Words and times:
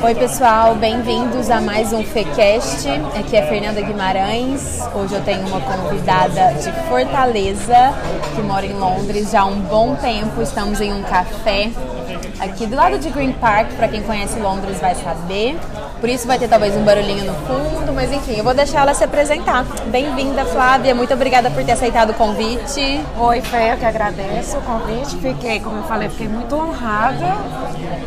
Oi, 0.00 0.14
pessoal, 0.14 0.76
bem-vindos 0.76 1.50
a 1.50 1.60
mais 1.60 1.92
um 1.92 2.04
FECast. 2.04 2.88
Aqui 3.18 3.36
é 3.36 3.46
Fernanda 3.46 3.80
Guimarães. 3.80 4.80
Hoje 4.94 5.14
eu 5.14 5.24
tenho 5.24 5.44
uma 5.48 5.60
convidada 5.60 6.54
de 6.54 6.70
Fortaleza, 6.88 7.92
que 8.34 8.40
mora 8.42 8.64
em 8.64 8.74
Londres 8.74 9.32
já 9.32 9.40
há 9.40 9.46
um 9.46 9.60
bom 9.60 9.96
tempo. 9.96 10.40
Estamos 10.40 10.80
em 10.80 10.92
um 10.92 11.02
café 11.02 11.72
aqui 12.38 12.66
do 12.66 12.76
lado 12.76 12.98
de 12.98 13.10
Green 13.10 13.32
Park, 13.32 13.72
para 13.72 13.88
quem 13.88 14.02
conhece 14.02 14.38
Londres 14.38 14.80
vai 14.80 14.94
saber. 14.94 15.58
Por 16.00 16.08
isso 16.08 16.26
vai 16.28 16.38
ter 16.38 16.48
talvez 16.48 16.76
um 16.76 16.84
barulhinho 16.84 17.24
no 17.24 17.34
fundo, 17.34 17.92
mas 17.92 18.12
enfim, 18.12 18.36
eu 18.36 18.44
vou 18.44 18.54
deixar 18.54 18.82
ela 18.82 18.94
se 18.94 19.02
apresentar. 19.02 19.64
Bem-vinda, 19.86 20.44
Flávia. 20.44 20.94
Muito 20.94 21.12
obrigada 21.12 21.50
por 21.50 21.64
ter 21.64 21.72
aceitado 21.72 22.10
o 22.10 22.14
convite. 22.14 23.04
Oi, 23.18 23.40
Fé, 23.40 23.72
eu 23.72 23.76
que 23.78 23.84
agradeço 23.84 24.58
o 24.58 24.62
convite. 24.62 25.16
Fiquei, 25.16 25.58
como 25.58 25.78
eu 25.78 25.82
falei, 25.84 26.08
fiquei 26.08 26.28
muito 26.28 26.54
honrada 26.54 27.36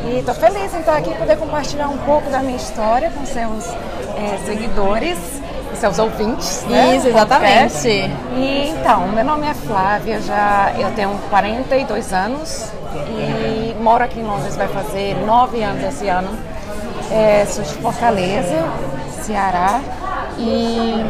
e 0.06 0.20
estou 0.20 0.34
feliz 0.34 0.74
em 0.74 0.80
estar 0.80 0.98
aqui 0.98 1.10
e 1.10 1.16
poder 1.16 1.38
compartilhar 1.38 1.90
um 1.90 1.98
pouco 1.98 2.30
da 2.30 2.40
minha 2.40 2.56
história 2.56 3.12
com 3.12 3.26
seus 3.26 3.68
é, 3.68 4.40
seguidores 4.46 5.42
seus 5.82 5.98
ouvintes, 5.98 6.64
né? 6.70 6.96
Isso, 6.96 7.08
exatamente. 7.08 7.88
E 7.88 8.70
então, 8.70 9.08
meu 9.08 9.24
nome 9.24 9.48
é 9.48 9.54
Flávia, 9.54 10.22
já 10.22 10.74
eu 10.78 10.92
tenho 10.92 11.10
42 11.32 12.14
anos 12.14 12.72
e 12.96 13.74
moro 13.82 14.04
aqui 14.04 14.20
em 14.20 14.24
Londres, 14.24 14.56
vai 14.56 14.68
fazer 14.68 15.16
nove 15.26 15.64
anos 15.64 15.84
esse 15.84 16.08
ano. 16.08 16.30
É, 17.12 17.46
sou 17.46 17.64
de 17.64 17.74
Fortaleza, 17.76 18.64
Ceará 19.24 19.82
e 20.38 21.06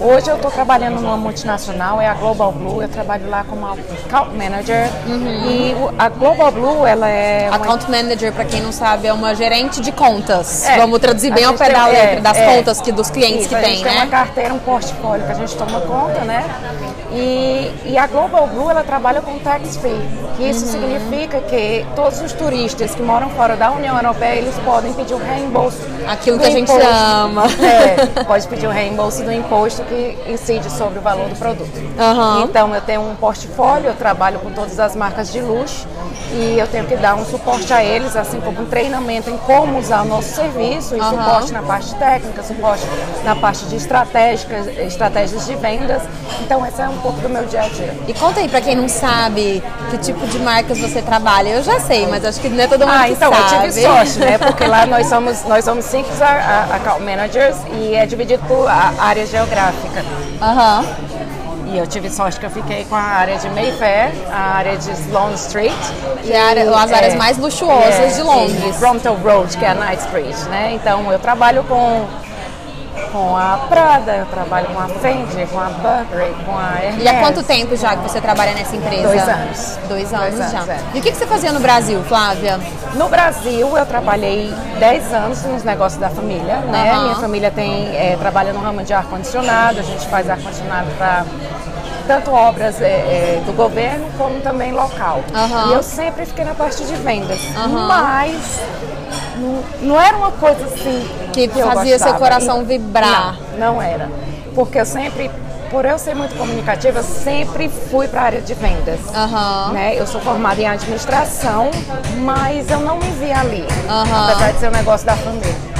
Hoje 0.00 0.30
eu 0.30 0.36
estou 0.36 0.50
trabalhando 0.50 1.00
numa 1.00 1.16
multinacional, 1.16 2.00
é 2.00 2.06
a 2.06 2.14
Global 2.14 2.52
Blue. 2.52 2.80
Eu 2.80 2.88
trabalho 2.88 3.28
lá 3.28 3.44
como 3.44 3.66
account 3.66 4.32
manager. 4.36 4.88
Uhum. 5.04 5.50
E 5.50 5.74
a 5.98 6.08
Global 6.08 6.52
Blue, 6.52 6.86
ela 6.86 7.08
é. 7.08 7.48
Uma... 7.48 7.56
Account 7.56 7.90
manager, 7.90 8.32
para 8.32 8.44
quem 8.44 8.60
não 8.60 8.70
sabe, 8.70 9.08
é 9.08 9.12
uma 9.12 9.34
gerente 9.34 9.80
de 9.80 9.90
contas. 9.90 10.64
É, 10.68 10.76
Vamos 10.76 11.00
traduzir 11.00 11.32
bem 11.32 11.44
ao 11.44 11.54
pé 11.54 11.72
da 11.72 11.86
letra, 11.88 12.18
é, 12.18 12.20
das 12.20 12.38
é, 12.38 12.46
contas 12.46 12.80
que, 12.80 12.92
dos 12.92 13.10
clientes 13.10 13.46
isso, 13.46 13.48
que 13.48 13.60
tem, 13.60 13.82
né? 13.82 13.90
tem 13.90 13.98
uma 13.98 14.06
carteira, 14.06 14.54
um 14.54 14.58
portfólio 14.60 15.26
que 15.26 15.32
a 15.32 15.34
gente 15.34 15.56
toma 15.56 15.80
conta, 15.80 16.20
né? 16.24 16.44
E, 17.10 17.72
e 17.86 17.96
a 17.96 18.06
Global 18.06 18.46
Blue 18.46 18.70
ela 18.70 18.84
trabalha 18.84 19.22
com 19.22 19.38
tax 19.38 19.76
free, 19.78 19.98
que 20.36 20.44
isso 20.44 20.66
uhum. 20.66 20.72
significa 20.72 21.40
que 21.40 21.86
todos 21.96 22.20
os 22.20 22.32
turistas 22.32 22.94
que 22.94 23.02
moram 23.02 23.30
fora 23.30 23.56
da 23.56 23.70
União 23.70 23.96
Europeia 23.96 24.36
eles 24.38 24.54
podem 24.58 24.92
pedir 24.92 25.14
o 25.14 25.18
reembolso. 25.18 25.78
Aquilo 26.06 26.38
que 26.38 26.44
a 26.44 26.50
gente 26.50 26.70
imposto. 26.70 26.86
ama. 26.86 27.44
É, 27.62 28.24
pode 28.24 28.46
pedir 28.48 28.66
o 28.66 28.70
reembolso 28.70 29.22
do 29.22 29.32
imposto 29.32 29.82
que 29.84 30.18
incide 30.30 30.70
sobre 30.70 30.98
o 30.98 31.02
valor 31.02 31.28
do 31.28 31.36
produto. 31.36 31.76
Uhum. 31.76 32.44
Então 32.44 32.74
eu 32.74 32.80
tenho 32.82 33.00
um 33.00 33.14
portfólio, 33.14 33.86
eu 33.86 33.94
trabalho 33.94 34.38
com 34.40 34.50
todas 34.50 34.78
as 34.78 34.94
marcas 34.94 35.32
de 35.32 35.40
luxo 35.40 35.86
e 36.32 36.58
eu 36.58 36.66
tenho 36.66 36.84
que 36.84 36.96
dar 36.96 37.14
um 37.14 37.24
suporte 37.24 37.72
a 37.72 37.82
eles, 37.82 38.14
assim 38.16 38.40
como 38.40 38.60
um 38.60 38.66
treinamento 38.66 39.30
em 39.30 39.38
como 39.38 39.78
usar 39.78 40.02
o 40.02 40.04
nosso 40.04 40.34
serviço, 40.34 40.94
e 40.94 41.00
uhum. 41.00 41.10
suporte 41.10 41.52
na 41.52 41.62
parte 41.62 41.94
técnica, 41.94 42.42
suporte 42.42 42.84
na 43.24 43.34
parte 43.34 43.64
de 43.66 43.76
estratégicas, 43.76 44.66
estratégias 44.78 45.46
de 45.46 45.54
vendas. 45.56 46.02
Então 46.42 46.64
esse 46.66 46.80
é 46.82 46.88
um 46.98 47.00
pouco 47.00 47.20
do 47.20 47.28
meu 47.28 47.44
dia 47.46 47.62
a 47.62 47.68
dia. 47.68 47.94
E 48.06 48.14
conta 48.14 48.40
aí 48.40 48.48
para 48.48 48.60
quem 48.60 48.76
não 48.76 48.88
sabe 48.88 49.62
que 49.90 49.98
tipo 49.98 50.26
de 50.26 50.38
marcas 50.40 50.78
você 50.78 51.00
trabalha. 51.00 51.50
Eu 51.50 51.62
já 51.62 51.80
sei, 51.80 52.06
mas 52.06 52.24
acho 52.24 52.40
que 52.40 52.48
não 52.48 52.62
é 52.62 52.66
todo 52.66 52.86
mundo 52.86 52.96
ah, 52.96 53.04
que 53.04 53.12
então, 53.12 53.32
sabe. 53.32 53.54
eu 53.54 53.70
tive 53.70 53.82
sorte, 53.82 54.18
né? 54.18 54.38
Porque 54.38 54.66
lá 54.66 54.86
nós 54.86 55.06
somos 55.06 55.44
nós 55.44 55.64
somos 55.64 55.84
cinco 55.84 56.08
account 56.72 57.02
managers 57.02 57.56
e 57.72 57.94
é 57.94 58.04
dividido 58.04 58.42
por 58.46 58.68
área 58.68 59.24
geográfica. 59.26 60.04
Aham. 60.42 60.80
Uhum. 60.80 61.28
E 61.70 61.76
eu 61.76 61.86
tive 61.86 62.08
sorte 62.08 62.40
que 62.40 62.46
eu 62.46 62.50
fiquei 62.50 62.86
com 62.86 62.94
a 62.94 63.00
área 63.00 63.36
de 63.36 63.46
Mayfair, 63.50 64.10
a 64.32 64.56
área 64.56 64.78
de 64.78 64.90
Sloane 64.90 65.34
Street. 65.34 65.74
Que 66.22 66.32
é 66.32 66.40
área, 66.40 66.62
as 66.62 66.90
áreas 66.90 67.12
é, 67.12 67.16
mais 67.18 67.36
luxuosas 67.36 67.94
é, 67.94 68.06
de 68.06 68.22
Londres. 68.22 68.76
Brompton 68.78 69.14
Road, 69.16 69.54
que 69.54 69.64
é 69.66 69.68
a 69.68 69.74
Night 69.74 70.02
Street, 70.02 70.34
né? 70.48 70.72
Então 70.72 71.12
eu 71.12 71.18
trabalho 71.18 71.62
com 71.64 72.06
com 73.12 73.36
a 73.36 73.66
Prada, 73.68 74.16
eu 74.16 74.26
trabalho 74.26 74.66
com 74.68 74.78
a 74.78 74.88
Fendi, 74.88 75.46
com 75.50 75.58
a 75.58 75.68
Burberry, 75.68 76.34
com 76.44 76.56
a 76.56 76.82
Hermes. 76.82 77.04
E 77.04 77.08
há 77.08 77.20
quanto 77.20 77.42
tempo 77.42 77.76
já 77.76 77.96
que 77.96 78.02
você 78.02 78.20
trabalha 78.20 78.52
nessa 78.54 78.76
empresa? 78.76 79.08
Dois 79.08 79.28
anos. 79.28 79.78
Dois 79.88 80.14
anos, 80.14 80.34
Dois 80.36 80.40
anos 80.40 80.66
já. 80.66 80.72
É. 80.72 80.80
E 80.94 80.98
o 80.98 81.02
que, 81.02 81.12
você 81.12 81.26
fazia 81.26 81.52
no 81.52 81.60
Brasil, 81.60 82.02
Flávia? 82.04 82.58
No 82.94 83.08
Brasil, 83.08 83.76
eu 83.76 83.86
trabalhei 83.86 84.52
10 84.78 85.12
anos 85.12 85.42
nos 85.44 85.64
negócios 85.64 86.00
da 86.00 86.10
família, 86.10 86.56
né? 86.56 86.98
Minha 87.02 87.16
família 87.16 87.50
tem, 87.50 87.96
é, 87.96 88.16
trabalha 88.18 88.52
no 88.52 88.60
ramo 88.60 88.82
de 88.82 88.92
ar-condicionado, 88.92 89.80
a 89.80 89.82
gente 89.82 90.06
faz 90.08 90.28
ar-condicionado 90.28 90.90
para 90.96 91.24
tanto 92.08 92.32
obras 92.32 92.80
é, 92.80 92.86
é, 92.86 93.42
do 93.44 93.52
governo 93.52 94.06
como 94.16 94.40
também 94.40 94.72
local. 94.72 95.22
Uhum. 95.32 95.70
E 95.70 95.74
eu 95.74 95.82
sempre 95.82 96.24
fiquei 96.24 96.44
na 96.44 96.54
parte 96.54 96.82
de 96.82 96.94
vendas. 96.94 97.38
Uhum. 97.54 97.86
Mas 97.86 98.60
não, 99.36 99.62
não, 99.82 100.00
era 100.00 100.16
uma 100.16 100.32
coisa 100.32 100.64
assim 100.64 101.06
que, 101.32 101.46
que 101.46 101.62
fazia 101.62 101.98
seu 101.98 102.14
coração 102.14 102.64
vibrar. 102.64 103.36
Não, 103.58 103.74
não 103.74 103.82
era. 103.82 104.08
Porque 104.54 104.80
eu 104.80 104.86
sempre 104.86 105.30
por 105.70 105.84
eu 105.84 105.98
ser 105.98 106.14
muito 106.14 106.34
comunicativa, 106.34 107.02
sempre 107.02 107.68
fui 107.68 108.08
para 108.08 108.22
a 108.22 108.24
área 108.24 108.40
de 108.40 108.54
vendas. 108.54 109.00
Uhum. 109.00 109.72
Né? 109.74 110.00
Eu 110.00 110.06
sou 110.06 110.18
formada 110.18 110.58
em 110.58 110.66
administração, 110.66 111.70
mas 112.20 112.70
eu 112.70 112.80
não 112.80 112.96
me 112.96 113.10
via 113.20 113.38
ali, 113.38 113.60
uhum. 113.86 114.24
apesar 114.24 114.52
de 114.52 114.60
ser 114.60 114.68
um 114.68 114.72
negócio 114.72 115.06
da 115.06 115.14
família. 115.14 115.77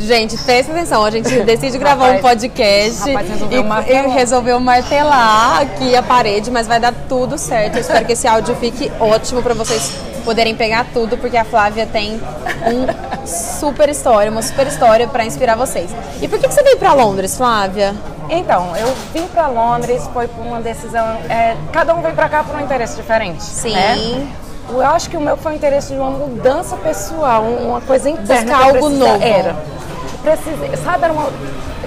Gente, 0.00 0.36
presta 0.38 0.72
atenção, 0.72 1.04
a 1.04 1.10
gente 1.10 1.28
decide 1.44 1.76
gravar 1.76 2.06
rapaz, 2.06 2.18
um 2.18 2.22
podcast 2.22 3.10
resolveu 3.10 3.64
e, 3.86 3.92
e, 3.92 4.08
resolveu 4.08 4.58
martelar 4.58 5.60
aqui 5.60 5.94
a 5.94 6.02
parede, 6.02 6.50
mas 6.50 6.66
vai 6.66 6.80
dar 6.80 6.94
tudo 7.06 7.36
certo. 7.36 7.74
Eu 7.74 7.82
espero 7.82 8.06
que 8.06 8.14
esse 8.14 8.26
áudio 8.26 8.56
fique 8.56 8.90
ótimo 8.98 9.42
para 9.42 9.52
vocês 9.52 9.94
poderem 10.24 10.54
pegar 10.54 10.86
tudo, 10.94 11.18
porque 11.18 11.36
a 11.36 11.44
Flávia 11.44 11.86
tem 11.86 12.14
um 12.14 13.26
super 13.26 13.90
história, 13.90 14.30
uma 14.30 14.40
super 14.40 14.66
história 14.66 15.06
para 15.06 15.22
inspirar 15.24 15.54
vocês. 15.54 15.90
E 16.22 16.26
por 16.26 16.38
que, 16.38 16.48
que 16.48 16.54
você 16.54 16.62
veio 16.62 16.78
para 16.78 16.94
Londres, 16.94 17.36
Flávia? 17.36 17.94
Então, 18.30 18.74
eu 18.76 18.94
vim 19.12 19.26
para 19.26 19.48
Londres, 19.48 20.08
foi 20.14 20.26
por 20.28 20.46
uma 20.46 20.62
decisão. 20.62 21.06
É, 21.28 21.56
cada 21.72 21.94
um 21.94 22.00
vem 22.00 22.14
para 22.14 22.28
cá 22.28 22.42
por 22.42 22.56
um 22.56 22.60
interesse 22.60 22.96
diferente. 22.96 23.42
Sim. 23.42 23.74
Né? 23.74 24.28
Eu 24.70 24.86
acho 24.86 25.10
que 25.10 25.16
o 25.16 25.20
meu 25.20 25.36
foi 25.36 25.52
o 25.52 25.54
interesse 25.56 25.92
de 25.92 25.98
uma 25.98 26.10
mudança 26.10 26.76
pessoal, 26.76 27.42
uma 27.42 27.80
coisa 27.80 28.08
interna. 28.08 28.42
Buscar 28.42 28.62
algo 28.62 28.88
novo. 28.88 29.22
Era 29.22 29.79
precisei, 30.22 30.76
sabe, 30.76 31.04
era 31.04 31.12
uma, 31.12 31.30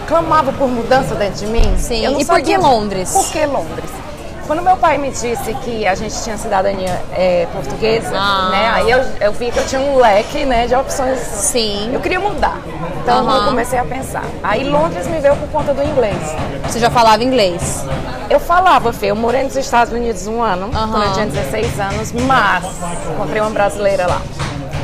clamava 0.07 0.51
por 0.53 0.67
mudança 0.67 1.15
dentro 1.15 1.45
de 1.45 1.47
mim. 1.47 1.77
Sim, 1.77 2.19
e 2.19 2.25
por 2.25 2.41
que 2.41 2.57
Londres? 2.57 3.11
Por 3.11 3.31
que 3.31 3.45
Londres? 3.45 3.89
Quando 4.45 4.61
meu 4.61 4.75
pai 4.75 4.97
me 4.97 5.09
disse 5.09 5.53
que 5.63 5.87
a 5.87 5.95
gente 5.95 6.21
tinha 6.21 6.37
cidadania 6.37 7.01
é, 7.13 7.47
portuguesa, 7.53 8.11
ah. 8.13 8.49
né, 8.51 8.71
aí 8.73 8.91
eu, 8.91 8.99
eu, 9.21 9.31
vi 9.31 9.49
que 9.49 9.57
eu 9.57 9.65
tinha 9.65 9.79
um 9.79 9.95
leque 9.95 10.43
né, 10.43 10.67
de 10.67 10.75
opções. 10.75 11.17
Sim. 11.19 11.91
Eu 11.93 12.01
queria 12.01 12.19
mudar. 12.19 12.59
Então 13.01 13.37
eu 13.37 13.45
comecei 13.45 13.79
a 13.79 13.85
pensar. 13.85 14.25
Aí 14.43 14.69
Londres 14.69 15.07
me 15.07 15.19
veio 15.21 15.35
por 15.37 15.47
conta 15.47 15.73
do 15.73 15.81
inglês. 15.81 16.17
Você 16.67 16.77
já 16.79 16.89
falava 16.89 17.23
inglês? 17.23 17.85
Eu 18.29 18.39
falava, 18.39 18.91
Fê. 18.91 19.07
Eu 19.07 19.15
morei 19.15 19.43
nos 19.43 19.55
Estados 19.55 19.93
Unidos 19.93 20.27
um 20.27 20.41
ano, 20.41 20.69
quando 20.71 21.03
eu 21.03 21.13
tinha 21.13 21.25
16 21.25 21.79
anos, 21.79 22.11
mas 22.11 22.65
encontrei 23.13 23.41
uma 23.41 23.51
brasileira 23.51 24.07
lá. 24.07 24.21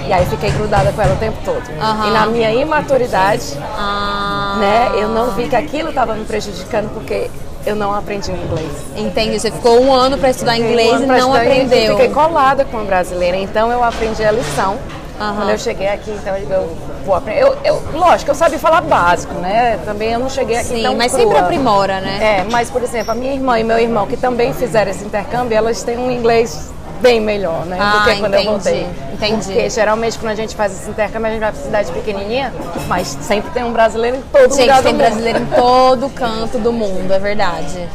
E 0.09 0.13
aí 0.13 0.25
fiquei 0.25 0.49
grudada 0.49 0.91
com 0.91 0.99
ela 1.03 1.13
o 1.13 1.17
tempo 1.17 1.37
todo. 1.45 1.61
Uhum. 1.69 2.07
E 2.07 2.11
na 2.11 2.25
minha 2.25 2.51
imaturidade, 2.51 3.55
ah. 3.77 4.57
né, 4.59 4.91
eu 4.95 5.07
não 5.07 5.29
vi 5.33 5.47
que 5.47 5.55
aquilo 5.55 5.89
estava 5.89 6.15
me 6.15 6.25
prejudicando 6.25 6.91
porque 6.95 7.29
eu 7.63 7.75
não 7.75 7.93
aprendi 7.93 8.31
inglês. 8.31 8.71
Entendi. 8.97 9.39
Você 9.39 9.51
ficou 9.51 9.79
um 9.79 9.93
ano 9.93 10.17
para 10.17 10.31
estudar 10.31 10.57
inglês 10.57 10.99
um 10.99 11.03
e 11.03 11.05
não 11.05 11.31
aprendeu. 11.31 11.95
Fiquei 11.95 12.09
colada 12.09 12.65
com 12.65 12.79
a 12.79 12.83
brasileira, 12.83 13.37
então 13.37 13.71
eu 13.71 13.83
aprendi 13.83 14.23
a 14.23 14.31
lição. 14.31 14.79
Uhum. 15.19 15.35
Quando 15.35 15.49
eu 15.51 15.59
cheguei 15.59 15.87
aqui, 15.89 16.09
então 16.09 16.35
eu 16.35 16.75
vou 17.05 17.13
aprender. 17.13 17.43
Eu, 17.43 17.55
eu, 17.63 17.83
lógico, 17.93 18.31
eu 18.31 18.35
sabia 18.35 18.57
falar 18.57 18.81
básico, 18.81 19.35
né? 19.35 19.77
Também 19.85 20.13
eu 20.13 20.19
não 20.19 20.29
cheguei 20.29 20.55
aqui 20.55 20.69
Sim, 20.69 20.81
tão 20.81 20.95
mas 20.95 21.11
crua. 21.11 21.23
sempre 21.23 21.37
aprimora, 21.37 22.01
né? 22.01 22.39
É, 22.39 22.51
mas 22.51 22.71
por 22.71 22.81
exemplo, 22.81 23.11
a 23.11 23.15
minha 23.15 23.33
irmã 23.33 23.59
e 23.59 23.63
meu 23.63 23.77
irmão 23.77 24.07
que 24.07 24.17
também 24.17 24.53
fizeram 24.55 24.89
esse 24.89 25.05
intercâmbio, 25.05 25.55
elas 25.55 25.83
têm 25.83 26.00
um 26.00 26.09
inglês 26.09 26.71
bem 27.01 27.19
melhor, 27.19 27.66
né? 27.66 27.78
Ah, 27.80 27.92
do 27.92 28.04
que 28.06 28.19
quando 28.19 28.34
entendi, 28.34 28.48
eu 28.48 28.51
voltei. 28.51 28.88
Entendi. 29.13 29.46
Porque 29.46 29.69
geralmente 29.69 30.18
quando 30.18 30.31
a 30.31 30.36
gente 30.36 30.56
faz 30.56 30.72
esse 30.72 30.90
intercâmbio, 30.90 31.28
a 31.28 31.31
gente 31.31 31.40
vai 31.40 31.51
pra 31.51 31.62
cidade 31.62 31.92
pequenininha, 31.92 32.54
mas 32.88 33.07
sempre 33.22 33.51
tem 33.51 33.63
um 33.63 33.74
brasileiro 33.74 34.18
em 34.18 34.22
todo 34.22 34.56
gente, 34.56 34.62
lugar 34.62 34.84
tem 34.84 34.96
brasileiro 34.96 35.40
em 35.40 35.46
todo 35.46 36.10
canto 36.10 36.57
do 36.57 36.72
mundo, 36.72 37.12
é 37.13 37.19
verdade. 37.19 37.88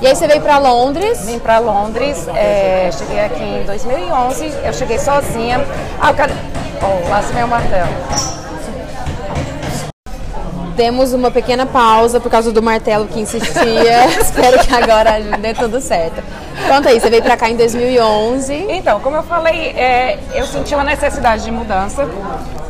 E 0.00 0.06
aí 0.06 0.14
você 0.14 0.26
veio 0.26 0.40
para 0.40 0.58
Londres? 0.58 1.26
Vim 1.26 1.38
para 1.38 1.58
Londres, 1.58 2.26
é, 2.28 2.90
cheguei 2.92 3.20
aqui 3.20 3.42
em 3.42 3.64
2011, 3.64 4.52
eu 4.64 4.72
cheguei 4.72 4.98
sozinha. 4.98 5.60
Ah, 6.00 6.12
quero... 6.12 6.32
Oh, 6.82 7.08
lá 7.10 7.22
se 7.22 7.32
vem 7.32 7.44
o 7.44 7.48
martelo. 7.48 7.90
Temos 10.76 11.12
uma 11.12 11.30
pequena 11.30 11.66
pausa 11.66 12.20
por 12.20 12.30
causa 12.30 12.50
do 12.52 12.62
martelo 12.62 13.06
que 13.06 13.20
insistia. 13.20 14.06
Espero 14.18 14.58
que 14.60 14.74
agora 14.74 15.20
dê 15.38 15.52
tudo 15.52 15.78
certo. 15.78 16.22
Conta 16.68 16.88
aí, 16.88 17.00
você 17.00 17.10
veio 17.10 17.22
pra 17.22 17.36
cá 17.36 17.48
em 17.48 17.56
2011. 17.56 18.66
Então, 18.68 19.00
como 19.00 19.16
eu 19.16 19.22
falei, 19.22 19.70
é, 19.70 20.18
eu 20.34 20.46
senti 20.46 20.74
uma 20.74 20.84
necessidade 20.84 21.44
de 21.44 21.50
mudança, 21.50 22.04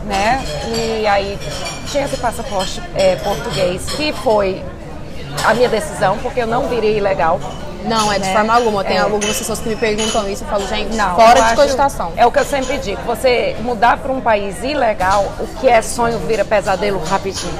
né? 0.06 0.42
E 0.74 1.06
aí 1.06 1.38
tinha 1.86 2.04
esse 2.04 2.16
passaporte 2.16 2.82
é, 2.94 3.16
português, 3.16 3.84
que 3.92 4.12
foi 4.12 4.62
a 5.44 5.54
minha 5.54 5.68
decisão, 5.68 6.16
porque 6.18 6.40
eu 6.40 6.46
não 6.46 6.68
virei 6.68 6.96
ilegal. 6.98 7.40
Não, 7.84 8.12
é 8.12 8.18
de 8.18 8.26
né? 8.26 8.34
forma 8.34 8.54
alguma. 8.54 8.84
Tem 8.84 8.96
É. 8.96 9.00
algumas 9.00 9.24
pessoas 9.36 9.58
que 9.60 9.68
me 9.68 9.76
perguntam 9.76 10.28
isso 10.28 10.42
e 10.42 10.46
eu 10.46 10.50
falo, 10.50 10.66
gente, 10.66 10.94
Não, 10.96 11.14
fora 11.16 11.40
de 11.40 11.54
cogitação. 11.54 12.12
É 12.16 12.26
o 12.26 12.32
que 12.32 12.38
eu 12.38 12.44
sempre 12.44 12.78
digo. 12.78 13.00
Você 13.06 13.56
mudar 13.60 13.96
para 13.98 14.12
um 14.12 14.20
país 14.20 14.62
ilegal, 14.62 15.32
o 15.38 15.46
que 15.58 15.68
é 15.68 15.80
sonho 15.82 16.18
vira 16.20 16.44
pesadelo 16.44 17.02
rapidinho. 17.04 17.52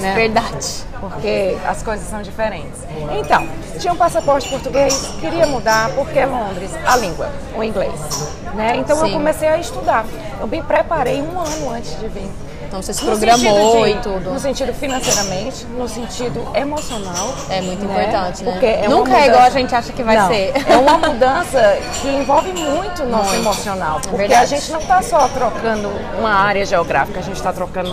Né? 0.00 0.14
Verdade. 0.14 0.84
Porque 1.00 1.56
as 1.66 1.82
coisas 1.82 2.08
são 2.08 2.22
diferentes. 2.22 2.80
Então, 3.18 3.46
tinha 3.78 3.92
um 3.92 3.96
passaporte 3.96 4.48
português, 4.48 5.10
queria 5.20 5.46
mudar, 5.46 5.90
porque 5.90 6.24
Londres, 6.24 6.70
a 6.86 6.96
língua, 6.96 7.30
o 7.56 7.62
inglês. 7.62 8.32
Né? 8.54 8.76
Então 8.76 8.96
Sim. 8.96 9.06
eu 9.06 9.12
comecei 9.12 9.48
a 9.48 9.58
estudar. 9.58 10.04
Eu 10.40 10.46
me 10.46 10.62
preparei 10.62 11.20
um 11.20 11.38
ano 11.40 11.70
antes 11.70 11.98
de 11.98 12.08
vir. 12.08 12.30
Então 12.72 12.80
você 12.80 12.94
se 12.94 13.04
programou 13.04 13.84
de- 13.84 13.90
e 13.90 13.94
tudo. 13.96 14.30
No 14.30 14.40
sentido 14.40 14.72
financeiramente, 14.72 15.66
no 15.66 15.86
sentido 15.86 16.42
emocional. 16.54 17.34
É 17.50 17.60
muito 17.60 17.84
né? 17.84 18.04
importante, 18.04 18.42
né? 18.42 18.50
Porque 18.50 18.64
é 18.64 18.88
Nunca 18.88 19.14
é 19.14 19.26
igual 19.26 19.42
a 19.42 19.50
gente 19.50 19.74
acha 19.74 19.92
que 19.92 20.02
vai 20.02 20.16
Não, 20.16 20.28
ser. 20.28 20.54
É 20.66 20.76
uma 20.78 20.96
mudança 21.06 21.78
que 22.00 22.08
envolve 22.08 22.50
muito 22.54 23.02
o 23.02 23.06
nosso 23.08 23.24
Muito. 23.32 23.42
emocional. 23.42 24.00
Porque 24.00 24.16
Verdade. 24.16 24.42
a 24.42 24.46
gente 24.46 24.72
não 24.72 24.80
está 24.80 25.02
só 25.02 25.28
trocando 25.28 25.90
uma 26.18 26.32
área 26.32 26.64
geográfica, 26.64 27.20
a 27.20 27.22
gente 27.22 27.36
está 27.36 27.52
trocando 27.52 27.92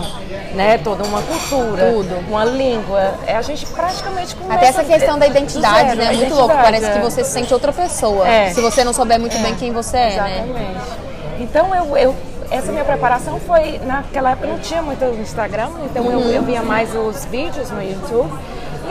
né, 0.54 0.78
toda 0.78 1.04
uma 1.04 1.20
cultura, 1.20 1.92
Tudo. 1.92 2.24
uma 2.26 2.46
língua. 2.46 3.12
É, 3.26 3.36
a 3.36 3.42
gente 3.42 3.66
praticamente 3.66 4.34
começa 4.34 4.54
Até 4.60 4.66
essa 4.68 4.82
questão 4.84 5.18
da 5.18 5.26
identidade, 5.26 5.88
zero, 5.90 5.96
né? 5.98 6.06
É 6.06 6.16
muito 6.16 6.34
louco. 6.34 6.54
Parece 6.54 6.90
que 6.90 6.96
é. 6.96 7.02
você 7.02 7.22
se 7.22 7.32
sente 7.32 7.52
outra 7.52 7.70
pessoa. 7.70 8.26
É. 8.26 8.48
Se 8.54 8.62
você 8.62 8.82
não 8.82 8.94
souber 8.94 9.20
muito 9.20 9.38
bem 9.40 9.54
quem 9.56 9.72
você 9.74 9.98
é, 9.98 10.16
né? 10.16 10.44
Exatamente. 10.48 11.10
Então 11.38 11.74
eu, 11.74 11.96
eu- 11.98 12.29
essa 12.50 12.72
minha 12.72 12.84
preparação 12.84 13.38
foi 13.40 13.78
naquela 13.84 14.30
época 14.32 14.46
não 14.48 14.58
tinha 14.58 14.82
muito 14.82 15.04
Instagram, 15.04 15.68
então 15.84 16.04
eu, 16.04 16.18
Uhum. 16.18 16.30
eu 16.30 16.42
via 16.42 16.62
mais 16.62 16.94
os 16.94 17.24
vídeos 17.26 17.70
no 17.70 17.82
YouTube 17.82 18.30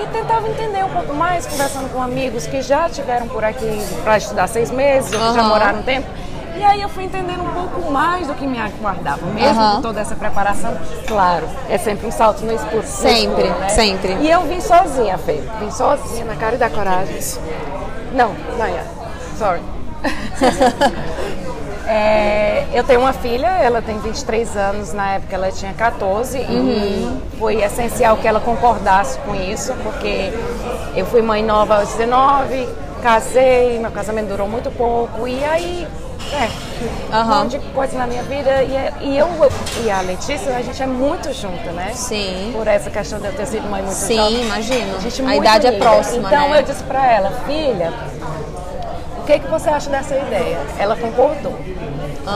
e 0.01 0.07
tentava 0.07 0.47
entender 0.47 0.83
um 0.85 0.89
pouco 0.89 1.13
mais, 1.13 1.45
conversando 1.45 1.91
com 1.91 2.01
amigos 2.01 2.47
que 2.47 2.61
já 2.61 2.88
tiveram 2.89 3.27
por 3.27 3.44
aqui 3.44 3.81
para 4.03 4.17
estudar 4.17 4.47
seis 4.47 4.71
meses, 4.71 5.11
ou 5.13 5.19
que 5.19 5.33
já 5.33 5.44
moraram 5.44 5.79
um 5.79 5.83
tempo. 5.83 6.07
E 6.56 6.63
aí 6.63 6.81
eu 6.81 6.89
fui 6.89 7.03
entendendo 7.03 7.41
um 7.44 7.53
pouco 7.53 7.91
mais 7.91 8.27
do 8.27 8.33
que 8.33 8.45
me 8.45 8.59
aguardava, 8.59 9.25
mesmo 9.27 9.59
Aham. 9.62 9.75
com 9.77 9.81
toda 9.81 10.00
essa 10.01 10.15
preparação. 10.15 10.73
Claro, 11.07 11.47
é 11.69 11.77
sempre 11.77 12.07
um 12.07 12.12
salto 12.12 12.44
no 12.45 12.53
escuro. 12.53 12.83
Sempre, 12.85 13.44
escuro, 13.44 13.59
né? 13.59 13.69
sempre. 13.69 14.13
E 14.21 14.29
eu 14.29 14.41
vim 14.41 14.59
sozinha, 14.59 15.17
Fê. 15.17 15.41
Vim 15.59 15.71
sozinha, 15.71 16.25
na 16.25 16.35
cara 16.35 16.55
e 16.55 16.57
da 16.57 16.69
coragem. 16.69 17.17
Não, 18.13 18.33
não 18.57 18.65
é. 18.65 18.83
Sorry. 19.38 19.62
É, 21.91 22.65
eu 22.71 22.83
tenho 22.83 23.00
uma 23.00 23.13
filha, 23.13 23.47
ela 23.47 23.81
tem 23.81 23.97
23 23.97 24.56
anos, 24.56 24.94
na 24.94 25.13
época 25.15 25.33
ela 25.36 25.51
tinha 25.51 25.74
14 25.74 26.38
Uhum. 26.38 27.19
e 27.33 27.38
foi 27.39 27.63
essencial 27.63 28.15
que 28.18 28.27
ela 28.27 28.39
concordasse 28.39 29.18
com 29.19 29.33
isso, 29.33 29.74
porque 29.81 30.31
eu 30.95 31.03
fui 31.07 31.24
mãe 31.24 31.44
nova 31.44 31.77
aos 31.80 31.89
19, 31.94 32.69
casei, 33.01 33.80
meu 33.80 33.89
casamento 33.89 34.27
durou 34.27 34.47
muito 34.47 34.69
pouco 34.69 35.27
e 35.27 35.44
aí, 35.44 35.88
é, 36.31 36.47
um 37.12 37.15
Aham. 37.19 37.39
monte 37.45 37.57
de 37.57 37.65
coisa 37.69 37.97
na 37.97 38.06
minha 38.06 38.21
vida 38.21 38.62
e, 38.62 38.75
é- 38.75 38.94
e 39.01 39.18
eu 39.18 39.27
e 39.83 39.89
a 39.89 40.01
Letícia, 40.01 40.56
a 40.56 40.62
gente 40.62 40.83
é 40.83 40.86
muito 40.86 41.33
junto, 41.33 41.71
né? 41.71 41.89
Sim. 41.95 42.51
Por 42.56 42.68
essa 42.68 42.91
questão 42.91 43.18
de 43.19 43.25
eu 43.25 43.33
ter 43.33 43.47
sido 43.47 43.68
mãe 43.68 43.81
muito 43.81 43.95
Sim, 43.95 44.15
jovem. 44.15 44.41
imagino. 44.44 44.95
A, 44.95 45.00
gente 45.00 45.21
A 45.21 45.25
muito 45.25 45.41
idade 45.41 45.65
é 45.65 45.69
unida. 45.71 45.83
próxima, 45.86 46.27
Então 46.30 46.50
né? 46.50 46.59
eu 46.59 46.63
disse 46.63 46.83
pra 46.83 47.12
ela, 47.12 47.31
filha, 47.47 47.91
que, 49.29 49.39
que 49.39 49.47
você 49.47 49.69
acha 49.69 49.89
dessa 49.91 50.15
ideia? 50.15 50.57
Ela 50.79 50.95
concordou. 50.95 51.55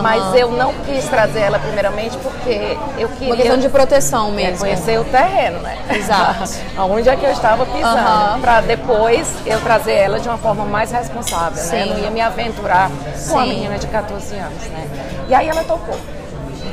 Mas 0.01 0.35
eu 0.35 0.51
não 0.51 0.73
quis 0.85 1.05
trazer 1.05 1.41
ela 1.41 1.57
primeiramente 1.59 2.15
porque 2.17 2.77
eu 2.97 3.09
queria 3.09 3.27
Uma 3.27 3.35
questão 3.35 3.57
de 3.57 3.69
proteção 3.69 4.29
é, 4.29 4.31
mesmo. 4.31 4.59
conhecer 4.59 4.99
o 4.99 5.03
terreno, 5.03 5.59
né? 5.59 5.77
Exato. 5.89 6.51
Aonde 6.77 7.09
é 7.09 7.15
que 7.15 7.25
eu 7.25 7.31
estava 7.31 7.65
pisando. 7.65 7.97
Aham. 7.97 8.39
Pra 8.41 8.61
depois 8.61 9.27
eu 9.45 9.59
trazer 9.61 9.93
ela 9.93 10.19
de 10.19 10.27
uma 10.27 10.37
forma 10.37 10.65
mais 10.65 10.91
responsável, 10.91 11.57
né? 11.63 11.69
Sim. 11.69 11.79
Eu 11.79 11.85
não 11.87 11.97
ia 12.03 12.11
me 12.11 12.21
aventurar 12.21 12.89
com 12.89 13.33
uma 13.33 13.43
Sim. 13.43 13.49
menina 13.49 13.77
de 13.77 13.87
14 13.87 14.35
anos, 14.35 14.63
né? 14.69 14.87
E 15.29 15.33
aí 15.33 15.47
ela 15.47 15.63
topou. 15.63 15.95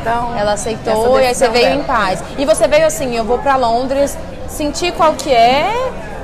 Então, 0.00 0.34
Ela 0.38 0.52
aceitou 0.52 1.20
e 1.20 1.26
aí 1.26 1.34
você 1.34 1.49
veio 1.50 1.64
dela. 1.69 1.81
em 1.81 1.84
paz. 1.84 2.22
E 2.38 2.44
você 2.46 2.67
veio 2.67 2.87
assim, 2.87 3.14
eu 3.17 3.25
vou 3.25 3.38
pra 3.38 3.56
Londres, 3.56 4.17
sentir 4.49 4.93
qual 4.93 5.12
que 5.12 5.31
é, 5.31 5.70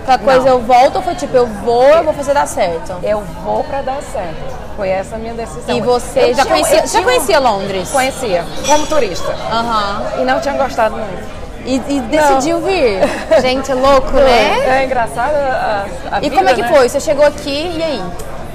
qualquer 0.07 0.25
coisa 0.25 0.41
Não. 0.41 0.49
eu 0.53 0.61
volto, 0.61 0.97
ou 0.97 1.03
foi 1.03 1.15
tipo, 1.15 1.37
eu 1.37 1.47
vou, 1.47 1.85
eu 1.85 2.05
vou 2.05 2.15
fazer 2.15 2.33
dar 2.33 2.47
certo? 2.47 2.95
Eu 3.03 3.21
vou 3.45 3.63
pra 3.65 3.83
dar 3.83 4.01
certo. 4.03 4.57
Foi 4.77 4.89
essa 4.89 5.17
a 5.17 5.19
minha 5.19 5.35
decisão. 5.35 5.77
E 5.77 5.81
você 5.81 6.21
Eu 6.21 6.35
já 6.35 6.43
tinha- 6.43 6.47
conhecia, 6.47 6.77
já 6.79 6.87
tinha- 6.87 7.03
conhecia 7.03 7.39
Londres? 7.39 7.91
Conhecia, 7.91 8.45
como 8.67 8.87
turista. 8.87 9.33
Aham. 9.51 10.03
E 10.21 10.25
não 10.25 10.41
tinha 10.41 10.55
gostado 10.55 10.97
muito. 10.97 11.37
E, 11.65 11.75
e 11.89 12.01
decidiu 12.03 12.61
vir. 12.61 13.01
Gente, 13.43 13.73
louco, 13.73 14.13
né? 14.13 14.81
É 14.81 14.85
engraçado 14.85 15.35
a, 15.35 15.87
a 16.13 16.19
E 16.19 16.21
vida, 16.23 16.37
como 16.37 16.49
é 16.49 16.55
que 16.55 16.63
né? 16.63 16.69
foi? 16.69 16.89
Você 16.89 17.01
chegou 17.01 17.27
aqui 17.27 17.75
e 17.77 17.83
aí? 17.83 18.03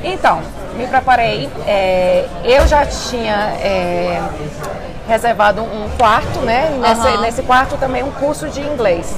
Então, 0.04 0.40
me 0.78 0.88
preparei. 0.88 1.50
é, 1.68 2.26
eu 2.46 2.66
já 2.68 2.86
tinha 2.86 3.54
é, 3.62 4.22
reservado 5.08 5.62
um 5.62 5.90
quarto, 5.98 6.40
né? 6.40 6.70
Nesse, 6.80 7.02
Aham. 7.08 7.22
nesse 7.22 7.42
quarto 7.44 7.76
também 7.78 8.02
um 8.04 8.12
curso 8.12 8.48
de 8.48 8.62
inglês. 8.62 9.14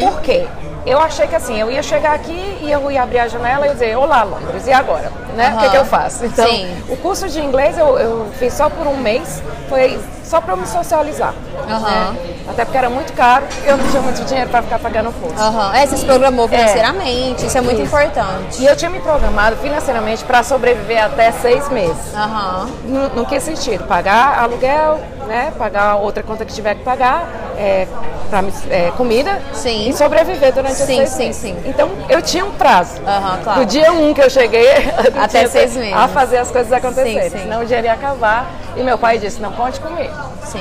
Por 0.00 0.20
quê? 0.20 0.46
Eu 0.86 1.00
achei 1.00 1.26
que 1.26 1.34
assim, 1.34 1.58
eu 1.58 1.70
ia 1.70 1.82
chegar 1.82 2.12
aqui 2.14 2.58
e 2.60 2.70
eu 2.70 2.90
ia 2.90 3.02
abrir 3.02 3.18
a 3.18 3.26
janela 3.28 3.66
e 3.66 3.70
dizer, 3.70 3.96
olá 3.96 4.22
Londres, 4.22 4.66
e 4.66 4.72
agora? 4.72 5.10
Né? 5.34 5.48
O 5.54 5.58
que, 5.58 5.64
Aham. 5.64 5.70
que 5.70 5.76
eu 5.78 5.84
faço? 5.86 6.26
Então, 6.26 6.46
Sim. 6.46 6.76
o 6.90 6.96
curso 6.98 7.26
de 7.28 7.40
inglês 7.40 7.78
eu, 7.78 7.98
eu 7.98 8.26
fiz 8.38 8.52
só 8.52 8.68
por 8.68 8.86
um 8.86 8.98
mês, 8.98 9.42
foi 9.68 9.98
só 10.22 10.42
para 10.42 10.52
eu 10.52 10.56
me 10.58 10.66
socializar. 10.66 11.34
Aham. 11.66 12.12
né? 12.12 12.16
Até 12.46 12.64
porque 12.66 12.76
era 12.76 12.90
muito 12.90 13.14
caro, 13.14 13.44
eu 13.64 13.78
não 13.78 13.88
tinha 13.88 14.02
muito 14.02 14.22
dinheiro 14.26 14.50
para 14.50 14.60
ficar 14.62 14.78
pagando 14.78 15.08
o 15.08 15.12
curso. 15.14 15.42
Aham. 15.42 15.74
É, 15.74 15.86
você 15.86 15.96
se 15.96 16.04
programou 16.04 16.46
financeiramente, 16.46 17.46
isso 17.46 17.56
é 17.56 17.60
muito 17.62 17.80
Isso. 17.80 17.86
importante. 17.86 18.62
E 18.62 18.66
eu 18.66 18.76
tinha 18.76 18.90
me 18.90 19.00
programado 19.00 19.56
financeiramente 19.56 20.22
para 20.24 20.42
sobreviver 20.42 21.02
até 21.02 21.32
seis 21.32 21.66
meses. 21.70 22.14
Aham. 22.14 22.68
No, 22.84 23.08
no 23.08 23.26
que 23.26 23.40
sentido? 23.40 23.84
Pagar 23.86 24.38
aluguel, 24.38 25.00
né? 25.26 25.50
Pagar 25.56 25.96
outra 25.96 26.22
conta 26.22 26.44
que 26.44 26.52
tiver 26.52 26.74
que 26.74 26.82
pagar, 26.82 27.26
é, 27.56 27.86
me- 28.42 28.52
é, 28.70 28.90
comida 28.96 29.40
Sim. 29.52 29.88
e 29.88 29.92
sobreviver 29.92 30.52
durante 30.52 30.74
Sim, 30.74 30.86
seis 30.86 31.08
sim, 31.10 31.18
meses. 31.26 31.36
sim. 31.40 31.56
Então 31.64 31.88
eu 32.08 32.20
tinha 32.22 32.44
um 32.44 32.52
prazo. 32.52 33.00
Aham, 33.06 33.40
claro. 33.42 33.60
Do 33.60 33.66
dia 33.66 33.92
um 33.92 34.12
que 34.14 34.22
eu 34.22 34.30
cheguei 34.30 34.68
Até 35.20 35.46
seis 35.46 35.76
meses. 35.76 35.92
a 35.92 36.08
fazer 36.08 36.38
as 36.38 36.50
coisas 36.50 36.72
acontecerem. 36.72 37.30
Senão 37.30 37.62
o 37.62 37.64
dinheiro 37.64 37.86
ia 37.86 37.92
acabar. 37.92 38.46
E 38.76 38.82
meu 38.82 38.98
pai 38.98 39.18
disse, 39.18 39.40
não 39.40 39.52
conte 39.52 39.78
comigo. 39.80 40.12
Sim. 40.44 40.60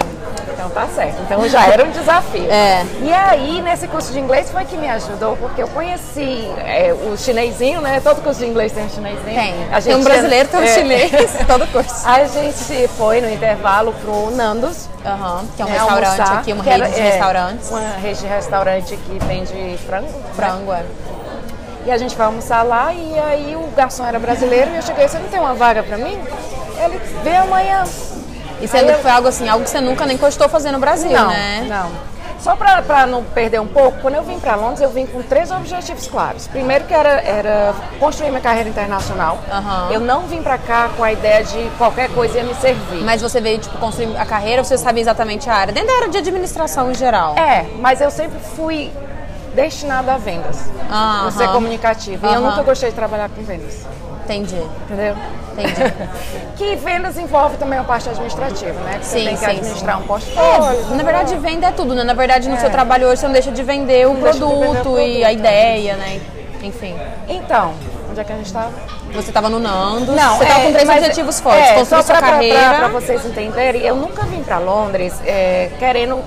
Então 0.64 0.70
tá 0.70 0.88
certo. 0.88 1.22
Então 1.22 1.48
já 1.50 1.66
era 1.68 1.84
um 1.84 1.92
desafio. 1.92 2.50
É. 2.50 2.86
E 3.02 3.12
aí, 3.12 3.62
nesse 3.62 3.86
curso 3.88 4.14
de 4.14 4.20
inglês 4.20 4.50
foi 4.50 4.64
que 4.64 4.78
me 4.78 4.88
ajudou, 4.90 5.36
porque 5.36 5.62
eu 5.62 5.68
conheci 5.68 6.50
é, 6.66 6.94
o 6.94 7.18
chinesinho, 7.18 7.82
né? 7.82 8.00
Todo 8.02 8.22
curso 8.22 8.40
de 8.40 8.46
inglês 8.46 8.72
tem 8.72 8.86
um 8.86 8.90
chinesinho. 8.90 9.24
Tem. 9.26 9.54
A 9.74 9.82
Tem 9.82 9.94
um 9.94 9.98
gente- 9.98 10.04
brasileiro, 10.06 10.48
tem 10.48 10.60
um 10.60 10.64
é. 10.64 10.68
chinês, 10.68 11.12
todo 11.46 11.68
curso. 11.68 12.08
A 12.08 12.24
gente 12.26 12.88
foi 12.98 13.20
no 13.20 13.30
intervalo 13.30 13.94
pro 14.02 14.32
Nandos. 14.32 14.88
Aham. 15.06 15.44
Que 15.58 15.62
é 15.62 15.66
um 15.66 15.68
né, 15.68 15.74
restaurante 15.78 16.06
almoçar, 16.22 16.38
aqui, 16.40 16.54
uma 16.54 16.64
rede 16.64 16.82
era- 16.82 16.90
de 16.92 17.00
é, 17.00 17.04
restaurantes. 17.04 17.70
Uma 17.70 17.80
rede 18.02 18.20
de 18.22 18.28
restaurante 18.28 18.96
que 18.98 19.20
vende 19.26 19.78
frango. 19.86 20.08
né? 20.08 20.24
Frango, 20.34 20.72
é. 20.74 20.84
E 21.86 21.92
a 21.92 21.98
gente 21.98 22.16
vai 22.16 22.28
almoçar 22.28 22.64
lá 22.64 22.94
e 22.94 23.20
aí 23.20 23.56
o 23.58 23.68
garçom 23.76 24.06
era 24.06 24.18
brasileiro 24.18 24.72
e 24.72 24.78
eu 24.78 24.82
cheguei, 24.82 25.06
você 25.06 25.20
não 25.20 25.28
tem 25.28 25.42
uma 25.42 25.54
vaga 25.54 25.84
pra 25.84 25.98
mim? 25.98 26.18
Ele, 26.82 26.98
vem 27.22 27.36
amanhã. 27.38 27.84
E 28.64 28.68
sendo 28.68 28.90
Aí 28.90 28.96
que 28.96 29.02
foi 29.02 29.12
algo 29.12 29.28
assim, 29.28 29.50
algo 29.50 29.66
que 29.66 29.70
você 29.70 29.82
nunca 29.82 30.06
nem 30.06 30.18
costou 30.18 30.48
fazer 30.48 30.72
no 30.72 30.80
Brasil, 30.80 31.12
Não, 31.12 31.28
né? 31.28 31.66
não. 31.68 32.14
Só 32.40 32.56
para 32.56 33.06
não 33.06 33.24
perder 33.24 33.60
um 33.62 33.68
pouco, 33.68 34.00
quando 34.02 34.16
eu 34.16 34.24
vim 34.24 34.38
para 34.40 34.56
Londres, 34.56 34.82
eu 34.82 34.90
vim 34.90 35.06
com 35.06 35.22
três 35.22 35.50
objetivos 35.52 36.08
claros. 36.08 36.48
Primeiro 36.48 36.84
que 36.86 36.94
era, 36.94 37.22
era 37.22 37.74
construir 38.00 38.30
minha 38.30 38.42
carreira 38.42 38.68
internacional. 38.68 39.40
Aham. 39.50 39.90
Eu 39.92 40.00
não 40.02 40.22
vim 40.22 40.42
para 40.42 40.58
cá 40.58 40.90
com 40.96 41.04
a 41.04 41.12
ideia 41.12 41.44
de 41.44 41.70
qualquer 41.78 42.10
coisa 42.10 42.38
ia 42.38 42.44
me 42.44 42.54
servir. 42.56 43.02
Mas 43.04 43.22
você 43.22 43.40
veio, 43.40 43.60
tipo, 43.60 43.78
construir 43.78 44.18
a 44.18 44.26
carreira, 44.26 44.62
você 44.64 44.78
sabia 44.78 45.02
exatamente 45.02 45.50
a 45.50 45.54
área? 45.56 45.74
Dentro 45.74 45.88
da 45.90 45.96
área 45.96 46.10
de 46.10 46.18
administração 46.18 46.92
em 46.92 46.96
geral. 46.96 47.36
É, 47.38 47.66
mas 47.80 48.02
eu 48.02 48.12
sempre 48.12 48.38
fui 48.56 48.92
destinada 49.56 50.14
a 50.14 50.18
vendas. 50.18 50.70
Por 51.24 51.32
ser 51.32 51.48
comunicativa. 51.50 52.28
E 52.30 52.34
eu 52.34 52.42
nunca 52.42 52.62
gostei 52.64 52.90
de 52.90 52.96
trabalhar 52.96 53.30
com 53.30 53.42
vendas. 53.44 53.86
Entendi. 54.24 54.62
Entendeu? 54.86 55.16
Entendi. 55.52 55.94
que 56.58 56.76
vendas 56.78 57.18
envolve 57.18 57.58
também 57.58 57.78
a 57.80 57.84
parte 57.84 58.10
administrativa, 58.10 58.80
né? 58.82 58.98
Que 59.00 59.06
você 59.06 59.20
Sim, 59.20 59.26
tem 59.26 59.34
que 59.34 59.40
sim, 59.40 59.46
administrar 59.46 59.98
sim. 59.98 60.04
um 60.04 60.08
portfólio. 60.08 60.80
É, 60.92 60.96
na 60.96 61.04
verdade, 61.04 61.36
venda 61.38 61.68
é 61.68 61.72
tudo, 61.72 61.94
né? 61.94 62.04
Na 62.04 62.14
verdade, 62.14 62.48
no 62.50 62.56
É. 62.56 62.60
seu 62.60 62.70
trabalho 62.70 63.08
hoje, 63.08 63.20
você 63.22 63.26
não 63.26 63.34
deixa 63.34 63.52
de 63.52 63.64
vender 63.64 64.08
o 64.08 64.16
deixa 64.16 64.34
de 64.34 64.40
vender 64.40 64.46
o 64.46 64.60
produto 64.60 64.74
e 64.74 64.74
produto, 64.82 65.26
a 65.26 65.30
é. 65.30 65.34
ideia, 65.34 65.96
né? 65.96 66.22
Enfim. 66.64 66.96
Então, 67.28 67.74
onde 68.10 68.20
é 68.20 68.24
que 68.24 68.32
a 68.32 68.36
gente 68.36 68.46
estava? 68.48 68.72
Você 69.14 69.30
estava 69.30 69.48
no 69.48 69.60
Nandos, 69.60 70.16
Não, 70.16 70.38
você 70.38 70.44
estava 70.44 70.62
é, 70.62 70.66
com 70.66 70.74
três 70.74 70.90
objetivos 70.90 71.40
fortes. 71.40 71.70
é, 71.70 71.74
construir 71.76 72.02
só 72.02 72.08
sua 72.08 72.18
pra, 72.18 72.30
carreira. 72.32 72.76
Pra 72.76 72.88
vocês 72.88 73.24
entenderem, 73.26 73.82
eu 73.84 73.96
nunca 73.96 74.24
vim 74.24 74.42
para 74.42 74.58
Londres 74.58 75.14
é, 75.26 75.70
querendo 75.78 76.20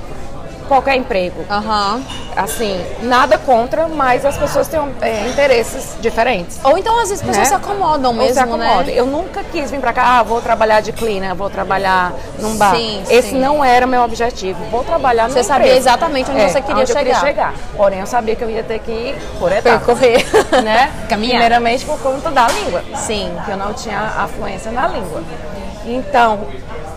qualquer 0.67 0.97
emprego. 0.97 1.45
Aham. 1.51 2.03
Assim, 2.37 2.79
nada 3.03 3.39
contra, 3.39 3.89
mas 3.89 4.25
as 4.25 4.37
pessoas 4.37 4.69
têm 4.69 4.79
é, 5.01 5.27
interesses 5.29 5.97
diferentes. 6.01 6.61
Ou 6.63 6.77
então 6.77 6.95
às 7.01 7.09
vezes 7.09 7.21
as 7.23 7.27
pessoas 7.27 7.39
né? 7.39 7.45
se 7.47 7.55
acomodam 7.55 8.11
Ou 8.11 8.17
mesmo, 8.19 8.35
se 8.35 8.41
acomodam. 8.41 8.83
né? 8.85 8.93
Eu 8.95 9.07
nunca 9.07 9.43
quis 9.45 9.71
vir 9.71 9.81
pra 9.81 9.93
cá, 9.93 10.19
ah, 10.19 10.23
vou 10.23 10.41
trabalhar 10.43 10.81
de 10.83 10.93
cleaner, 10.93 11.35
vou 11.35 11.49
trabalhar 11.49 12.13
num 12.39 12.57
bar. 12.57 12.75
Sim, 12.77 13.03
Esse 13.09 13.31
sim. 13.31 13.39
não 13.41 13.65
era 13.65 13.87
meu 13.87 14.03
objetivo. 14.03 14.63
Vou 14.71 14.85
trabalhar 14.85 15.29
Você 15.31 15.37
numa 15.39 15.45
sabia 15.45 15.67
empresa. 15.69 15.89
exatamente 15.89 16.31
onde 16.31 16.41
É, 16.41 16.49
você 16.49 16.61
queria 16.61 16.83
onde 16.83 16.93
chegar. 16.93 17.21
chegar. 17.21 17.55
Porém, 17.77 18.01
eu 18.01 18.07
sabia 18.07 18.37
que 18.37 18.45
eu 18.45 18.51
ia 18.51 18.63
ter 18.63 18.81
que 18.81 18.91
ir 18.91 19.17
por 19.39 19.51
etapas. 19.51 19.87
Percorrer. 19.87 20.27
né? 20.63 20.91
Caminhar. 21.09 21.31
Primeiramente 21.41 21.85
por 21.87 21.99
conta 22.01 22.31
da 22.31 22.49
língua. 22.49 22.83
Sim. 22.97 23.33
Que 23.47 23.51
eu 23.53 23.57
não 23.57 23.73
tinha 23.73 23.99
afluência 24.19 24.71
na 24.71 24.89
língua. 24.89 25.23
Então, 25.87 26.41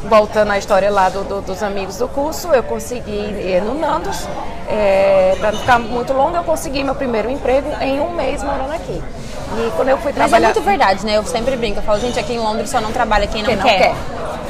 voltando 0.04 0.52
à 0.52 0.58
história 0.58 0.90
lá 0.90 1.10
do- 1.10 1.24
do- 1.24 1.42
dos 1.42 1.62
amigos 1.62 1.98
do 1.98 2.08
curso, 2.08 2.48
eu 2.50 2.64
consegui 2.64 3.12
ir 3.12 3.62
no 3.62 3.78
Nandos. 3.78 4.28
É, 4.68 5.36
para 5.40 5.52
não 5.52 5.60
ficar 5.60 5.80
muito 5.80 6.14
longo, 6.14 6.36
eu 6.36 6.44
consegui 6.44 6.84
meu 6.84 6.96
primeiro 6.96 7.30
emprego 7.30 7.70
em 7.82 8.00
um 8.00 8.12
mês 8.12 8.44
morando 8.44 8.72
aqui. 8.74 9.02
E 9.58 9.72
quando 9.76 9.90
eu 9.90 9.98
fui 9.98 10.12
Mas 10.12 10.18
é 10.18 10.28
trabalhar... 10.28 10.48
muito 10.50 10.62
verdade, 10.62 11.06
né? 11.06 11.18
Eu 11.18 11.24
sempre 11.26 11.56
brinco. 11.56 11.80
Eu 11.80 11.84
falo, 11.84 12.00
gente, 12.00 12.20
aqui 12.20 12.34
em 12.34 12.40
Londres 12.40 12.70
só 12.70 12.80
não 12.80 12.92
trabalha 12.92 13.26
quem 13.28 13.42
não, 13.42 13.48
Quem 13.50 13.56
não 13.58 13.64
quer. 13.64 13.78
quer. 13.80 13.96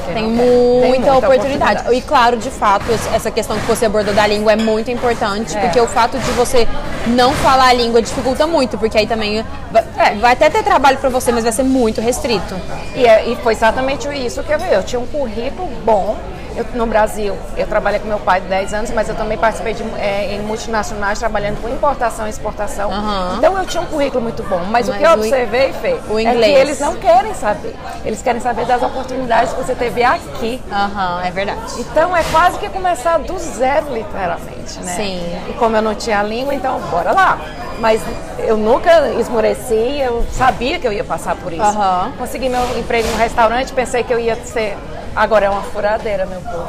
Quem 0.06 0.13
Tem 0.15 0.24
muita. 0.24 0.82
Tem 0.82 0.89
muita 0.89 1.13
oportunidade. 1.15 1.36
oportunidade. 1.82 1.96
E 1.96 2.01
claro, 2.01 2.38
de 2.38 2.50
fato, 2.50 2.86
essa 3.13 3.29
questão 3.32 3.58
que 3.60 3.65
você 3.65 3.86
abordou 3.86 4.13
da 4.13 4.25
língua 4.25 4.53
é 4.53 4.56
muito 4.56 4.89
importante, 4.91 5.56
É. 5.58 5.62
porque 5.62 5.79
o 5.79 5.88
fato 5.88 6.18
de 6.18 6.32
você 6.32 6.68
não 7.08 7.34
falar 7.34 7.68
a 7.70 7.74
língua 7.74 8.01
dificulta 8.01 8.46
muito, 8.48 8.77
porque 8.77 8.98
aí 8.98 9.08
também 9.08 9.44
vai, 9.72 9.84
É. 9.98 10.15
vai 10.15 10.34
até 10.34 10.50
ter 10.50 10.63
trabalho 10.63 10.98
pra 10.98 11.10
você, 11.10 11.32
mas 11.32 11.44
vai 11.44 11.51
ser 11.53 11.63
muito 11.63 12.01
restrito. 12.01 12.56
E, 12.96 13.06
é- 13.06 13.25
e 13.29 13.36
foi 13.38 13.53
exatamente 13.53 14.08
isso 14.10 14.41
que 14.44 14.51
eu 14.53 14.60
vi. 14.60 14.72
Eu 14.72 14.84
tinha 14.84 15.00
um 15.00 15.06
currículo 15.08 15.68
bom. 15.86 16.18
Eu, 16.60 16.66
no 16.74 16.86
Brasil, 16.86 17.38
eu 17.56 17.66
trabalhei 17.68 18.01
com 18.01 18.08
meu 18.10 18.20
pai 18.20 18.42
10 18.42 18.74
anos, 18.74 18.92
mas 18.92 19.08
eu 19.08 19.16
também 19.16 19.38
participei 19.38 19.74
de, 19.74 19.82
é, 19.98 20.36
em 20.36 20.42
multinacionais 20.42 21.18
trabalhando 21.18 21.62
com 21.62 21.70
importação 21.70 22.28
e 22.28 22.30
exportação. 22.30 22.92
Aham. 22.92 23.36
Então 23.38 23.58
eu 23.58 23.66
tinha 23.66 23.82
um 23.82 23.86
currículo 23.86 24.22
muito 24.22 24.44
bom. 24.44 24.60
Mas, 24.70 24.89
o 24.89 24.92
Mas 24.92 25.00
que 25.00 25.06
eu 25.06 25.10
o 25.12 25.13
observei, 25.13 25.72
Fê, 25.72 25.98
o 26.10 26.20
é 26.20 26.24
que 26.24 26.30
inglês. 26.30 26.58
eles 26.60 26.80
não 26.82 26.96
querem 26.98 27.34
saber. 27.34 27.74
Eles 28.04 28.22
querem 28.22 28.42
saber 28.42 28.66
das 28.66 28.84
oportunidades 28.84 29.54
que 29.54 29.62
você 29.63 29.74
teve 29.74 30.04
aqui. 30.04 30.62
Aham, 30.70 31.22
é 31.24 31.32
verdade. 31.32 31.60
Então 31.78 32.16
é 32.16 32.24
quase 32.30 32.60
que 32.60 32.68
começar 32.68 33.20
do 33.20 33.39
zero, 33.39 33.94
literalmente, 33.94 34.80
né? 34.82 34.94
Sim. 34.98 35.39
E 35.50 35.54
como 35.54 35.78
eu 35.78 35.82
não 35.82 35.96
tinha 35.96 36.20
a 36.20 36.24
língua, 36.24 36.54
então 36.54 36.78
bora 36.92 37.13
lá. 37.13 37.39
Mas 37.80 38.01
eu 38.39 38.58
nunca 38.58 39.08
esmoreci, 39.13 40.01
eu 40.01 40.25
sabia 40.34 40.78
que 40.78 40.86
eu 40.86 40.92
ia 40.92 41.06
passar 41.06 41.38
por 41.38 41.54
isso. 41.54 41.62
Aham. 41.62 42.12
Consegui 42.18 42.50
meu 42.50 42.60
emprego 42.78 43.08
no 43.08 43.18
restaurante, 43.18 43.72
pensei 43.72 44.04
que 44.04 44.13
eu 44.13 44.20
ia 44.20 44.36
ser. 44.44 44.78
Agora 45.16 45.46
é 45.46 45.50
uma 45.50 45.63
furadeira, 45.63 46.25
meu 46.25 46.42
povo. 46.42 46.68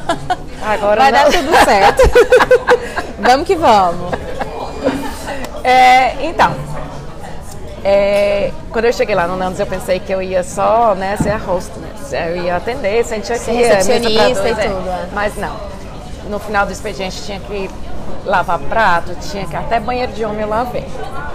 Agora 0.64 1.00
Vai 1.00 1.12
não. 1.12 1.30
dar 1.30 1.32
tudo 1.32 1.64
certo. 1.64 2.02
vamos 3.18 3.46
que 3.46 3.56
vamos. 3.56 4.12
É, 5.64 6.26
então, 6.26 6.54
é, 7.84 8.52
quando 8.70 8.84
eu 8.84 8.92
cheguei 8.92 9.14
lá 9.14 9.26
no 9.26 9.36
Nandos, 9.36 9.58
eu 9.58 9.66
pensei 9.66 9.98
que 10.00 10.12
eu 10.12 10.20
ia 10.20 10.42
só 10.42 10.94
né, 10.94 11.16
ser 11.16 11.30
a 11.30 11.38
host, 11.38 11.70
né? 11.78 11.90
Eu 12.12 12.44
ia 12.44 12.56
atender, 12.56 13.04
sentir 13.04 13.32
aqui, 13.32 13.62
é, 13.62 13.82
mesa 13.84 14.40
pra 14.42 14.48
e 14.48 14.52
é. 14.52 14.68
tudo, 14.68 14.88
é. 14.88 15.08
Mas 15.12 15.36
não. 15.36 15.56
No 16.28 16.38
final 16.38 16.66
do 16.66 16.72
expediente 16.72 17.22
tinha 17.22 17.40
que 17.40 17.70
lavar 18.24 18.58
prato, 18.58 19.14
tinha 19.20 19.46
que 19.46 19.56
até 19.56 19.80
banheiro 19.80 20.12
de 20.12 20.24
homem 20.24 20.42
eu 20.42 20.48
lavei. 20.48 20.86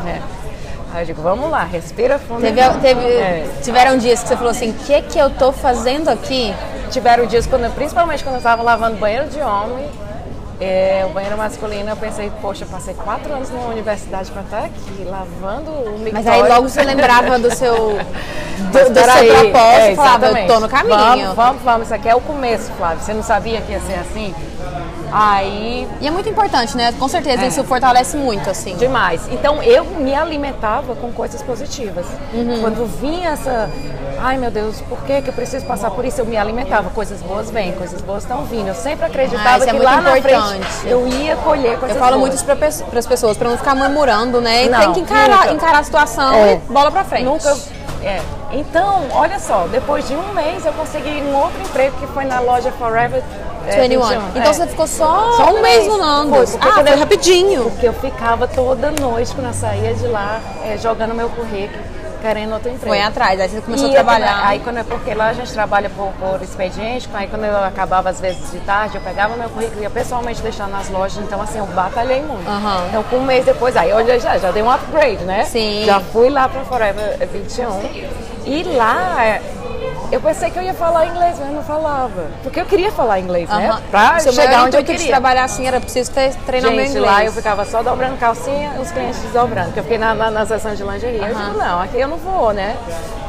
Né? 0.04 0.22
Aí 0.96 1.02
eu 1.02 1.08
digo, 1.08 1.22
vamos 1.22 1.52
lá, 1.52 1.64
respira 1.66 2.18
fundo. 2.18 2.40
Teve, 2.42 2.62
teve- 2.80 3.02
É. 3.06 3.46
Tiveram 3.62 3.98
dias 3.98 4.22
que 4.22 4.30
você 4.30 4.36
falou 4.38 4.52
assim, 4.52 4.70
o 4.72 4.74
que 4.74 5.02
que 5.02 5.20
eu 5.20 5.30
tô 5.30 5.52
fazendo 5.52 6.08
aqui? 6.10 6.54
Tiveram 6.90 7.26
dias, 7.26 7.46
quando, 7.46 7.70
principalmente 7.76 8.24
quando 8.24 8.36
eu 8.36 8.40
estava 8.40 8.64
lavando 8.64 8.96
banheiro 8.96 9.28
de 9.28 9.42
homem, 9.42 9.86
é, 10.60 11.06
o 11.06 11.10
banheiro 11.14 11.38
masculino, 11.38 11.90
eu 11.90 11.98
pensei, 11.98 12.32
poxa, 12.42 12.66
passei 12.66 12.94
quatro 12.94 13.34
anos 13.34 13.50
numa 13.50 13.68
universidade 13.70 14.32
para 14.32 14.42
estar 14.42 14.60
aqui, 14.60 15.04
lavando 15.06 15.72
o 15.72 16.00
mictório. 16.00 16.14
Mas 16.14 16.28
aí 16.28 16.44
logo 16.44 16.70
você 16.70 16.84
lembrava 16.84 17.38
do 17.38 17.54
seu, 17.54 17.74
do, 17.98 18.72
do 18.72 18.84
seu 18.84 18.94
Peraí, 18.94 19.28
propósito 19.28 19.92
é, 19.92 19.96
falava, 19.96 20.28
eu 20.40 20.48
tô 20.48 20.60
no 20.60 20.70
caminho. 20.70 20.96
Vamos, 20.98 21.36
vamos, 21.36 21.62
vamos, 21.64 21.86
isso 21.88 21.94
aqui 21.94 22.10
é 22.10 22.16
o 22.16 22.22
começo, 22.22 22.72
Flávio. 22.78 23.04
Você 23.04 23.14
não 23.14 23.24
sabia 23.24 23.62
que 23.62 23.72
ia 23.72 23.80
ser 23.82 23.96
assim? 23.96 24.34
Aí, 25.18 25.88
E 26.02 26.08
é 26.08 26.12
muito 26.12 26.28
importante, 26.28 26.76
né? 26.76 26.94
Com 27.00 27.08
certeza, 27.08 27.46
isso 27.46 27.64
fortalece 27.64 28.18
muito, 28.18 28.50
assim. 28.50 28.76
demais. 28.76 29.22
Então 29.32 29.64
eu 29.64 29.86
me 29.86 30.14
alimentava 30.14 30.94
com 30.96 31.12
coisas 31.14 31.42
positivas. 31.42 32.06
Uhum. 32.34 32.60
Quando 32.60 32.86
vinha 33.00 33.30
essa, 33.30 33.70
ai 34.20 34.38
meu 34.38 34.52
Deus, 34.52 34.82
por 34.82 35.02
que, 35.04 35.22
que 35.22 35.30
eu 35.30 35.34
preciso 35.34 35.66
passar 35.66 35.90
por 35.92 36.04
isso? 36.04 36.20
Eu 36.20 36.26
me 36.26 36.36
alimentava. 36.36 36.90
Coisas 36.90 37.22
boas 37.22 37.50
vêm, 37.50 37.72
coisas 37.74 38.02
boas 38.02 38.24
estão 38.24 38.44
vindo. 38.44 38.68
Eu 38.68 38.76
sempre 38.76 39.06
Ah, 39.06 39.08
acreditava 39.08 39.64
é 39.64 39.68
que 39.68 39.74
muito 39.74 39.86
lá 39.86 40.02
na 40.02 40.18
importante. 40.54 40.88
eu 40.88 41.08
ia 41.08 41.36
colher 41.38 41.78
coisas 41.78 41.96
Eu 41.96 42.00
falo 42.00 42.18
boas. 42.18 42.22
muito 42.22 42.36
isso 42.36 42.46
para 42.86 43.00
as 43.00 43.08
pessoas, 43.08 43.38
para 43.38 43.50
não 43.50 43.58
ficar 43.58 43.76
murmurando, 43.76 44.42
né? 44.42 44.68
Não, 44.68 44.80
tem 44.80 44.94
que 44.94 45.00
encarar, 45.02 45.40
nunca. 45.42 45.54
encarar 45.54 45.80
a 45.80 45.84
situação 45.84 46.34
É. 46.34 46.54
e 46.54 46.58
bola 46.72 46.92
pra 46.92 47.04
frente. 47.04 47.26
Nunca. 47.26 47.56
É. 48.04 48.22
Então, 48.52 49.08
olha 49.12 49.40
só, 49.40 49.68
depois 49.68 50.08
de 50.08 50.14
um 50.16 50.34
mês 50.34 50.66
eu 50.66 50.74
consegui 50.74 51.22
um 51.24 51.36
outro 51.36 51.62
emprego 51.62 51.96
que 51.98 52.08
foi 52.08 52.24
na 52.26 52.40
loja 52.40 52.72
Forever 52.74 53.22
é, 53.68 53.82
21. 53.82 54.02
21. 54.02 54.30
Então 54.30 54.42
é. 54.44 54.54
você 54.54 54.68
ficou 54.68 54.88
só, 54.88 55.34
Só 55.38 55.54
um 55.54 55.62
mês 55.62 55.88
no 55.88 55.98
Nandos. 55.98 56.52
Foi, 56.52 56.60
porque 56.60 56.80
ah, 56.80 56.86
foi 56.86 56.96
rapidinho. 56.96 57.64
Porque 57.64 57.88
eu 57.88 57.94
ficava 57.94 58.48
toda 58.48 58.92
noite 58.92 59.34
quando 59.34 59.48
eu 59.48 59.54
saía 59.54 59.94
de 59.94 60.08
lá, 60.08 60.40
é, 60.64 60.78
jogando 60.78 61.16
meu 61.16 61.30
currículo, 61.30 61.80
querendo 62.26 62.54
outro 62.54 62.70
emprego. 62.70 62.88
Foi 62.88 63.02
atrás, 63.02 63.40
aí 63.40 63.48
você 63.50 63.62
começou 63.62 63.86
a 63.88 63.90
Ia 63.90 63.96
trabalhar. 63.96 64.28
também- 64.34 64.46
Aí 64.48 64.60
quando 64.60 64.78
é 64.80 64.84
porque 64.84 65.14
lá 65.14 65.28
a 65.28 65.34
gente 65.34 65.52
trabalha 65.54 65.90
por, 65.92 66.12
por 66.20 66.42
expediente, 66.42 67.08
aí 67.14 67.28
quando 67.28 67.44
eu 67.46 67.64
acabava 67.64 68.10
às 68.10 68.20
vezes 68.20 68.52
de 68.52 68.60
tarde, 68.62 68.96
eu 68.96 69.02
pegava 69.02 69.36
meu 69.36 69.50
currículo 69.50 69.80
e 69.80 69.84
ia 69.84 69.90
pessoalmente 69.90 70.42
deixar 70.42 70.68
nas 70.68 70.90
lojas, 70.90 71.24
então 71.24 71.40
assim, 71.42 71.60
eu 71.60 71.68
batalhei 71.68 72.22
muito. 72.24 72.48
Aham. 72.50 72.86
Então 72.90 73.04
com 73.04 73.18
um 73.18 73.26
mês 73.26 73.46
depois, 73.46 73.78
aí 73.78 73.92
eu 73.92 74.20
já, 74.20 74.38
já 74.40 74.52
dei 74.52 74.64
um 74.64 74.72
upgrade, 74.72 75.24
né? 75.24 75.44
Sim. 75.46 75.84
Já 75.86 76.00
fui 76.00 76.30
lá 76.30 76.50
para 76.50 76.62
Forever 76.62 77.18
21 77.32 77.80
e 78.46 78.64
lá 78.64 79.40
eu 80.16 80.22
pensei 80.22 80.50
que 80.50 80.58
eu 80.58 80.64
ia 80.64 80.74
falar 80.74 81.06
inglês, 81.08 81.36
mas 81.40 81.50
eu 81.50 81.56
não 81.56 81.64
falava. 81.64 82.28
Porque 82.42 82.62
eu 82.62 82.66
queria 82.66 82.92
falar 82.92 83.20
inglês, 83.20 83.50
né? 83.50 83.68
Aham. 83.70 83.82
Pra 83.92 84.16
O 84.18 84.20
seu 84.22 84.32
chegar 84.34 84.64
onde 84.64 84.78
eu 84.78 84.82
intuito 84.82 84.92
de 84.94 84.98
queria. 84.98 85.08
trabalhar 85.12 85.44
assim 85.44 85.68
era 85.68 85.80
preciso 85.82 86.12
ter, 86.12 86.34
treinar 86.46 86.72
meu 86.72 86.80
Gente, 86.86 86.92
inglês. 86.98 87.06
lá 87.14 87.26
eu 87.26 87.32
ficava 87.34 87.66
só 87.66 87.84
dobrando 87.84 88.18
calcinha, 88.18 88.72
os 88.82 88.90
clientes 88.92 89.20
dobrando. 89.34 89.66
Porque 89.68 89.80
eu 89.80 89.84
fiquei 89.84 89.98
na, 89.98 90.14
na, 90.16 90.32
na 90.32 90.46
seção 90.46 90.74
de 90.74 90.84
lingerie. 90.84 91.18
Eu 91.18 91.26
Aham. 91.36 91.46
digo, 91.46 91.58
não, 91.60 91.82
aqui 91.82 92.00
eu 92.00 92.08
não 92.08 92.18
vou, 92.18 92.54
né? 92.54 92.78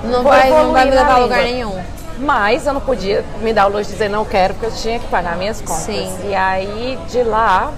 Não 0.04 0.22
Vou 0.22 0.30
vai, 0.32 0.48
não 0.48 0.72
vai 0.72 0.84
me 0.84 0.90
levar 0.92 1.14
a 1.14 1.18
lugar 1.18 1.42
nenhum. 1.42 1.76
Mas 2.18 2.66
eu 2.66 2.72
não 2.72 2.80
podia 2.80 3.24
me 3.42 3.52
dar 3.52 3.66
o 3.66 3.68
luxo 3.70 3.86
de 3.86 3.92
dizer 3.92 4.08
não 4.08 4.24
quero, 4.24 4.54
porque 4.54 4.66
eu 4.66 4.72
tinha 4.76 4.98
que 4.98 5.06
pagar 5.08 5.36
minhas 5.36 5.60
contas. 5.60 5.82
Sim. 5.82 6.10
E 6.28 6.34
aí, 6.34 6.98
de 7.10 7.22
lá, 7.24 7.72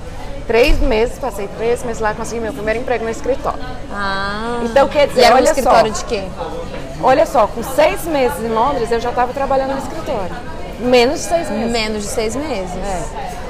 três 0.47 0.79
meses, 0.79 1.19
passei 1.19 1.49
três 1.57 1.83
meses 1.83 2.01
lá, 2.01 2.15
consegui 2.15 2.41
meu 2.41 2.53
primeiro 2.53 2.79
emprego 2.81 3.05
no 3.05 3.11
escritório. 3.11 3.59
Ah. 3.93 4.61
Então, 4.63 4.87
quer 4.87 5.09
dizer, 5.09 5.23
e 5.23 5.25
era 5.25 5.35
um 5.35 5.39
olha 5.39 5.45
escritório 5.47 5.93
só. 5.95 6.03
de 6.03 6.05
quê? 6.05 6.25
Olha 7.03 7.27
só, 7.27 7.47
com 7.47 7.63
seis 7.63 8.05
meses 8.05 8.39
em 8.43 8.49
Londres, 8.49 8.91
eu 8.91 9.01
já 9.01 9.11
estava 9.11 9.33
trabalhando 9.33 9.73
no 9.73 9.79
escritório. 9.79 10.35
Menos 10.81 11.21
de 11.21 11.27
seis 11.27 11.51
meses. 11.51 11.73
Menos 11.73 12.03
de 12.03 12.09
seis 12.09 12.37
meses. 12.37 12.75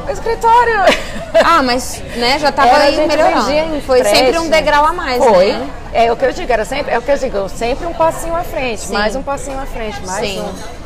O 0.07 0.11
escritório... 0.11 0.75
Ah, 1.45 1.63
mas 1.63 2.03
né, 2.17 2.39
já 2.39 2.51
tava 2.51 2.69
Era, 2.69 2.79
a 2.79 2.83
aí 2.85 3.07
melhorando. 3.07 3.81
Foi 3.83 4.03
sempre 4.03 4.39
um 4.39 4.49
degrau 4.49 4.85
a 4.87 4.95
mais, 4.95 5.23
Foi. 5.23 5.53
né? 5.53 5.69
É 5.93 6.11
o 6.11 6.17
que 6.17 6.25
eu 6.25 6.33
digo, 6.33 6.51
era 6.51 6.65
sempre, 6.65 6.93
é 6.93 6.99
o 6.99 7.03
que 7.03 7.11
eu 7.11 7.19
digo, 7.19 7.49
sempre 7.51 7.87
um 7.87 7.93
passinho 7.93 8.35
à 8.35 8.43
frente, 8.43 8.81
Sim. 8.81 8.95
mais 8.95 9.15
um 9.15 9.23
passinho 9.23 9.61
à 9.61 9.67
frente, 9.67 10.05
mais 10.07 10.27
Sim. 10.27 10.41
um. 10.41 10.79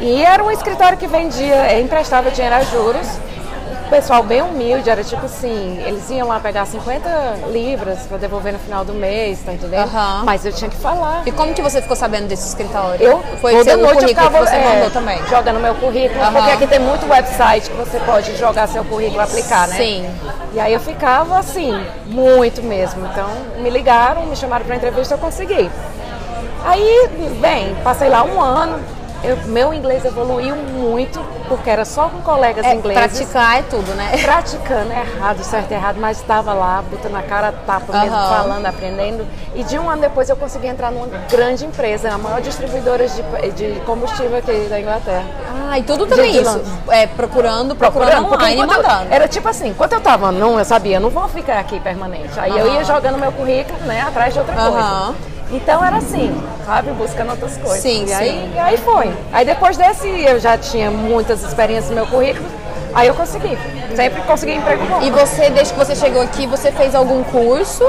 E 0.00 0.24
era 0.24 0.42
um 0.42 0.50
escritório 0.50 0.96
que 0.96 1.08
vendia, 1.08 1.54
é, 1.54 1.80
emprestava 1.80 2.30
dinheiro 2.30 2.54
a 2.54 2.62
juros. 2.62 3.06
Pessoal 3.90 4.22
bem 4.22 4.40
humilde, 4.40 4.88
era 4.88 5.02
tipo 5.02 5.26
assim, 5.26 5.82
eles 5.84 6.08
iam 6.10 6.28
lá 6.28 6.38
pegar 6.38 6.64
50 6.64 7.08
libras 7.50 7.98
para 8.06 8.18
devolver 8.18 8.52
no 8.52 8.58
final 8.60 8.84
do 8.84 8.94
mês, 8.94 9.40
tá 9.44 9.52
entendendo? 9.52 9.82
Aham. 9.82 10.22
Mas 10.24 10.46
eu 10.46 10.52
tinha 10.52 10.70
que 10.70 10.76
falar. 10.76 11.22
E 11.26 11.32
como 11.32 11.52
que 11.52 11.60
você 11.60 11.82
ficou 11.82 11.96
sabendo 11.96 12.28
desse 12.28 12.46
escritório? 12.46 13.04
Eu 13.04 13.18
Foi 13.40 13.50
toda 13.52 13.64
seu 13.64 13.78
noite 13.78 13.90
eu 13.94 14.00
currículo 14.00 14.26
ficava 14.26 14.38
que 14.44 14.50
você 14.50 14.56
é, 14.56 14.74
mandou 14.74 14.90
também. 14.90 15.18
jogando 15.26 15.58
meu 15.60 15.74
currículo, 15.74 16.20
Aham. 16.22 16.32
porque 16.32 16.50
aqui 16.52 16.66
tem 16.68 16.78
muito 16.78 17.04
website 17.10 17.68
que 17.68 17.76
você 17.76 17.98
pode 18.00 18.36
jogar 18.36 18.68
seu 18.68 18.84
currículo 18.84 19.20
e 19.20 19.24
aplicar, 19.24 19.66
né? 19.66 19.76
Sim. 19.76 20.08
E 20.54 20.60
aí 20.60 20.72
eu 20.72 20.80
ficava 20.80 21.36
assim, 21.38 21.72
muito 22.06 22.62
mesmo. 22.62 23.04
Então 23.06 23.28
me 23.58 23.70
ligaram, 23.70 24.24
me 24.26 24.36
chamaram 24.36 24.64
para 24.64 24.76
entrevista, 24.76 25.14
eu 25.14 25.18
consegui. 25.18 25.68
Aí, 26.64 27.08
bem, 27.40 27.74
passei 27.82 28.08
lá 28.08 28.22
um 28.22 28.40
ano. 28.40 28.78
Eu- 29.22 29.36
meu 29.46 29.72
inglês 29.74 30.04
evoluiu 30.04 30.54
muito, 30.56 31.20
porque 31.48 31.68
era 31.68 31.84
só 31.84 32.08
com 32.08 32.20
colegas 32.22 32.64
É, 32.64 32.74
ingleses. 32.74 33.00
praticar 33.18 33.58
é 33.58 33.62
tudo, 33.62 33.92
né? 33.94 34.12
Praticando 34.22 34.92
errado, 34.92 35.42
certo 35.42 35.70
e 35.70 35.74
errado, 35.74 35.96
mas 36.00 36.18
estava 36.18 36.52
lá, 36.52 36.82
botando 36.90 37.16
a 37.16 37.22
cara 37.22 37.52
tapa 37.66 37.98
mesmo, 38.00 38.16
Aham. 38.16 38.28
falando, 38.36 38.66
aprendendo. 38.66 39.26
E 39.54 39.62
de 39.64 39.78
um 39.78 39.88
ano 39.90 40.00
depois 40.02 40.28
eu 40.28 40.36
consegui 40.36 40.66
entrar 40.68 40.90
numa 40.90 41.06
grande 41.30 41.64
empresa, 41.66 42.10
a 42.12 42.18
maior 42.18 42.40
distribuidora 42.40 43.06
de, 43.08 43.22
de 43.52 43.80
combustível 43.80 44.38
aqui 44.38 44.66
da 44.70 44.80
Inglaterra. 44.80 45.24
Ah, 45.70 45.78
e 45.78 45.82
tudo 45.82 46.06
também 46.06 46.32
de 46.32 46.38
isso. 46.40 46.50
Londres. 46.50 46.68
É, 46.88 47.06
procurando, 47.06 47.76
procurando, 47.76 48.28
porque 48.28 48.34
online 48.44 48.56
e 48.56 48.60
eu- 48.60 48.66
mandando. 48.66 49.06
Era 49.14 49.28
tipo 49.28 49.48
assim, 49.48 49.68
enquanto 49.68 49.92
eu 49.92 50.00
tava 50.00 50.32
num, 50.32 50.58
eu 50.58 50.64
sabia, 50.64 50.96
eu 50.96 51.00
não 51.00 51.10
vou 51.10 51.28
ficar 51.28 51.58
aqui 51.58 51.78
permanente. 51.80 52.38
Aí 52.38 52.50
eu 52.50 52.66
Aham. 52.66 52.74
ia 52.74 52.84
jogando 52.84 53.18
meu 53.18 53.32
currículo, 53.32 53.78
né, 53.80 54.00
atrás 54.02 54.32
de 54.32 54.38
outra 54.40 54.54
Aham. 54.54 54.70
coisa. 55.14 55.30
Então 55.52 55.84
era 55.84 55.96
assim, 55.96 56.32
sabe, 56.64 56.90
buscando 56.92 57.30
outras 57.30 57.56
coisas. 57.56 57.80
Sim, 57.80 58.06
e 58.06 58.12
aí, 58.12 58.30
sim. 58.30 58.52
e 58.54 58.58
aí 58.58 58.76
foi. 58.78 59.12
Aí 59.32 59.44
depois 59.44 59.76
desse, 59.76 60.08
eu 60.08 60.38
já 60.38 60.56
tinha 60.56 60.90
muitas 60.90 61.42
experiências 61.42 61.90
no 61.90 61.96
meu 61.96 62.06
currículo, 62.06 62.46
Aí 62.94 63.08
eu 63.08 63.14
consegui. 63.14 63.56
Sempre 63.94 64.20
consegui 64.22 64.54
emprego 64.54 64.84
bom. 64.86 65.02
E 65.02 65.10
você, 65.10 65.50
desde 65.50 65.72
que 65.74 65.78
você 65.78 65.94
chegou 65.94 66.22
aqui, 66.22 66.46
você 66.46 66.72
fez 66.72 66.94
algum 66.94 67.22
curso? 67.24 67.84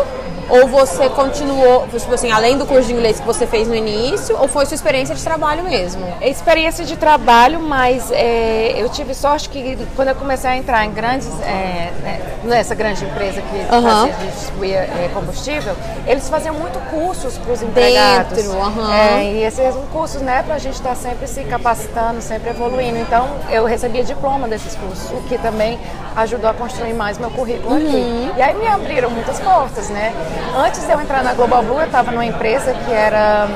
Ou 0.51 0.67
você 0.67 1.07
continuou, 1.09 1.87
tipo 1.87 2.13
assim, 2.13 2.29
além 2.29 2.57
do 2.57 2.65
curso 2.65 2.87
de 2.89 2.93
inglês 2.93 3.21
que 3.21 3.25
você 3.25 3.47
fez 3.47 3.69
no 3.69 3.73
início, 3.75 4.37
ou 4.37 4.49
foi 4.49 4.65
sua 4.65 4.75
experiência 4.75 5.15
de 5.15 5.23
trabalho 5.23 5.63
mesmo? 5.63 6.05
Experiência 6.21 6.83
de 6.83 6.97
trabalho, 6.97 7.61
mas 7.61 8.11
é, 8.11 8.73
eu 8.75 8.89
tive 8.89 9.13
sorte 9.13 9.47
que 9.47 9.77
quando 9.95 10.09
eu 10.09 10.15
comecei 10.15 10.49
a 10.49 10.57
entrar 10.57 10.85
em 10.85 10.91
grandes, 10.91 11.29
é, 11.41 11.89
né, 12.03 12.21
nessa 12.43 12.75
grande 12.75 13.05
empresa 13.05 13.41
que 13.41 13.73
Aham. 13.73 14.07
fazia 14.09 14.27
distribuía 14.27 14.79
é, 14.79 15.09
combustível, 15.13 15.73
eles 16.05 16.27
faziam 16.27 16.53
muito 16.55 16.77
cursos 16.89 17.37
para 17.37 17.53
os 17.53 17.61
empregados. 17.61 18.37
Dentro. 18.37 18.91
É, 18.91 19.23
e 19.31 19.43
esses 19.43 19.73
cursos, 19.93 20.21
né, 20.21 20.43
para 20.45 20.55
a 20.55 20.59
gente 20.59 20.73
estar 20.75 20.95
sempre 20.95 21.27
se 21.27 21.45
capacitando, 21.45 22.21
sempre 22.21 22.49
evoluindo. 22.49 22.97
Então, 22.97 23.25
eu 23.49 23.63
recebia 23.63 24.03
diploma 24.03 24.49
desses 24.49 24.75
cursos, 24.75 25.09
o 25.11 25.21
que 25.29 25.37
também 25.37 25.79
ajudou 26.15 26.49
a 26.49 26.53
construir 26.53 26.93
mais 26.93 27.17
meu 27.17 27.29
currículo 27.31 27.73
Uhum. 27.73 27.87
aqui. 27.87 28.31
E 28.37 28.41
aí 28.41 28.53
me 28.53 28.67
abriram 28.67 29.09
muitas 29.09 29.39
portas, 29.39 29.89
né? 29.89 30.13
Antes 30.55 30.85
de 30.85 30.91
eu 30.91 30.99
entrar 30.99 31.23
na 31.23 31.33
Global 31.33 31.63
Blue, 31.63 31.79
eu 31.79 31.85
estava 31.85 32.11
numa 32.11 32.25
empresa 32.25 32.73
que 32.73 32.91
era 32.91 33.47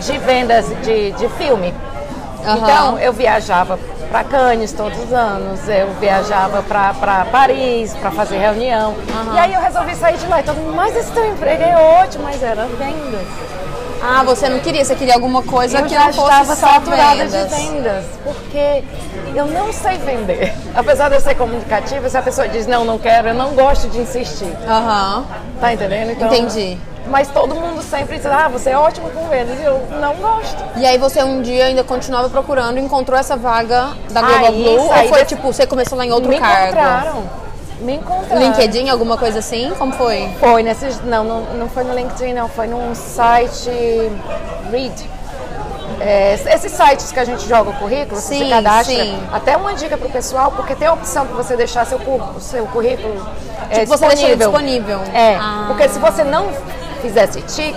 de 0.00 0.18
vendas 0.18 0.66
de, 0.82 1.12
de 1.12 1.28
filme. 1.30 1.74
Aham. 2.44 2.56
Então, 2.56 2.98
eu 2.98 3.12
viajava 3.12 3.78
para 4.10 4.24
Cannes 4.24 4.72
todos 4.72 4.98
os 5.02 5.12
anos, 5.12 5.68
eu 5.68 5.88
viajava 6.00 6.62
para 6.62 7.24
Paris 7.26 7.94
para 7.94 8.10
fazer 8.10 8.38
reunião. 8.38 8.94
E 9.34 9.38
aí 9.38 9.52
eu 9.52 9.60
resolvi 9.60 9.94
sair 9.94 10.16
de 10.16 10.26
lá. 10.26 10.40
E 10.40 10.42
todo 10.42 10.56
mundo, 10.56 10.74
mas 10.74 10.96
esse 10.96 11.10
teu 11.12 11.26
emprego 11.26 11.62
é 11.62 11.76
ótimo, 12.02 12.24
mas 12.24 12.42
era 12.42 12.64
vendas. 12.66 13.26
Ah, 14.02 14.22
você 14.22 14.48
não 14.48 14.60
queria, 14.60 14.84
você 14.84 14.94
queria 14.94 15.14
alguma 15.14 15.42
coisa 15.42 15.78
eu 15.78 15.86
que 15.86 15.94
não 15.94 16.12
fosse 16.12 16.44
só 16.46 16.54
saturada 16.54 17.24
vendas. 17.26 17.50
de 17.50 17.56
vendas, 17.56 18.04
porque 18.24 18.84
eu 19.34 19.46
não 19.46 19.72
sei 19.72 19.98
vender. 19.98 20.54
Apesar 20.74 21.08
de 21.08 21.16
eu 21.16 21.20
ser 21.20 21.34
comunicativa, 21.34 22.08
se 22.08 22.16
a 22.16 22.22
pessoa 22.22 22.48
diz 22.48 22.66
não, 22.66 22.84
não 22.84 22.98
quero, 22.98 23.28
eu 23.28 23.34
não 23.34 23.50
gosto 23.54 23.88
de 23.88 23.98
insistir. 23.98 24.52
Aham, 24.68 25.24
Tá 25.60 25.72
entendendo? 25.72 26.12
Então, 26.12 26.28
entendi. 26.28 26.78
Mas 27.08 27.28
todo 27.28 27.54
mundo 27.54 27.82
sempre 27.82 28.16
diz, 28.18 28.26
ah, 28.26 28.48
você 28.48 28.70
é 28.70 28.78
ótimo 28.78 29.08
com 29.10 29.26
vendas. 29.28 29.58
E 29.58 29.62
eu 29.64 29.82
não 30.00 30.14
gosto. 30.16 30.62
E 30.76 30.84
aí 30.86 30.98
você 30.98 31.22
um 31.24 31.40
dia 31.40 31.64
ainda 31.64 31.82
continuava 31.82 32.28
procurando 32.28 32.76
e 32.78 32.82
encontrou 32.82 33.18
essa 33.18 33.34
vaga 33.36 33.88
da 34.10 34.20
Global 34.20 34.44
Aí, 34.46 34.62
Blue? 34.62 34.78
Ou 34.82 34.88
foi 35.08 35.20
desse- 35.20 35.24
tipo, 35.34 35.50
você 35.52 35.66
começou 35.66 35.96
lá 35.96 36.04
em 36.04 36.12
outro 36.12 36.28
Me 36.28 36.38
cargo? 36.38 36.64
encontraram. 36.66 37.22
Me 37.80 37.94
encontraram. 37.94 38.42
LinkedIn, 38.42 38.88
alguma 38.88 39.16
coisa 39.16 39.38
assim? 39.38 39.72
Como 39.78 39.92
foi? 39.92 40.28
Foi 40.40 40.62
nesses. 40.62 41.00
Não, 41.02 41.22
não, 41.24 41.40
não 41.54 41.68
foi 41.68 41.84
no 41.84 41.94
LinkedIn, 41.94 42.32
não. 42.34 42.48
Foi 42.48 42.66
num 42.66 42.94
site 42.94 43.70
Read. 44.70 45.10
É, 46.00 46.34
esses 46.54 46.70
sites 46.72 47.10
que 47.10 47.18
a 47.18 47.24
gente 47.24 47.48
joga 47.48 47.70
o 47.70 47.72
currículo, 47.74 48.20
você 48.20 48.34
Sim, 48.36 48.44
se 48.44 48.50
cadastra. 48.50 48.94
sim. 48.94 49.18
Até 49.32 49.56
uma 49.56 49.74
dica 49.74 49.96
pro 49.96 50.08
pessoal, 50.08 50.52
porque 50.52 50.74
tem 50.76 50.86
a 50.86 50.92
opção 50.92 51.26
de 51.26 51.32
você 51.32 51.56
deixar 51.56 51.84
seu, 51.86 51.98
seu 52.38 52.66
currículo 52.66 53.26
é, 53.68 53.80
Tipo, 53.80 53.86
você 53.88 54.06
deixa 54.08 54.36
disponível. 54.36 54.98
disponível. 54.98 55.00
É, 55.12 55.36
Ah. 55.36 55.64
porque 55.66 55.88
se 55.88 55.98
você 55.98 56.22
não 56.22 56.46
fizesse 57.02 57.42
tic, 57.42 57.76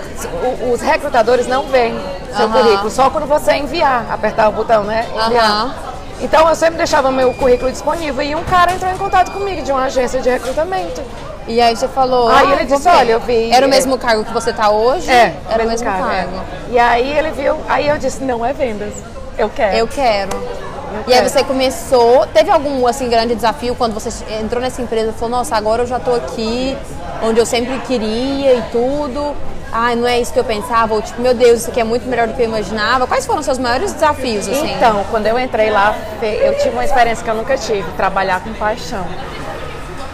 os 0.72 0.80
recrutadores 0.80 1.46
não 1.48 1.66
veem 1.66 1.98
seu 2.36 2.46
Aham. 2.46 2.62
currículo, 2.62 2.90
só 2.90 3.10
quando 3.10 3.26
você 3.26 3.54
enviar, 3.54 4.06
apertar 4.10 4.48
o 4.48 4.52
botão, 4.52 4.84
né? 4.84 5.04
Enviar. 5.26 5.44
Aham. 5.44 5.74
Então 6.22 6.48
eu 6.48 6.54
sempre 6.54 6.76
deixava 6.76 7.10
meu 7.10 7.34
currículo 7.34 7.70
disponível 7.70 8.22
e 8.22 8.34
um 8.34 8.44
cara 8.44 8.72
entrou 8.72 8.90
em 8.92 8.96
contato 8.96 9.32
comigo 9.32 9.62
de 9.62 9.72
uma 9.72 9.84
agência 9.84 10.20
de 10.20 10.30
recrutamento. 10.30 11.02
E 11.48 11.60
aí 11.60 11.74
você 11.76 11.88
falou. 11.88 12.28
Aí 12.28 12.46
ah, 12.52 12.54
ele 12.54 12.64
disse, 12.64 12.84
ver. 12.84 12.90
olha, 12.96 13.12
eu 13.12 13.20
vi- 13.20 13.50
Era 13.50 13.66
o 13.66 13.68
mesmo 13.68 13.98
cargo 13.98 14.24
que 14.24 14.32
você 14.32 14.52
tá 14.52 14.70
hoje? 14.70 15.10
É, 15.10 15.34
Era 15.50 15.64
o 15.64 15.66
mesmo 15.68 15.84
cargo. 15.84 16.10
é. 16.12 16.26
E 16.70 16.78
aí 16.78 17.18
ele 17.18 17.32
viu, 17.32 17.56
aí 17.68 17.88
eu 17.88 17.98
disse, 17.98 18.22
não 18.22 18.46
é 18.46 18.52
vendas. 18.52 18.92
Eu 19.36 19.48
quero. 19.50 19.76
Eu 19.76 19.88
quero. 19.88 20.36
Eu 20.36 21.00
E 21.08 21.12
aí 21.14 21.18
quero. 21.20 21.28
você 21.28 21.42
começou, 21.42 22.26
teve 22.28 22.50
algum 22.50 22.86
assim 22.86 23.08
grande 23.08 23.34
desafio 23.34 23.74
quando 23.74 23.92
você 23.94 24.10
entrou 24.40 24.62
nessa 24.62 24.80
empresa 24.80 25.10
e 25.10 25.12
falou, 25.14 25.38
nossa, 25.38 25.56
agora 25.56 25.82
eu 25.82 25.86
já 25.86 25.98
tô 25.98 26.14
aqui 26.14 26.76
onde 27.24 27.40
eu 27.40 27.46
sempre 27.46 27.76
queria 27.80 28.54
e 28.54 28.62
tudo. 28.70 29.34
Ai, 29.72 29.96
não 29.96 30.06
é 30.06 30.20
isso 30.20 30.32
que 30.32 30.38
eu 30.38 30.44
pensava, 30.44 30.92
ou 30.94 31.00
tipo, 31.00 31.20
meu 31.22 31.32
Deus, 31.32 31.60
isso 31.62 31.70
aqui 31.70 31.80
é 31.80 31.84
muito 31.84 32.06
melhor 32.06 32.28
do 32.28 32.34
que 32.34 32.42
eu 32.42 32.46
imaginava. 32.46 33.06
Quais 33.06 33.24
foram 33.24 33.38
os 33.40 33.46
seus 33.46 33.58
maiores 33.58 33.92
desafios, 33.92 34.46
assim? 34.46 34.70
Então, 34.74 35.02
quando 35.10 35.26
eu 35.26 35.38
entrei 35.38 35.70
lá, 35.70 35.94
eu 36.20 36.54
tive 36.58 36.70
uma 36.70 36.84
experiência 36.84 37.24
que 37.24 37.30
eu 37.30 37.34
nunca 37.34 37.56
tive, 37.56 37.90
trabalhar 37.96 38.40
com 38.42 38.52
paixão. 38.54 39.06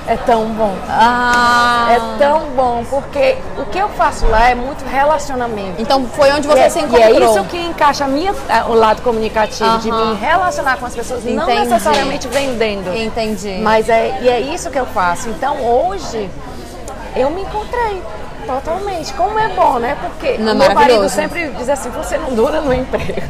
É 0.07 0.17
tão 0.17 0.47
bom. 0.53 0.75
Ah, 0.89 1.89
É 1.91 2.19
tão 2.19 2.41
bom, 2.57 2.83
porque 2.89 3.37
o 3.59 3.65
que 3.67 3.79
eu 3.79 3.89
faço 3.91 4.27
lá 4.27 4.49
é 4.49 4.55
muito 4.55 4.83
relacionamento. 4.87 5.75
então 5.83 6.07
foi 6.07 6.33
onde 6.33 6.47
você 6.49 6.61
e, 6.61 6.63
é, 6.63 6.71
se 6.71 6.79
e 6.79 6.83
encontrou. 6.83 7.05
é 7.05 7.25
isso 7.25 7.45
que 7.45 7.59
encaixa 7.61 8.07
minha, 8.07 8.35
a- 8.49 8.65
o 8.69 8.75
lado 8.75 9.03
comunicativo, 9.03 9.77
de 9.79 9.91
Aham. 9.91 10.15
me 10.15 10.17
relacionar 10.21 10.79
com 10.79 10.87
as 10.87 10.95
pessoas, 10.95 11.23
não 11.25 11.43
Entendi. 11.43 11.67
necessariamente 11.69 12.27
vendendo. 12.29 12.97
Entendi. 12.97 13.59
Mas 13.61 13.89
é, 13.91 14.19
e 14.23 14.29
é 14.31 14.41
isso 14.41 14.71
que 14.71 14.79
eu 14.79 14.87
faço. 14.87 15.29
Então 15.29 15.57
hoje 15.63 16.31
eu 17.15 17.29
me 17.31 17.43
encontrei 17.43 18.03
totalmente. 18.49 19.13
Como 19.13 19.39
é 19.39 19.49
bom, 19.49 19.79
né? 19.79 19.97
Porque 20.01 20.39
Não 20.39 20.55
meu 20.55 20.73
marido 20.75 21.09
sempre 21.09 21.49
diz 21.51 21.69
assim, 21.69 21.91
você 21.91 22.17
não 22.17 22.35
dura 22.35 22.61
no 22.63 22.73
emprego. 22.73 23.21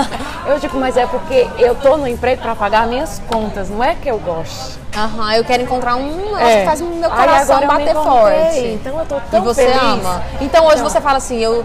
eu 0.46 0.58
digo, 0.58 0.78
mas 0.78 0.96
é 0.96 1.06
porque 1.06 1.48
eu 1.58 1.74
tô 1.76 1.96
no 1.96 2.06
emprego 2.06 2.42
para 2.42 2.54
pagar 2.54 2.86
minhas 2.86 3.20
contas, 3.26 3.70
não 3.70 3.82
é 3.82 3.94
que 3.94 4.08
eu 4.08 4.18
gosto. 4.18 4.78
Aham, 4.94 5.34
eu 5.34 5.44
quero 5.44 5.62
encontrar 5.62 5.96
um 5.96 6.36
É. 6.38 6.60
que 6.60 6.66
faz 6.66 6.80
o 6.80 6.84
meu 6.86 7.10
coração 7.10 7.66
bater 7.66 7.94
forte. 7.94 8.58
então 8.80 8.98
eu 8.98 9.06
tô 9.06 9.16
tão 9.30 9.40
E 9.40 9.44
você 9.44 9.66
feliz. 9.66 9.80
ama. 9.80 10.22
Então 10.40 10.64
hoje 10.66 10.76
Então. 10.76 10.88
você 10.90 11.00
fala 11.00 11.16
assim, 11.18 11.38
eu. 11.38 11.64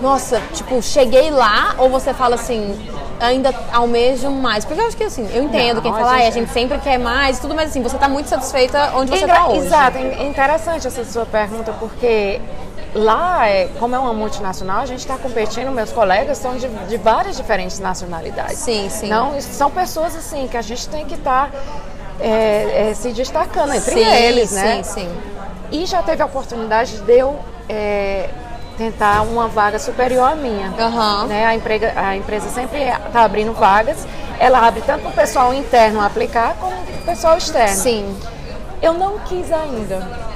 Nossa, 0.00 0.40
tipo, 0.54 0.80
cheguei 0.82 1.30
lá, 1.30 1.74
ou 1.76 1.90
você 1.90 2.14
fala 2.14 2.34
assim, 2.34 2.74
ainda 3.20 3.54
almejo 3.72 4.30
mais? 4.30 4.64
Porque 4.64 4.80
eu 4.80 4.86
acho 4.86 4.96
que 4.96 5.04
assim, 5.04 5.28
eu 5.32 5.44
entendo 5.44 5.76
Não, 5.76 5.82
quem 5.82 5.90
a 5.92 5.94
fala, 5.94 6.10
"Ai, 6.12 6.22
a 6.22 6.24
gente- 6.26 6.34
gente 6.46 6.52
sempre 6.52 6.78
quer 6.78 6.98
mais 6.98 7.38
e 7.38 7.40
tudo, 7.40 7.54
mas 7.54 7.70
assim, 7.70 7.82
você 7.82 7.96
tá 7.98 8.08
muito 8.08 8.28
satisfeita 8.28 8.92
onde 8.94 9.10
você 9.10 9.24
Engra- 9.24 9.34
tá 9.34 9.46
hoje. 9.48 9.66
Exato, 9.66 9.98
é 9.98 10.26
interessante 10.26 10.86
essa 10.86 11.04
sua 11.04 11.26
pergunta, 11.26 11.72
porque 11.78 12.40
lá, 12.94 13.46
é, 13.48 13.68
como 13.78 13.94
é 13.94 13.98
uma 13.98 14.12
multinacional, 14.12 14.80
a 14.80 14.86
gente 14.86 15.00
está 15.00 15.16
competindo, 15.16 15.70
meus 15.70 15.92
colegas 15.92 16.38
são 16.38 16.56
de, 16.56 16.66
de 16.68 16.96
várias 16.96 17.36
diferentes 17.36 17.78
nacionalidades. 17.78 18.58
Sim, 18.58 18.88
sim. 18.90 19.08
Não, 19.08 19.40
são 19.40 19.70
pessoas 19.70 20.16
assim 20.16 20.48
que 20.48 20.56
a 20.56 20.62
gente 20.62 20.88
tem 20.88 21.04
que 21.06 21.14
estar 21.14 21.50
se 22.94 23.12
destacando 23.12 23.72
entre 23.74 23.94
sim, 23.94 24.04
eles, 24.04 24.50
né? 24.52 24.82
Sim, 24.82 24.92
sim. 25.02 25.08
E 25.72 25.86
já 25.86 26.02
teve 26.02 26.22
a 26.22 26.26
oportunidade 26.26 26.98
de 26.98 27.12
eu 27.18 27.38
é, 27.68 28.28
tentar 28.80 29.20
uma 29.22 29.46
vaga 29.46 29.78
superior 29.78 30.32
à 30.32 30.34
minha. 30.34 30.72
Aham. 30.78 31.26
Né? 31.26 31.44
A, 31.44 31.54
emprega, 31.54 31.92
a 31.94 32.16
empresa 32.16 32.48
sempre 32.48 32.80
está 32.84 33.22
abrindo 33.24 33.52
vagas. 33.52 34.06
Ela 34.38 34.66
abre 34.66 34.80
tanto 34.80 35.02
para 35.02 35.10
o 35.10 35.12
pessoal 35.12 35.52
interno 35.52 36.00
aplicar 36.00 36.54
como 36.58 36.74
para 36.74 36.94
o 36.94 37.04
pessoal 37.04 37.36
externo. 37.36 37.76
Sim. 37.76 38.16
Eu 38.80 38.94
não 38.94 39.18
quis 39.18 39.52
ainda. 39.52 40.30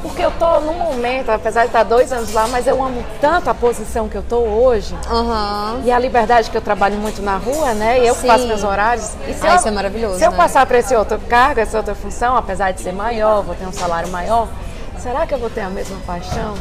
Porque 0.00 0.24
eu 0.24 0.30
tô 0.38 0.60
num 0.60 0.78
momento, 0.78 1.28
apesar 1.28 1.60
de 1.60 1.66
estar 1.66 1.82
dois 1.82 2.10
anos 2.10 2.32
lá, 2.32 2.48
mas 2.48 2.66
eu 2.66 2.82
amo 2.82 3.04
tanto 3.20 3.50
a 3.50 3.54
posição 3.54 4.08
que 4.08 4.16
eu 4.16 4.22
tô 4.22 4.38
hoje. 4.38 4.96
Aham. 5.10 5.82
E 5.84 5.92
a 5.92 5.98
liberdade 5.98 6.48
que 6.50 6.56
eu 6.56 6.62
trabalho 6.62 6.96
muito 6.96 7.20
na 7.20 7.36
rua, 7.36 7.74
né? 7.74 8.00
E 8.02 8.06
eu 8.06 8.14
Sim. 8.14 8.26
faço 8.28 8.46
meus 8.46 8.64
horários. 8.64 9.12
E 9.28 9.34
se 9.34 9.46
Ah, 9.46 9.50
eu, 9.50 9.56
isso 9.56 9.68
é 9.68 9.70
maravilhoso, 9.70 10.16
Se 10.18 10.24
eu 10.24 10.30
né? 10.30 10.36
passar 10.38 10.64
para 10.64 10.78
esse 10.78 10.96
outro 10.96 11.18
cargo, 11.28 11.60
essa 11.60 11.76
outra 11.76 11.94
função, 11.94 12.34
apesar 12.34 12.70
de 12.72 12.80
ser 12.80 12.92
maior, 12.92 13.42
vou 13.42 13.54
ter 13.54 13.66
um 13.66 13.72
salário 13.74 14.08
maior, 14.08 14.48
será 14.98 15.26
que 15.26 15.34
eu 15.34 15.38
vou 15.38 15.50
ter 15.50 15.60
a 15.60 15.68
mesma 15.68 15.98
paixão? 16.06 16.54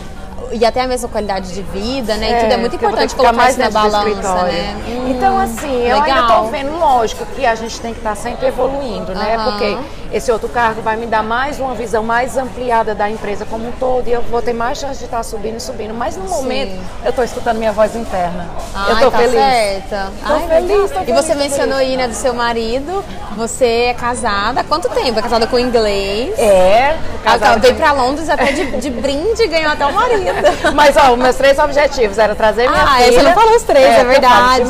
E 0.52 0.66
até 0.66 0.82
a 0.82 0.88
mesma 0.88 1.08
qualidade 1.08 1.54
de 1.54 1.62
vida, 1.62 2.16
né? 2.16 2.32
e 2.32 2.42
tudo 2.42 2.54
é 2.54 2.58
muito 2.58 2.72
vou 2.72 2.80
ter 2.80 2.86
importante 2.86 3.16
colocar 3.16 3.50
isso 3.50 3.60
na 3.60 3.70
balança, 3.70 4.44
né? 4.44 4.76
Hum, 4.88 5.12
então, 5.12 5.38
assim, 5.38 5.84
eu 5.88 6.02
ainda 6.02 6.22
estou 6.22 6.50
vendo, 6.50 6.78
lógico, 6.78 7.26
que 7.36 7.46
a 7.46 7.56
gente 7.56 7.80
tem 7.80 7.94
que 7.94 8.00
estar 8.00 8.16
sempre 8.16 8.48
evoluindo, 8.48 9.14
né? 9.14 9.36
Aham. 9.36 9.52
Porque 9.52 9.78
esse 10.12 10.32
outro 10.32 10.50
cargo 10.50 10.82
vai 10.82 10.96
me 10.96 11.06
dar 11.06 11.22
mais 11.24 11.60
uma 11.60 11.76
visão 11.76 12.04
mais 12.04 12.36
ampliada 12.36 12.96
da 12.96 13.10
empresa 13.10 13.46
como 13.46 13.68
um 13.68 13.72
todo 13.74 14.08
e 14.08 14.12
eu 14.12 14.22
vou 14.24 14.42
ter 14.42 14.54
mais 14.54 14.80
chance 14.80 14.98
de 15.00 15.06
estar 15.06 15.22
subindo 15.24 15.58
e 15.58 15.60
subindo. 15.62 15.94
Mas 15.94 16.18
no 16.18 16.24
momento, 16.28 16.74
eu 17.04 17.10
estou 17.12 17.24
escutando 17.24 17.58
minha 17.58 17.72
voz 17.72 17.96
interna. 17.96 18.48
eu 18.74 18.80
Ai, 18.82 18.94
estou 18.94 19.12
tá 19.12 19.18
feliz. 19.20 19.34
certa. 19.34 20.12
Tô 20.26 20.34
Ai, 20.34 20.48
feliz, 20.48 20.92
tô 20.92 21.00
E 21.02 21.06
feliz, 21.06 21.16
você 21.26 21.34
tô 21.34 21.40
mencionou 21.40 21.78
feliz. 21.78 21.92
aí, 21.92 21.98
né, 21.98 22.08
do 22.08 22.16
seu 22.16 22.34
marido. 22.34 23.06
Você 23.38 23.66
é 23.90 23.94
casada 23.94 24.62
há 24.62 24.64
quanto 24.64 24.90
tempo? 24.90 25.20
É 25.20 25.22
casada 25.22 25.46
com 25.48 25.60
inglês. 25.60 26.38
É, 26.40 26.90
Ela 26.90 26.98
casada 27.24 27.60
veio 27.60 27.74
com- 27.76 27.80
pra 27.80 27.92
Londres 27.92 28.28
até 28.30 28.52
de, 28.52 28.66
de 28.78 28.90
brinde 28.90 29.44
e 29.44 29.48
ganhou 29.48 29.72
até 29.72 29.86
o 29.86 29.94
marido. 29.94 30.34
Mas 30.74 30.98
ó, 30.98 31.12
os 31.14 31.18
meus 31.20 31.36
três 31.36 31.58
objetivos 31.60 32.18
eram 32.18 32.34
trazer 32.36 32.68
minha 32.70 32.82
Ah, 32.84 32.98
filha. 32.98 33.12
você 33.14 33.22
não 33.22 33.34
falou 33.34 33.56
os 33.56 33.64
três, 33.64 33.86
é, 33.86 33.92
eu 33.92 33.96
falo 33.98 34.10
verdade. 34.10 34.64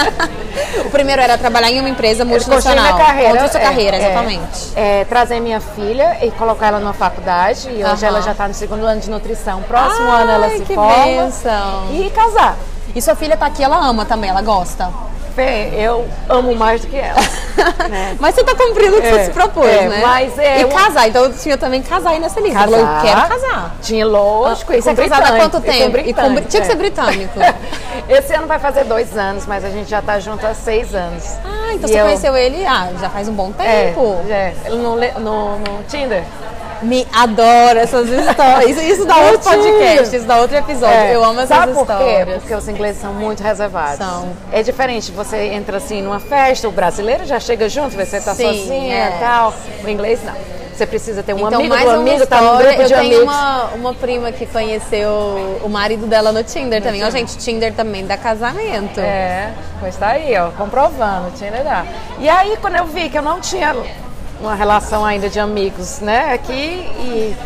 o 0.86 0.90
primeiro 0.90 1.20
era 1.22 1.36
trabalhar 1.38 1.70
em 1.70 1.78
uma 1.80 1.88
empresa 1.88 2.24
Construir 2.24 2.54
multinacional. 2.54 2.94
minha 2.94 3.06
carreira. 3.06 3.30
Construir 3.30 3.50
sua 3.50 3.60
é, 3.60 3.64
carreira, 3.64 3.96
é, 3.96 4.00
exatamente. 4.30 4.72
É, 4.76 5.04
trazer 5.04 5.40
minha 5.40 5.60
filha 5.60 6.24
e 6.24 6.30
colocar 6.32 6.68
ela 6.68 6.80
numa 6.80 6.92
faculdade. 6.92 7.68
E 7.70 7.84
hoje 7.84 8.04
ela 8.04 8.20
já 8.20 8.32
está 8.32 8.46
no 8.46 8.54
segundo 8.54 8.84
ano 8.84 9.00
de 9.00 9.10
nutrição. 9.10 9.62
Próximo 9.62 10.10
Ai, 10.10 10.22
ano 10.22 10.32
ela 10.32 10.50
se 10.50 10.60
que 10.60 10.74
forma. 10.74 10.92
E 11.92 12.10
casar. 12.10 12.56
E 12.94 13.00
sua 13.00 13.14
filha 13.14 13.36
tá 13.36 13.46
aqui, 13.46 13.62
ela 13.62 13.78
ama 13.86 14.04
também, 14.04 14.30
ela 14.30 14.42
gosta. 14.42 14.90
Fê, 15.34 15.70
eu 15.74 16.06
amo 16.28 16.54
mais 16.54 16.80
do 16.80 16.88
que 16.88 16.96
ela. 16.96 17.20
né? 17.88 18.16
Mas 18.18 18.34
você 18.34 18.44
tá 18.44 18.54
cumprindo 18.54 18.96
o 18.96 19.00
que 19.00 19.06
é, 19.06 19.10
você 19.10 19.24
se 19.26 19.30
propôs, 19.30 19.68
é, 19.68 19.88
né? 19.88 20.00
Mas 20.02 20.38
é, 20.38 20.60
e 20.60 20.64
casar, 20.66 21.08
então 21.08 21.24
eu 21.24 21.32
tinha 21.32 21.56
também 21.56 21.82
casar 21.82 22.10
aí 22.10 22.18
nessa 22.18 22.40
lista. 22.40 22.58
Casar, 22.58 22.78
eu 22.78 23.02
quero 23.02 23.28
casar. 23.28 23.76
Tinha, 23.82 24.06
lógico. 24.06 24.72
Ah, 24.72 24.76
e 24.76 24.82
você 24.82 24.90
é 24.90 24.94
casada 24.94 25.28
há 25.28 25.36
quanto 25.36 25.60
tempo? 25.60 25.98
E 25.98 26.12
com, 26.12 26.34
tinha 26.42 26.60
que 26.60 26.66
ser 26.66 26.76
britânico. 26.76 27.38
Esse 28.08 28.34
ano 28.34 28.46
vai 28.46 28.58
fazer 28.58 28.84
dois 28.84 29.16
anos, 29.16 29.46
mas 29.46 29.64
a 29.64 29.70
gente 29.70 29.88
já 29.88 30.02
tá 30.02 30.18
junto 30.18 30.46
há 30.46 30.54
seis 30.54 30.94
anos. 30.94 31.24
Ah, 31.44 31.74
então 31.74 31.88
e 31.88 31.92
você 31.92 32.00
eu... 32.00 32.04
conheceu 32.04 32.36
ele 32.36 32.64
ah, 32.66 32.88
já 33.00 33.08
faz 33.08 33.28
um 33.28 33.32
bom 33.32 33.52
é, 33.58 33.86
tempo. 33.86 34.16
É, 34.28 34.54
é. 34.64 34.70
No, 34.70 34.96
no, 34.96 35.58
no 35.58 35.82
Tinder. 35.88 36.24
Me 36.82 37.06
adoro 37.12 37.78
essas 37.78 38.08
histórias. 38.08 38.70
Isso, 38.70 38.80
isso 38.80 39.04
dá 39.04 39.16
outro 39.16 39.50
podcast, 39.50 40.16
isso 40.16 40.26
dá 40.26 40.36
outro 40.38 40.56
episódio. 40.56 40.96
É. 40.96 41.14
Eu 41.14 41.24
amo 41.24 41.40
essas 41.40 41.56
Sabe 41.56 41.72
por 41.72 41.82
histórias. 41.82 42.26
Quê? 42.26 42.40
Porque 42.40 42.54
os 42.54 42.68
ingleses 42.68 43.00
são 43.00 43.12
muito 43.12 43.42
reservados. 43.42 43.98
São. 43.98 44.30
É 44.52 44.62
diferente, 44.62 45.10
você 45.12 45.36
entra 45.48 45.76
assim 45.76 46.02
numa 46.02 46.20
festa, 46.20 46.68
o 46.68 46.72
brasileiro 46.72 47.24
já 47.24 47.38
chega 47.38 47.68
junto, 47.68 47.96
você 47.96 48.20
tá 48.20 48.34
Sim, 48.34 48.44
sozinha 48.44 48.94
e 48.94 49.14
é. 49.14 49.18
tal. 49.20 49.54
O 49.84 49.88
inglês 49.88 50.20
não. 50.24 50.60
Você 50.80 50.86
precisa 50.86 51.22
ter 51.22 51.34
um 51.34 51.46
então, 51.46 51.58
amigo 51.58 51.68
mais 51.68 51.84
do 51.84 51.90
amigo, 51.90 52.22
história, 52.22 52.26
tá 52.26 52.52
no 52.52 52.58
grupo 52.58 52.80
eu 52.80 52.88
de 52.88 52.94
tenho 52.94 53.22
Uma, 53.22 53.64
uma 53.74 53.94
prima 53.94 54.32
que 54.32 54.46
conheceu 54.46 55.60
o 55.62 55.68
marido 55.68 56.06
dela 56.06 56.32
no 56.32 56.42
Tinder 56.42 56.82
também. 56.82 57.04
Ó, 57.04 57.08
oh, 57.08 57.10
gente, 57.10 57.36
Tinder 57.36 57.74
também 57.74 58.06
dá 58.06 58.16
casamento. 58.16 58.98
É, 58.98 59.52
pois 59.78 59.94
tá 59.96 60.08
aí, 60.08 60.34
ó, 60.38 60.50
comprovando, 60.52 61.32
Tinder 61.32 61.62
dá. 61.62 61.84
E 62.18 62.30
aí, 62.30 62.56
quando 62.62 62.76
eu 62.76 62.86
vi 62.86 63.10
que 63.10 63.18
eu 63.18 63.22
não 63.22 63.40
tinha 63.40 63.76
uma 64.40 64.54
relação 64.54 65.04
ainda 65.04 65.28
de 65.28 65.38
amigos, 65.38 66.00
né, 66.00 66.32
aqui 66.32 66.52
e 66.98 67.36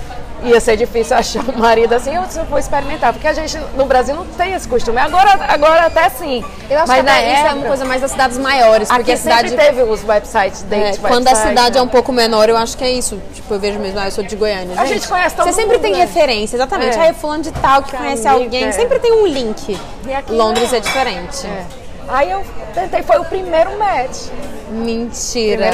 ia 0.44 0.61
ser 0.61 0.76
difícil 0.76 1.16
achar 1.16 1.42
um 1.48 1.59
marido 1.59 1.94
assim, 1.94 2.14
eu 2.14 2.22
vou 2.44 2.59
experimentar, 2.59 3.12
porque 3.12 3.26
a 3.26 3.33
gente 3.33 3.59
no 3.76 3.87
Brasil 3.87 4.14
não 4.14 4.26
tem 4.26 4.52
esse 4.52 4.68
costume. 4.68 4.98
Agora, 4.98 5.33
agora 5.48 5.87
até 5.87 6.09
sim. 6.11 6.44
Eu 6.68 6.78
acho 6.78 6.88
mas 6.88 7.02
que 7.02 7.11
até 7.11 7.35
isso 7.35 7.46
é 7.46 7.54
uma 7.54 7.66
coisa 7.66 7.85
mais 7.85 8.02
das 8.02 8.11
cidades 8.11 8.38
maiores, 8.38 8.88
porque 8.88 9.12
a 9.12 9.16
cidade 9.16 9.54
teve 9.54 9.83
os 9.83 10.04
websites 10.04 10.62
date, 10.62 10.98
é, 10.98 11.09
Quando 11.09 11.28
a 11.28 11.35
cidade 11.35 11.74
né? 11.74 11.80
é 11.80 11.83
um 11.83 11.88
pouco 11.88 12.12
menor, 12.12 12.48
eu 12.48 12.57
acho 12.57 12.76
que 12.76 12.85
é 12.85 12.90
isso. 12.90 13.20
Tipo, 13.33 13.54
eu 13.54 13.61
vejo 13.61 13.78
mesmo, 13.78 13.98
ah, 13.98 14.07
eu 14.07 14.11
sou 14.11 14.24
de 14.24 14.37
Goiânia. 14.37 14.68
Gente, 14.68 14.80
a 14.80 14.87
gente 14.87 15.09
conhece 15.09 15.35
todo 15.35 15.46
Você 15.46 15.52
sempre 15.52 15.78
tem 15.78 15.92
né? 15.92 15.98
referência, 15.98 16.57
exatamente. 16.57 16.96
É. 16.96 17.00
Aí 17.00 17.14
fulano 17.14 17.42
de 17.42 17.52
tal 17.52 17.83
que, 17.83 17.90
que 17.90 17.96
conhece 17.96 18.26
amiga, 18.26 18.44
alguém, 18.44 18.72
sempre 18.72 18.98
tem 18.98 19.12
um 19.12 19.26
link. 19.26 19.78
Londres 20.28 20.72
é, 20.72 20.76
é 20.76 20.80
diferente. 20.80 21.46
É. 21.46 21.83
Aí 22.08 22.30
eu 22.30 22.44
tentei, 22.74 23.02
foi 23.02 23.18
o 23.18 23.24
primeiro 23.24 23.78
match. 23.78 24.28
Mentira. 24.70 25.70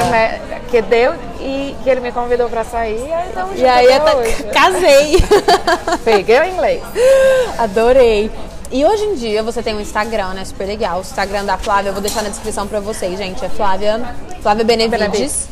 que 0.69 0.81
deu 0.81 1.13
e 1.39 1.75
que 1.83 1.89
ele 1.89 2.01
me 2.01 2.11
convidou 2.11 2.49
pra 2.49 2.63
sair. 2.63 3.09
Então 3.29 3.49
e 3.55 3.65
aí 3.65 3.85
eu 3.85 4.17
hoje. 4.17 4.43
casei. 4.53 5.23
Peguei 6.05 6.39
o 6.39 6.45
inglês. 6.45 6.81
Adorei. 7.57 8.31
E 8.71 8.85
hoje 8.85 9.03
em 9.03 9.15
dia 9.15 9.43
você 9.43 9.61
tem 9.61 9.75
um 9.75 9.81
Instagram, 9.81 10.33
né? 10.33 10.45
Super 10.45 10.65
legal. 10.65 10.99
O 10.99 11.01
Instagram 11.01 11.43
da 11.43 11.57
Flávia, 11.57 11.89
eu 11.89 11.93
vou 11.93 12.01
deixar 12.01 12.21
na 12.21 12.29
descrição 12.29 12.67
pra 12.67 12.79
vocês, 12.79 13.17
gente. 13.17 13.43
É 13.43 13.49
Flávia, 13.49 14.01
Flávia 14.41 14.63
Benevides. 14.63 14.99
Benevides. 14.99 15.49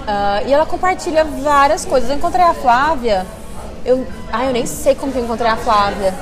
Uh, 0.00 0.48
e 0.48 0.52
ela 0.52 0.66
compartilha 0.66 1.24
várias 1.24 1.84
coisas. 1.84 2.08
Eu 2.08 2.16
encontrei 2.16 2.44
a 2.44 2.54
Flávia. 2.54 3.26
Eu, 3.84 4.06
ah, 4.32 4.44
eu 4.44 4.52
nem 4.52 4.66
sei 4.66 4.94
como 4.94 5.10
que 5.10 5.18
eu 5.18 5.24
encontrei 5.24 5.50
a 5.50 5.56
Flávia. 5.56 6.14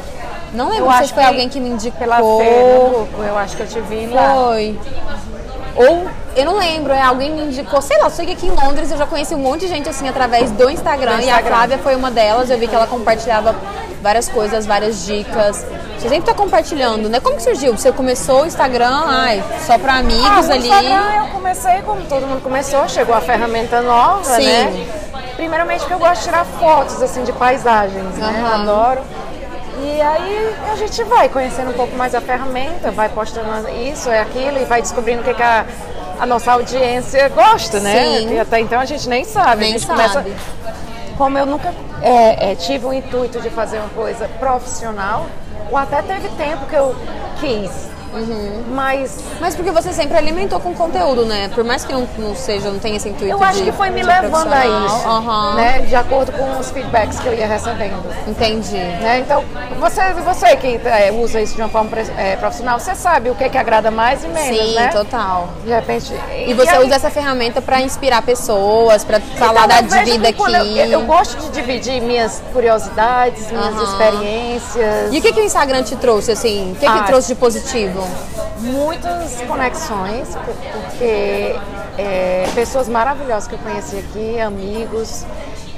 Não 0.53 0.71
lembro 0.71 0.91
eu 0.91 1.07
se 1.07 1.13
foi 1.13 1.25
alguém 1.25 1.49
que 1.49 1.61
me 1.61 1.71
indicou. 1.71 1.99
Pela 1.99 2.17
feira, 2.17 3.29
eu 3.29 3.39
acho 3.39 3.57
que 3.57 3.63
eu 3.63 3.67
te 3.67 3.81
vi 3.81 4.07
lá. 4.07 4.35
Foi. 4.35 4.79
Ou, 5.77 6.09
eu 6.35 6.45
não 6.45 6.59
lembro, 6.59 6.93
é, 6.93 7.01
alguém 7.01 7.31
me 7.31 7.43
indicou, 7.43 7.81
sei 7.81 7.97
lá, 7.99 8.07
eu 8.07 8.11
sei 8.11 8.27
que 8.27 8.33
aqui 8.33 8.47
em 8.49 8.51
Londres 8.51 8.91
eu 8.91 8.99
já 8.99 9.07
conheci 9.07 9.33
um 9.35 9.39
monte 9.39 9.61
de 9.61 9.69
gente 9.69 9.89
assim 9.89 10.09
através 10.09 10.51
do 10.51 10.69
Instagram, 10.69 11.17
do 11.17 11.23
Instagram. 11.23 11.23
e 11.23 11.31
a 11.31 11.43
Flávia 11.43 11.79
foi 11.79 11.95
uma 11.95 12.11
delas. 12.11 12.51
Eu 12.51 12.59
vi 12.59 12.67
que 12.67 12.75
ela 12.75 12.87
compartilhava 12.87 13.55
várias 14.03 14.29
coisas, 14.29 14.67
várias 14.67 15.05
dicas. 15.07 15.65
Você 15.97 16.09
sempre 16.09 16.27
tá 16.27 16.35
compartilhando, 16.35 17.09
né? 17.09 17.21
Como 17.21 17.37
que 17.37 17.43
surgiu? 17.43 17.77
Você 17.77 17.93
começou 17.93 18.43
o 18.43 18.47
Instagram, 18.47 19.03
ai, 19.07 19.43
só 19.67 19.79
para 19.79 19.95
amigos 19.95 20.49
ah, 20.49 20.55
ali? 20.55 20.69
Instagram 20.69 21.25
eu 21.25 21.27
comecei 21.33 21.83
como 21.83 22.03
todo 22.03 22.27
mundo 22.27 22.43
começou, 22.43 22.89
chegou 22.89 23.15
a 23.15 23.21
ferramenta 23.21 23.81
nova, 23.81 24.25
Sim. 24.25 24.47
né? 24.47 24.87
Primeiramente 25.37 25.81
porque 25.81 25.95
eu 25.95 25.99
gosto 25.99 26.19
de 26.19 26.25
tirar 26.25 26.45
fotos 26.45 27.01
assim 27.03 27.23
de 27.23 27.33
paisagens, 27.33 28.17
né? 28.17 28.51
Adoro. 28.53 29.01
E 29.81 30.01
aí 30.01 30.57
a 30.73 30.77
gente 30.77 31.03
vai 31.05 31.29
conhecendo 31.29 31.71
um 31.71 31.75
pouco 31.75 31.95
mais 31.97 32.14
a 32.14 32.21
ferramenta, 32.21 32.91
vai 32.91 33.09
postando 33.09 33.69
isso, 33.69 34.11
é 34.11 34.21
aquilo, 34.21 34.59
e 34.59 34.64
vai 34.64 34.83
descobrindo 34.83 35.21
o 35.23 35.25
que, 35.25 35.35
que 35.35 35.43
a, 35.43 35.64
a 36.19 36.27
nossa 36.27 36.53
audiência 36.53 37.29
gosta, 37.29 37.79
né? 37.81 38.19
Sim. 38.19 38.35
E 38.35 38.41
até 38.41 38.61
então 38.61 38.81
a 38.81 38.85
gente 38.85 39.09
nem 39.09 39.25
sabe. 39.25 39.62
Nem 39.62 39.75
a 39.75 39.79
gente 39.79 39.87
sabe. 39.87 39.99
começa. 39.99 40.25
Como 41.17 41.38
eu 41.38 41.47
nunca 41.47 41.73
é, 42.03 42.53
é, 42.53 42.55
tive 42.55 42.87
o 42.87 42.93
intuito 42.93 43.41
de 43.41 43.51
fazer 43.51 43.79
uma 43.79 43.88
coisa 43.91 44.29
profissional, 44.38 45.27
ou 45.71 45.77
até 45.77 46.03
teve 46.03 46.29
tempo 46.31 46.67
que 46.67 46.75
eu 46.75 46.95
quis 47.41 47.88
Uhum. 48.19 48.65
Mas. 48.75 49.19
Mas 49.41 49.55
porque 49.55 49.71
você 49.71 49.93
sempre 49.93 50.17
alimentou 50.17 50.61
com 50.61 50.75
conteúdo, 50.75 51.25
né? 51.25 51.51
Por 51.55 51.65
mais 51.65 51.85
que 51.85 51.93
não, 51.93 52.09
não 52.19 52.35
seja, 52.35 52.71
não 52.71 52.79
tenha 52.79 52.97
esse 52.97 53.09
intuito. 53.09 53.33
Eu 53.33 53.43
acho 53.43 53.59
de, 53.59 53.65
que 53.65 53.73
foi 53.73 53.91
me 53.91 54.03
levando 54.03 54.53
a 54.53 54.67
isso. 54.67 55.09
Uhum. 55.09 55.55
Né? 55.55 55.79
De 55.81 55.95
acordo 55.95 56.33
com 56.33 56.59
os 56.59 56.71
feedbacks 56.71 57.19
que 57.21 57.27
eu 57.27 57.35
ia 57.35 57.47
recebendo. 57.47 58.05
Entendi. 58.27 58.77
Né? 58.77 59.21
Então, 59.21 59.45
você, 59.79 60.13
você 60.15 60.57
que 60.57 60.81
é, 60.85 61.13
usa 61.13 61.41
isso 61.41 61.55
de 61.55 61.63
uma 61.63 61.69
forma 61.69 61.91
é, 62.17 62.37
profissional, 62.37 62.79
você 62.79 62.95
sabe 62.95 63.31
o 63.31 63.35
que, 63.35 63.45
é 63.45 63.49
que 63.49 63.59
agrada 63.59 63.91
mais 63.91 64.25
e 64.25 64.29
menos. 64.29 64.59
Sim, 64.59 64.75
né? 64.75 64.89
total. 64.89 65.49
De 65.65 65.71
repente. 65.71 66.13
E, 66.33 66.51
e 66.51 66.55
você 66.55 66.71
aí, 66.71 66.85
usa 66.85 66.97
essa 66.97 67.11
ferramenta 67.11 67.61
para 67.61 67.81
inspirar 67.81 68.23
pessoas, 68.23 69.05
para 69.05 69.21
falar 69.21 69.67
da 69.67 69.81
vida 69.81 70.29
aqui. 70.29 70.43
Eu, 70.79 70.87
eu, 70.87 71.01
gosto 71.03 71.39
de 71.41 71.51
dividir 71.51 72.01
minhas 72.01 72.43
curiosidades, 72.53 73.51
minhas 73.51 73.75
uhum. 73.75 73.85
experiências. 73.85 75.13
E 75.13 75.19
o 75.19 75.23
que, 75.23 75.33
que 75.33 75.41
o 75.41 75.45
Instagram 75.45 75.83
te 75.83 75.97
trouxe, 75.97 76.33
assim? 76.33 76.73
O 76.73 76.75
que, 76.75 76.81
que 76.81 76.87
ah, 76.87 77.05
trouxe 77.05 77.29
de 77.29 77.35
positivo? 77.35 78.08
Muitas 78.59 79.40
conexões, 79.42 80.37
porque 80.73 81.57
é, 81.99 82.47
pessoas 82.55 82.88
maravilhosas 82.88 83.49
que 83.49 83.55
eu 83.55 83.59
conheci 83.59 83.99
aqui, 83.99 84.40
amigos, 84.40 85.25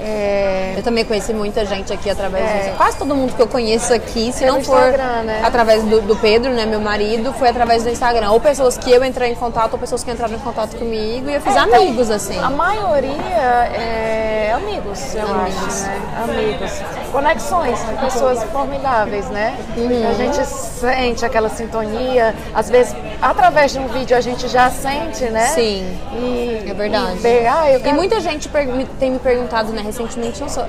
é... 0.02 0.74
Eu 0.76 0.82
também 0.82 1.04
conheci 1.04 1.32
muita 1.32 1.64
gente 1.66 1.92
aqui 1.92 2.08
através 2.08 2.44
é... 2.44 2.58
disso. 2.58 2.76
Quase 2.76 2.96
todo 2.96 3.14
mundo 3.14 3.34
que 3.34 3.42
eu 3.42 3.46
conheço 3.46 3.92
aqui, 3.92 4.32
se 4.32 4.44
é 4.44 4.46
não 4.46 4.62
for 4.62 4.92
né? 5.24 5.42
através 5.44 5.84
do, 5.84 6.00
do, 6.00 6.16
Pedro, 6.16 6.50
né, 6.52 6.64
meu 6.64 6.80
marido, 6.80 7.32
foi 7.34 7.48
através 7.48 7.82
do 7.82 7.90
Instagram. 7.90 8.30
Ou 8.30 8.40
pessoas 8.40 8.78
que 8.78 8.90
eu 8.90 9.04
entrei 9.04 9.30
em 9.30 9.34
contato, 9.34 9.74
ou 9.74 9.78
pessoas 9.78 10.02
que 10.02 10.10
entraram 10.10 10.34
em 10.34 10.38
contato 10.38 10.76
comigo 10.76 11.28
e 11.28 11.34
eu 11.34 11.40
fiz 11.40 11.54
é, 11.54 11.60
então, 11.60 11.82
amigos, 11.82 12.10
assim. 12.10 12.38
A 12.38 12.50
maioria 12.50 13.12
é 13.74 14.52
amigos, 14.54 15.14
eu 15.14 15.26
amigos. 15.26 15.64
acho, 15.66 15.84
né? 15.84 16.00
Amigos. 16.24 16.99
Conexões, 17.12 17.78
pessoas 18.00 18.42
formidáveis, 18.44 19.28
né? 19.30 19.58
Uhum. 19.76 20.08
A 20.08 20.14
gente 20.14 20.44
sente 20.46 21.24
aquela 21.24 21.48
sintonia, 21.48 22.34
às 22.54 22.70
vezes 22.70 22.94
através 23.20 23.72
de 23.72 23.78
um 23.78 23.88
vídeo 23.88 24.16
a 24.16 24.20
gente 24.20 24.48
já 24.48 24.70
sente, 24.70 25.24
né? 25.24 25.46
Sim. 25.48 25.98
E, 26.14 26.64
é 26.68 26.74
verdade. 26.74 27.26
E, 27.26 27.46
ah, 27.46 27.62
quero... 27.64 27.88
e 27.88 27.92
muita 27.92 28.20
gente 28.20 28.48
tem 28.98 29.10
me 29.10 29.18
perguntado, 29.18 29.72
né, 29.72 29.82
recentemente, 29.82 30.40
nossa, 30.40 30.68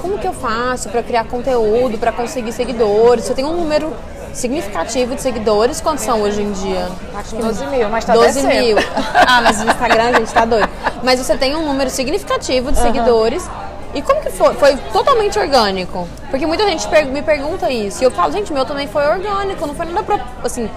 como 0.00 0.18
que 0.18 0.26
eu 0.26 0.32
faço 0.32 0.88
para 0.88 1.02
criar 1.02 1.24
conteúdo, 1.24 1.98
para 1.98 2.10
conseguir 2.12 2.52
seguidores? 2.52 3.28
Eu 3.28 3.34
tenho 3.34 3.48
um 3.48 3.56
número 3.56 3.92
significativo 4.32 5.14
de 5.14 5.22
seguidores. 5.22 5.80
Quantos 5.80 6.04
são 6.04 6.22
hoje 6.22 6.42
em 6.42 6.52
dia? 6.52 6.88
Acho 7.14 7.36
que 7.36 7.42
12 7.42 7.66
mil, 7.66 7.88
mas 7.88 8.04
tá 8.04 8.14
12 8.14 8.42
descendo. 8.42 8.64
mil. 8.64 8.76
Ah, 9.14 9.40
mas 9.40 9.58
no 9.58 9.70
Instagram 9.70 10.04
a 10.04 10.12
gente 10.12 10.32
tá 10.32 10.44
doido. 10.44 10.68
Mas 11.02 11.18
você 11.18 11.36
tem 11.36 11.54
um 11.54 11.64
número 11.64 11.90
significativo 11.90 12.72
de 12.72 12.78
uhum. 12.78 12.84
E 13.94 14.02
como 14.02 14.20
que 14.20 14.30
foi? 14.30 14.54
Foi 14.54 14.76
totalmente 14.92 15.38
orgânico. 15.38 16.08
Porque 16.30 16.46
muita 16.46 16.66
gente 16.66 16.88
me 17.06 17.22
pergunta 17.22 17.70
isso. 17.70 18.02
E 18.02 18.04
eu 18.04 18.10
falo, 18.10 18.32
gente, 18.32 18.52
meu 18.52 18.64
também 18.64 18.86
foi 18.86 19.06
orgânico, 19.06 19.66
não 19.66 19.74
foi 19.74 19.86
nada 19.86 20.02
pro, 20.02 20.20
assim, 20.42 20.70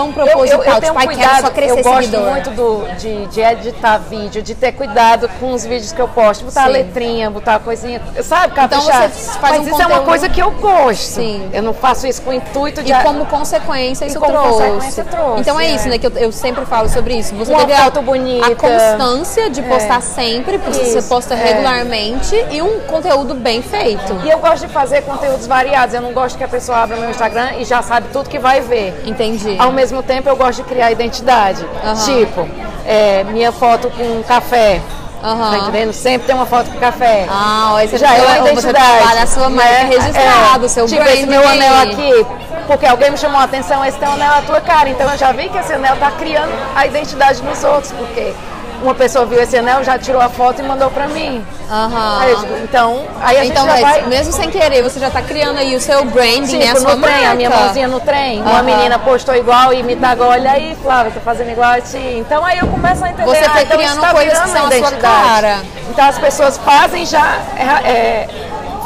tão 0.00 0.12
proposital. 0.12 0.62
Eu, 0.62 0.64
eu, 0.64 0.74
eu 0.74 0.80
tipo, 0.80 1.04
cuidado, 1.04 1.40
só 1.42 1.50
crescer 1.50 1.78
Eu 1.78 1.82
gosto 1.82 2.04
seguidor. 2.04 2.30
muito 2.30 2.50
do, 2.50 2.96
de, 2.96 3.26
de, 3.26 3.40
editar 3.40 3.98
vídeo, 3.98 4.42
de 4.42 4.54
ter 4.54 4.72
cuidado 4.72 5.28
com 5.38 5.52
os 5.52 5.64
vídeos 5.64 5.92
que 5.92 6.00
eu 6.00 6.08
posto, 6.08 6.44
botar 6.44 6.62
Sim. 6.62 6.66
a 6.66 6.70
letrinha, 6.70 7.30
botar 7.30 7.56
a 7.56 7.58
coisinha, 7.58 8.00
sabe, 8.22 8.54
caprichar. 8.54 9.04
Então 9.04 9.10
você 9.10 9.38
faz 9.38 9.40
Mas 9.40 9.58
um 9.58 9.62
isso 9.62 9.70
conteúdo... 9.72 9.92
é 9.92 9.94
uma 9.94 10.04
coisa 10.04 10.28
que 10.28 10.40
eu 10.40 10.50
gosto. 10.52 11.00
Sim. 11.00 11.50
Eu 11.52 11.62
não 11.62 11.74
faço 11.74 12.06
isso 12.06 12.22
com 12.22 12.30
o 12.30 12.34
intuito 12.34 12.82
de... 12.82 12.92
E 12.92 13.02
como 13.02 13.26
consequência 13.26 14.06
isso 14.06 14.18
como 14.18 14.32
trouxe. 14.32 14.62
Consequência 14.62 15.04
trouxe. 15.04 15.40
Então 15.40 15.60
é, 15.60 15.66
é, 15.66 15.74
isso, 15.74 15.88
né, 15.88 15.98
que 15.98 16.06
eu, 16.06 16.12
eu, 16.12 16.32
sempre 16.32 16.64
falo 16.64 16.88
sobre 16.88 17.14
isso. 17.14 17.34
Você 17.34 17.52
uma 17.52 17.66
teve 17.66 17.80
foto 17.80 18.02
bonita. 18.02 18.46
a 18.46 18.56
constância 18.56 19.50
de 19.50 19.62
postar 19.62 19.98
é. 19.98 20.00
sempre, 20.00 20.58
porque 20.58 20.80
isso. 20.80 21.00
você 21.00 21.08
posta 21.08 21.34
é. 21.34 21.52
regularmente 21.52 22.34
e 22.50 22.62
um 22.62 22.80
conteúdo 22.80 23.34
bem 23.34 23.62
feito. 23.62 24.20
E 24.24 24.30
eu 24.30 24.38
gosto 24.38 24.66
de 24.66 24.72
fazer 24.72 25.02
conteúdos 25.02 25.46
variados. 25.46 25.94
Eu 25.94 26.00
não 26.00 26.12
gosto 26.12 26.36
que 26.36 26.44
a 26.44 26.48
pessoa 26.48 26.78
abra 26.78 26.96
meu 26.96 27.10
Instagram 27.10 27.52
e 27.58 27.64
já 27.64 27.82
sabe 27.82 28.08
tudo 28.12 28.28
que 28.28 28.38
vai 28.38 28.60
ver. 28.60 29.02
Entendi. 29.04 29.56
Ao 29.58 29.72
mesmo 29.72 29.89
tempo, 30.02 30.28
eu 30.28 30.36
gosto 30.36 30.62
de 30.62 30.68
criar 30.68 30.90
identidade. 30.90 31.64
Uhum. 31.64 31.94
Tipo, 32.04 32.48
é, 32.86 33.24
minha 33.24 33.52
foto 33.52 33.90
com 33.90 34.22
café. 34.22 34.80
Uhum. 35.22 35.50
Tá 35.50 35.58
entendendo? 35.58 35.92
Sempre 35.92 36.26
tem 36.26 36.34
uma 36.34 36.46
foto 36.46 36.70
com 36.70 36.78
café. 36.78 37.26
Ah, 37.28 37.74
aí 37.76 37.88
você 37.88 37.98
já 37.98 38.14
é 38.14 38.22
uma 38.22 38.50
identidade. 38.50 39.18
a 39.18 39.26
sua 39.26 39.50
marca 39.50 39.70
é, 39.70 39.84
registrada, 39.84 40.66
é, 40.66 40.68
seu 40.68 40.86
tipo 40.86 41.02
brand 41.02 41.14
esse 41.14 41.26
meu 41.26 41.46
anel 41.46 41.74
aqui, 41.76 42.26
porque 42.66 42.86
alguém 42.86 43.10
me 43.10 43.18
chamou 43.18 43.38
a 43.38 43.44
atenção, 43.44 43.84
esse 43.84 43.98
teu 43.98 44.10
anel 44.10 44.32
é 44.32 44.38
a 44.38 44.42
tua 44.42 44.60
cara. 44.62 44.88
Então 44.88 45.10
eu 45.10 45.18
já 45.18 45.32
vi 45.32 45.48
que 45.50 45.58
esse 45.58 45.72
anel 45.74 45.96
tá 45.96 46.10
criando 46.12 46.52
a 46.74 46.86
identidade 46.86 47.42
nos 47.42 47.62
outros, 47.62 47.92
porque 47.92 48.32
uma 48.82 48.94
pessoa 48.94 49.26
viu 49.26 49.40
esse 49.40 49.56
anel, 49.56 49.82
já 49.84 49.98
tirou 49.98 50.20
a 50.20 50.28
foto 50.28 50.60
e 50.60 50.64
mandou 50.64 50.90
pra 50.90 51.06
mim. 51.08 51.44
Aí 51.70 52.34
digo, 52.36 52.56
então, 52.64 53.04
aí 53.22 53.36
a 53.38 53.44
Então, 53.44 53.64
gente 53.68 53.80
já 53.80 53.86
vai... 53.88 54.02
mesmo 54.06 54.32
sem 54.32 54.50
querer, 54.50 54.82
você 54.82 54.98
já 54.98 55.10
tá 55.10 55.22
criando 55.22 55.58
aí 55.58 55.76
o 55.76 55.80
seu 55.80 56.04
branding, 56.04 56.58
né? 56.58 56.64
A 56.64 56.68
Tipo, 56.68 56.80
sua 56.80 56.96
no 56.96 57.02
trem, 57.02 57.14
marca. 57.14 57.30
a 57.30 57.34
minha 57.34 57.50
mãozinha 57.50 57.88
no 57.88 58.00
trem. 58.00 58.40
Uma 58.42 58.50
Aham. 58.52 58.62
menina 58.62 58.98
postou 58.98 59.34
igual 59.36 59.72
e 59.72 59.82
me 59.82 59.94
tagou, 59.96 60.26
olha 60.26 60.52
aí, 60.52 60.76
Flávia, 60.82 61.12
tô 61.12 61.20
fazendo 61.20 61.50
igual 61.50 61.70
a 61.70 61.80
ti. 61.80 61.98
Então 62.18 62.44
aí 62.44 62.58
eu 62.58 62.66
começo 62.66 63.04
a 63.04 63.10
entender. 63.10 63.28
Você 63.28 63.44
ah, 63.44 63.50
foi 63.50 63.62
então 63.62 63.76
criando 63.78 64.00
tá 64.00 64.10
coisas 64.10 64.38
que 64.40 64.48
são 64.48 64.66
a 64.66 64.70
sua 64.72 64.92
cara. 64.92 65.58
Então 65.88 66.04
as 66.08 66.18
pessoas 66.18 66.58
fazem 66.58 67.06
já. 67.06 67.38
É, 67.56 67.88
é, 67.88 68.28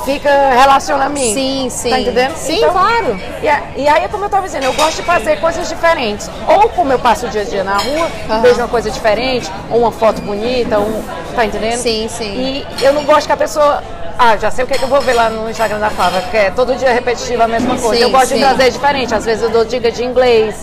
fica, 0.04 0.30
relaciona 0.50 1.06
a 1.06 1.08
mim. 1.08 1.32
Sim, 1.34 1.68
sim. 1.70 1.90
Tá 1.90 2.00
entendendo? 2.00 2.34
Sim, 2.36 2.58
Então, 2.58 2.70
claro. 2.72 3.20
E, 3.42 3.80
e 3.82 3.88
aí, 3.88 4.08
como 4.08 4.24
eu 4.24 4.26
estava 4.26 4.46
dizendo, 4.46 4.64
eu 4.64 4.72
gosto 4.74 4.96
de 4.96 5.02
fazer 5.02 5.40
coisas 5.40 5.68
diferentes. 5.68 6.30
Ou 6.46 6.68
como 6.70 6.92
eu 6.92 6.98
passo 6.98 7.26
o 7.26 7.28
dia 7.28 7.42
a 7.42 7.44
dia 7.44 7.64
na 7.64 7.76
rua, 7.78 8.08
Aham. 8.28 8.40
vejo 8.42 8.56
uma 8.60 8.68
coisa 8.68 8.90
diferente, 8.90 9.50
ou 9.70 9.80
uma 9.80 9.92
foto 9.92 10.20
bonita, 10.20 10.78
um, 10.78 11.02
tá 11.34 11.44
entendendo? 11.44 11.78
Sim, 11.78 12.06
sim. 12.08 12.34
E 12.34 12.66
eu 12.82 12.92
não 12.92 13.04
gosto 13.04 13.26
que 13.26 13.32
a 13.32 13.36
pessoa. 13.36 13.82
Ah, 14.16 14.36
já 14.36 14.48
sei 14.48 14.64
o 14.64 14.68
que, 14.68 14.74
é 14.74 14.78
que 14.78 14.84
eu 14.84 14.88
vou 14.88 15.00
ver 15.00 15.14
lá 15.14 15.28
no 15.28 15.50
Instagram 15.50 15.80
da 15.80 15.90
Flávia, 15.90 16.22
que 16.30 16.36
é 16.36 16.50
todo 16.50 16.76
dia 16.76 16.92
repetitivo 16.92 17.42
a 17.42 17.48
mesma 17.48 17.76
coisa. 17.76 17.96
Sim, 17.96 18.02
eu 18.02 18.10
gosto 18.10 18.28
sim. 18.28 18.34
de 18.36 18.40
trazer 18.40 18.70
diferente. 18.70 19.12
Às 19.14 19.24
vezes 19.24 19.42
eu 19.42 19.50
dou 19.50 19.64
dica 19.64 19.90
de 19.90 20.04
inglês. 20.04 20.54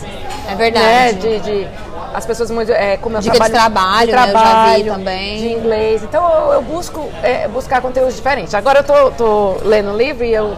É 0.50 0.56
verdade. 0.56 0.86
Né? 0.86 1.14
De, 1.14 1.40
de- 1.40 1.68
as 2.14 2.26
pessoas 2.26 2.52
muito. 2.52 2.72
É, 2.72 2.98
como 2.98 3.18
eu 3.18 3.22
Dica 3.22 3.40
de 3.40 3.52
trabalho, 3.52 4.10
trabalho, 4.10 4.34
né? 4.34 4.34
Eu 4.34 4.34
já 4.34 4.76
vi 4.76 4.84
também. 4.84 5.38
De 5.38 5.48
inglês. 5.54 6.04
Então 6.04 6.24
eu, 6.30 6.54
eu 6.54 6.62
busco 6.62 7.10
é, 7.24 7.48
buscar 7.48 7.82
conteúdos 7.82 8.16
diferentes. 8.16 8.54
Agora 8.54 8.80
eu 8.80 8.84
tô, 8.84 9.12
tô 9.12 9.58
lendo 9.64 9.92
um 9.92 9.98
livro 9.98 10.24
e 10.24 10.34
eu 10.34 10.56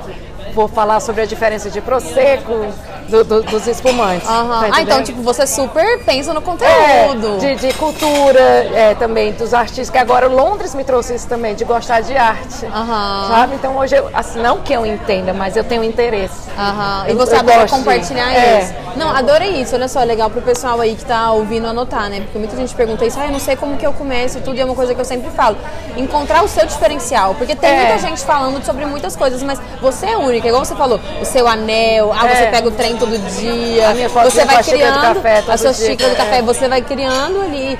vou 0.53 0.67
falar 0.67 0.99
sobre 0.99 1.21
a 1.21 1.25
diferença 1.25 1.69
de 1.69 1.81
prosecco 1.81 2.67
do- 3.09 3.23
do- 3.23 3.43
dos 3.43 3.67
espumantes. 3.67 4.27
Aham. 4.27 4.61
Tá 4.61 4.69
ah, 4.73 4.81
então, 4.81 5.03
tipo, 5.03 5.21
você 5.21 5.45
super 5.47 6.03
pensa 6.03 6.33
no 6.33 6.39
É, 6.39 6.43
conteúdo. 6.43 7.39
de, 7.39 7.55
de 7.55 7.73
cultura, 7.73 8.39
é, 8.39 8.95
também 8.97 9.33
dos 9.33 9.53
artistas, 9.53 9.89
que 9.89 9.97
agora 9.97 10.27
Londres 10.27 10.73
me 10.75 10.83
trouxe 10.83 11.15
isso 11.15 11.27
também, 11.27 11.55
de 11.55 11.65
gostar 11.65 12.01
de 12.01 12.15
arte. 12.15 12.65
Aham. 12.65 13.27
Sabe? 13.29 13.55
Então 13.55 13.75
hoje, 13.77 13.95
eu, 13.95 14.09
assim, 14.13 14.39
não 14.41 14.59
que 14.59 14.71
eu 14.73 14.85
entenda, 14.85 15.33
mas 15.33 15.55
eu 15.57 15.63
tenho 15.63 15.83
interesse. 15.83 16.49
Aham. 16.57 17.05
E 17.09 17.13
você 17.13 17.35
eu 17.35 17.39
adora 17.39 17.61
gosto 17.61 17.75
compartilhar 17.75 18.31
é. 18.33 18.61
isso. 18.61 18.73
Não, 18.95 19.09
adorei 19.09 19.61
isso. 19.61 19.75
Olha 19.75 19.87
só, 19.87 20.01
é 20.01 20.05
legal 20.05 20.29
pro 20.29 20.41
pessoal 20.41 20.79
aí 20.79 20.95
que 20.95 21.03
tá 21.05 21.31
ouvindo 21.31 21.67
anotar, 21.67 22.09
né? 22.09 22.21
Porque 22.21 22.37
muita 22.37 22.55
gente 22.55 22.73
pergunta 22.75 23.05
isso, 23.05 23.19
ah, 23.19 23.25
eu 23.25 23.31
não 23.31 23.39
sei 23.39 23.55
como 23.55 23.75
que 23.77 23.85
eu 23.85 23.93
começo 23.93 24.39
tudo, 24.41 24.55
e 24.57 24.61
é 24.61 24.65
uma 24.65 24.75
coisa 24.75 24.93
que 24.93 25.01
eu 25.01 25.05
sempre 25.05 25.29
falo. 25.31 25.57
Encontrar 25.97 26.43
o 26.43 26.47
seu 26.47 26.65
diferencial. 26.65 27.33
Porque 27.35 27.55
tem 27.55 27.69
É. 27.71 27.75
muita 27.85 27.97
gente 27.99 28.21
falando 28.23 28.63
sobre 28.63 28.85
muitas 28.85 29.15
coisas, 29.15 29.41
mas 29.43 29.59
você 29.81 30.05
é 30.07 30.17
única, 30.17 30.42
igual 30.47 30.63
você 30.65 30.75
falou, 30.75 30.99
o 31.21 31.25
seu 31.25 31.47
anel, 31.47 32.11
ah, 32.13 32.27
É. 32.27 32.35
você 32.35 32.45
pega 32.47 32.67
o 32.67 32.71
trem 32.71 32.97
todo 32.97 33.17
dia, 33.37 33.89
A 33.89 33.93
minha 33.93 34.09
você 34.09 34.45
vai 34.45 34.63
criando 34.63 35.01
café 35.01 35.43
a 35.47 35.57
sua 35.57 35.71
dia, 35.73 35.87
xícara 35.87 36.09
de 36.13 36.21
é. 36.21 36.23
café, 36.23 36.41
você 36.41 36.67
vai 36.67 36.81
criando 36.81 37.41
ali 37.41 37.77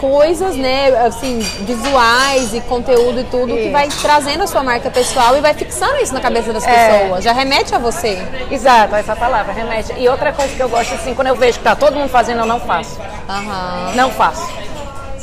coisas, 0.00 0.56
né, 0.56 0.88
assim, 1.06 1.38
visuais 1.38 2.54
e 2.54 2.60
conteúdo 2.62 3.20
e 3.20 3.24
tudo 3.24 3.48
que 3.54 3.62
Isso. 3.64 3.72
vai 3.72 3.88
trazendo 3.88 4.44
a 4.44 4.46
sua 4.46 4.62
marca 4.62 4.90
pessoal 4.90 5.36
e 5.36 5.40
vai 5.40 5.54
fixando 5.54 5.96
isso 5.96 6.12
na 6.12 6.20
cabeça 6.20 6.52
das 6.52 6.66
É. 6.66 6.98
pessoas. 7.00 7.24
Já 7.24 7.32
remete 7.32 7.74
a 7.74 7.78
você. 7.78 8.20
Exato, 8.50 8.94
essa 8.96 9.14
palavra, 9.16 9.52
remete. 9.52 9.92
E 9.96 10.08
outra 10.08 10.32
coisa 10.32 10.54
que 10.54 10.60
eu 10.60 10.68
gosto, 10.68 10.94
assim, 10.94 11.14
quando 11.14 11.28
eu 11.28 11.36
vejo 11.36 11.58
que 11.58 11.64
tá 11.64 11.74
todo 11.74 11.96
mundo 11.96 12.08
fazendo, 12.08 12.40
eu 12.40 12.46
não 12.46 12.60
faço. 12.60 12.98
Aham. 13.28 13.92
Não 13.94 14.10
faço. 14.10 14.46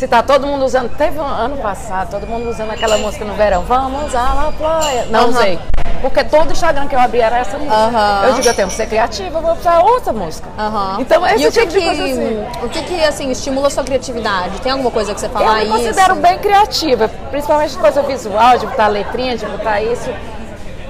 Se 0.02 0.08
tá 0.08 0.24
todo 0.24 0.48
mundo 0.48 0.66
usando, 0.66 0.90
teve 0.98 1.20
um 1.20 1.24
ano 1.24 1.58
passado, 1.58 2.10
todo 2.10 2.26
mundo 2.26 2.50
usando 2.50 2.72
aquela 2.72 2.98
música 2.98 3.24
no 3.24 3.36
verão, 3.36 3.62
vamos 3.62 4.12
na 4.12 4.52
praia. 4.58 5.06
Não 5.12 5.20
Aham. 5.20 5.30
usei. 5.30 5.60
Porque 6.02 6.24
todo 6.24 6.52
Instagram 6.52 6.88
que 6.88 6.96
eu 6.96 7.00
abri 7.00 7.22
era 7.22 7.38
essa 7.38 7.56
música. 7.56 7.76
Aham. 7.76 8.24
Eu 8.26 8.34
digo, 8.34 8.48
eu 8.48 8.54
tenho 8.56 8.68
que 8.68 8.74
ser 8.74 8.88
criativa, 8.88 9.38
eu 9.38 9.42
vou 9.44 9.54
usar 9.54 9.80
outra 9.82 10.12
música. 10.12 10.50
Aham. 10.58 10.98
Então, 11.02 11.24
esse 11.28 11.44
e 11.44 11.48
o 11.48 11.52
que 11.52 11.60
tipo 11.60 11.72
de 11.74 11.80
que, 11.80 11.86
coisa 11.86 12.04
assim. 12.04 12.46
o 12.64 12.70
que 12.70 12.82
que, 12.82 13.04
assim, 13.04 13.30
estimula 13.30 13.68
a 13.68 13.70
sua 13.70 13.84
criatividade? 13.84 14.60
Tem 14.62 14.72
alguma 14.72 14.90
coisa 14.90 15.14
que 15.14 15.20
você 15.20 15.30
fala 15.30 15.46
Eu 15.46 15.52
ah, 15.52 15.56
me 15.58 15.64
isso? 15.66 15.74
considero 15.74 16.16
bem 16.16 16.40
criativa, 16.40 17.08
principalmente 17.30 17.78
coisa 17.78 18.02
visual, 18.02 18.58
de 18.58 18.66
botar 18.66 18.88
letrinha, 18.88 19.38
de 19.38 19.46
botar 19.46 19.84
isso. 19.84 20.10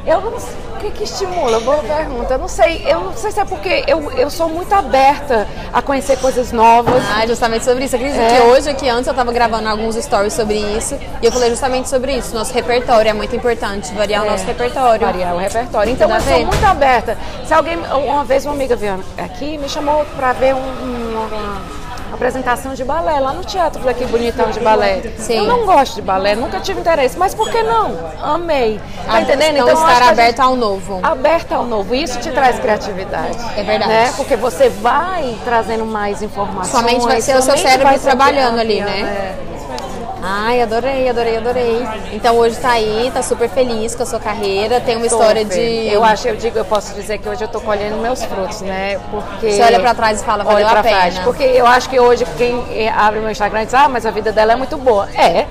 Eu 0.05 0.21
não 0.21 0.39
sei 0.39 0.70
que, 0.81 0.91
que 0.91 1.03
estimula, 1.03 1.59
boa 1.59 1.77
pergunta. 1.83 2.33
Eu 2.33 2.37
não 2.39 2.47
sei, 2.47 2.83
eu 2.87 2.99
não 3.01 3.13
sei 3.15 3.31
se 3.31 3.39
é 3.39 3.45
porque 3.45 3.83
eu, 3.87 4.11
eu 4.13 4.29
sou 4.29 4.49
muito 4.49 4.73
aberta 4.73 5.47
a 5.71 5.81
conhecer 5.81 6.17
coisas 6.19 6.51
novas. 6.51 7.01
Ah, 7.15 7.25
justamente 7.27 7.63
sobre 7.65 7.85
isso. 7.85 7.95
Acredito 7.95 8.19
É. 8.19 8.35
que 8.35 8.41
hoje, 8.47 8.69
aqui 8.69 8.89
antes, 8.89 9.07
eu 9.07 9.13
tava 9.13 9.31
gravando 9.31 9.69
alguns 9.69 9.95
stories 9.95 10.33
sobre 10.33 10.55
isso. 10.55 10.97
E 11.21 11.25
eu 11.25 11.31
falei 11.31 11.49
justamente 11.49 11.87
sobre 11.89 12.13
isso. 12.17 12.33
Nosso 12.35 12.53
repertório 12.53 13.09
é 13.09 13.13
muito 13.13 13.35
importante, 13.35 13.93
variar 13.93 14.23
o 14.25 14.29
nosso 14.29 14.45
repertório. 14.45 15.05
Variar 15.05 15.35
o 15.35 15.37
repertório. 15.37 15.91
Então 15.93 16.11
a 16.11 16.15
eu 16.15 16.21
sou 16.21 16.33
ver. 16.33 16.45
muito 16.45 16.65
aberta. 16.65 17.17
Se 17.45 17.53
alguém, 17.53 17.77
uma 17.77 18.23
vez 18.23 18.45
uma 18.45 18.53
amiga 18.53 18.75
veio 18.75 19.03
aqui 19.17 19.57
me 19.57 19.69
chamou 19.69 20.03
para 20.15 20.33
ver 20.33 20.55
um- 20.55 20.57
um- 20.57 21.11
uma 21.11 21.80
apresentação 22.13 22.73
de 22.73 22.83
balé 22.83 23.19
lá 23.19 23.33
no 23.33 23.43
teatro 23.43 23.81
daqui 23.83 24.05
bonitão 24.05 24.49
de 24.51 24.59
balé. 24.59 25.01
Sim. 25.17 25.37
Eu 25.37 25.43
não 25.45 25.65
gosto 25.65 25.95
de 25.95 26.01
balé, 26.01 26.35
nunca 26.35 26.59
tive 26.59 26.79
interesse, 26.79 27.17
mas 27.17 27.33
por 27.33 27.49
que 27.49 27.61
não? 27.63 27.97
Amei. 28.21 28.79
Tá 29.05 29.13
Ah, 29.13 29.21
entendendo? 29.21 29.57
Então, 29.57 29.77
acho 29.83 29.91
estar 29.93 30.09
aberta 30.09 30.43
ao 30.43 30.55
novo. 30.55 30.99
aberta 31.03 31.55
ao 31.55 31.63
novo. 31.65 31.95
Isso 31.95 32.19
te 32.19 32.31
traz 32.31 32.59
criatividade. 32.59 33.37
É 33.57 33.63
verdade. 33.63 33.91
Né? 33.91 34.13
Porque 34.15 34.35
você 34.35 34.69
vai 34.69 35.35
trazendo 35.43 35.85
mais 35.85 36.21
informações. 36.21 36.67
Sua 36.69 36.81
mente 36.81 37.05
vai 37.05 37.21
ser 37.21 37.35
o 37.37 37.41
seu 37.41 37.57
cérebro 37.57 37.99
trabalhando 37.99 38.59
ali, 38.59 38.81
né? 38.81 39.35
é. 39.47 39.50
Ai, 40.33 40.61
adorei, 40.61 41.09
adorei, 41.09 41.35
adorei. 41.35 41.85
Então 42.13 42.37
hoje 42.37 42.55
tá 42.55 42.71
aí, 42.71 43.11
tá 43.13 43.21
super 43.21 43.49
feliz 43.49 43.93
com 43.93 44.03
a 44.03 44.05
sua 44.05 44.19
carreira. 44.19 44.79
Tem 44.79 44.95
uma 44.95 45.05
Tô, 45.05 45.17
história 45.17 45.45
Fê. 45.45 45.55
de. 45.89 45.93
Eu 45.93 46.05
acho, 46.05 46.25
eu 46.25 46.37
digo, 46.37 46.57
eu 46.57 46.63
posso 46.63 46.93
dizer 46.93 47.17
que 47.17 47.27
hoje 47.27 47.43
eu 47.43 47.49
tô 47.49 47.59
colhendo 47.59 47.97
meus 47.97 48.23
frutos, 48.23 48.61
né? 48.61 48.97
Porque. 49.11 49.51
Você 49.51 49.61
olha 49.61 49.81
pra 49.81 49.93
trás 49.93 50.21
e 50.21 50.23
fala, 50.23 50.45
valeu 50.45 50.59
Olha 50.59 50.67
a 50.67 50.71
pra 50.71 50.83
pena. 50.83 50.95
trás. 50.95 51.19
Porque 51.19 51.43
eu 51.43 51.67
acho 51.67 51.89
que 51.89 51.99
hoje 51.99 52.25
quem 52.37 52.87
abre 52.95 53.19
o 53.19 53.23
meu 53.23 53.31
Instagram 53.31 53.65
diz, 53.65 53.73
ah, 53.73 53.89
mas 53.89 54.05
a 54.05 54.11
vida 54.11 54.31
dela 54.31 54.53
é 54.53 54.55
muito 54.55 54.77
boa. 54.77 55.09
É. 55.13 55.47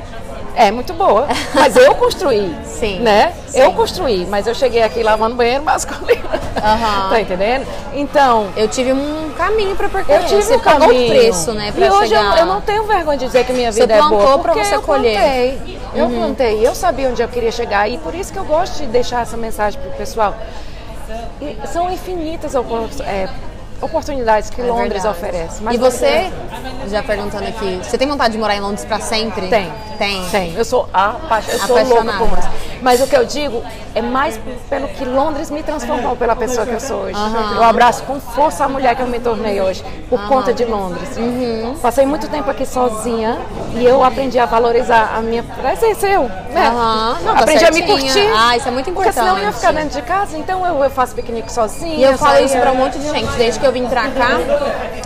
É 0.55 0.71
muito 0.71 0.93
boa. 0.93 1.27
Mas 1.55 1.77
eu 1.77 1.95
construí. 1.95 2.55
Sim, 2.65 3.01
Né? 3.01 3.33
sim. 3.47 3.59
Eu 3.61 3.73
construí, 3.73 4.27
mas 4.27 4.47
eu 4.47 4.55
cheguei 4.55 4.83
aqui 4.83 5.03
lavando 5.03 5.37
banheiro 5.37 5.63
masculino. 5.63 6.29
Aham. 6.63 7.11
Tá 7.11 7.21
entendendo? 7.21 7.67
Então, 7.93 8.49
Eu 8.57 8.69
tive 8.69 8.93
um 8.93 9.31
caminho 9.37 9.75
pra 9.77 9.89
percorrer. 9.89 10.21
eu 10.23 10.27
tive 10.27 10.43
você 10.43 10.57
um 10.57 10.61
pagou 10.61 10.89
caminho. 10.89 11.07
o 11.07 11.11
preço, 11.11 11.53
né, 11.53 11.73
pra 11.73 11.87
e 11.87 11.91
hoje 11.91 12.15
eu, 12.15 12.21
chegar. 12.23 12.39
eu 12.39 12.47
não 12.47 12.61
tenho 12.61 12.85
vergonha 12.85 13.19
de 13.19 13.27
dizer 13.27 13.45
que 13.45 13.53
minha 13.53 13.71
Você 13.73 13.81
vida 13.83 13.95
é 13.95 13.99
boa. 13.99 14.09
plantou 14.11 14.39
pra 14.41 14.53
porque 14.53 14.65
você 14.67 14.77
eu 14.77 14.83
colher. 14.83 15.19
Uhum. 15.19 15.59
Plantei. 15.59 15.81
Eu 15.95 16.09
plantei, 16.11 16.67
eu 16.69 16.75
sabia 16.75 17.09
onde 17.09 17.23
eu 17.23 17.29
queria 17.29 17.51
chegar 17.53 17.89
e 17.91 17.99
por 17.99 18.15
isso 18.15 18.33
que 18.33 18.39
eu 18.39 18.45
gosto 18.45 18.77
de 18.79 18.87
deixar 18.87 19.23
essa 19.23 19.37
mensagem 19.37 19.81
pro 19.81 19.91
pessoal. 19.93 20.35
E 21.41 21.57
são 21.67 21.91
infinitas 21.91 22.55
é, 22.55 23.29
oportunidades 23.81 24.51
que 24.51 24.61
É 24.61 24.65
Londres 24.65 25.03
verdade. 25.03 25.09
oferece. 25.19 25.63
mas 25.63 25.75
E 25.75 25.79
você, 25.79 26.31
já 26.89 27.03
perguntando 27.03 27.45
aqui, 27.49 27.81
você 27.83 27.97
tem 27.99 28.07
vontade 28.09 28.33
de 28.33 28.39
morar 28.39 28.57
em 28.57 28.61
Londres 28.61 28.85
pra 28.85 29.01
sempre? 29.01 29.49
Tem. 29.49 29.73
Tem. 29.99 30.29
Tem. 30.31 30.55
Eu 30.55 30.65
sou 30.65 30.89
apa- 30.93 31.43
eu 31.49 31.59
sou 31.59 31.69
louca 31.77 31.83
Apaixonada. 31.83 32.19
por 32.19 32.29
Londres. 32.39 32.45
Mas 32.83 33.01
o 33.01 33.07
que 33.07 33.17
eu 33.17 33.25
digo 33.25 33.63
é 33.95 34.03
mais 34.03 34.39
pelo 34.69 34.89
que 34.89 35.05
Londres 35.05 35.51
me 35.51 35.63
transformou 35.63 36.17
pela 36.17 36.35
pessoa 36.35 36.67
que 36.67 36.73
eu 36.73 36.81
sou 36.81 37.03
hoje. 37.03 37.15
Aham. 37.15 37.57
Eu 37.57 37.65
abraço 37.65 38.03
com 38.05 38.21
força 38.21 38.65
a 38.65 38.69
mulher 38.69 38.95
que 38.95 39.03
eu 39.03 39.07
me 39.07 39.19
tornei 39.19 39.61
hoje, 39.61 39.85
por 40.09 40.21
conta 40.29 40.53
de 40.53 40.65
Londres. 40.65 41.17
Uhum. 41.17 41.77
Passei 41.81 42.07
muito 42.07 42.29
tempo 42.29 42.51
aqui 42.51 42.67
sozinha 42.67 43.39
e 43.75 43.85
eu 43.85 44.03
aprendi 44.03 44.39
a 44.39 44.47
valorizar 44.47 45.15
a 45.17 45.21
minha 45.21 45.43
presença, 45.43 46.07
eu. 46.09 46.23
Né? 46.23 46.71
Não, 47.25 47.35
tá 47.35 47.41
aprendi 47.41 47.65
a 47.65 47.71
me 47.71 47.83
curtir. 47.83 48.29
Ah, 48.37 48.57
isso 48.57 48.69
é 48.69 48.71
muito 48.71 48.91
Porque 48.93 49.13
senão 49.13 49.29
eu 49.29 49.35
ia 49.35 49.49
importante. 49.49 49.61
ficar 49.61 49.73
dentro 49.73 50.01
de 50.01 50.03
casa, 50.03 50.39
então 50.39 50.67
eu, 50.67 50.83
eu 50.83 50.91
faço 50.91 51.15
piquenique 51.15 51.53
sozinha. 51.53 51.95
E 51.95 52.03
eu 52.03 52.19
falo 52.19 52.45
isso 52.45 52.57
pra 52.59 52.73
um 52.73 52.77
monte 52.77 52.99
de 52.99 53.09
gente, 53.09 53.31
desde 53.37 53.61
que 53.61 53.67
eu 53.67 53.73
vim 53.73 53.87
pra 53.87 54.09
cá, 54.09 54.39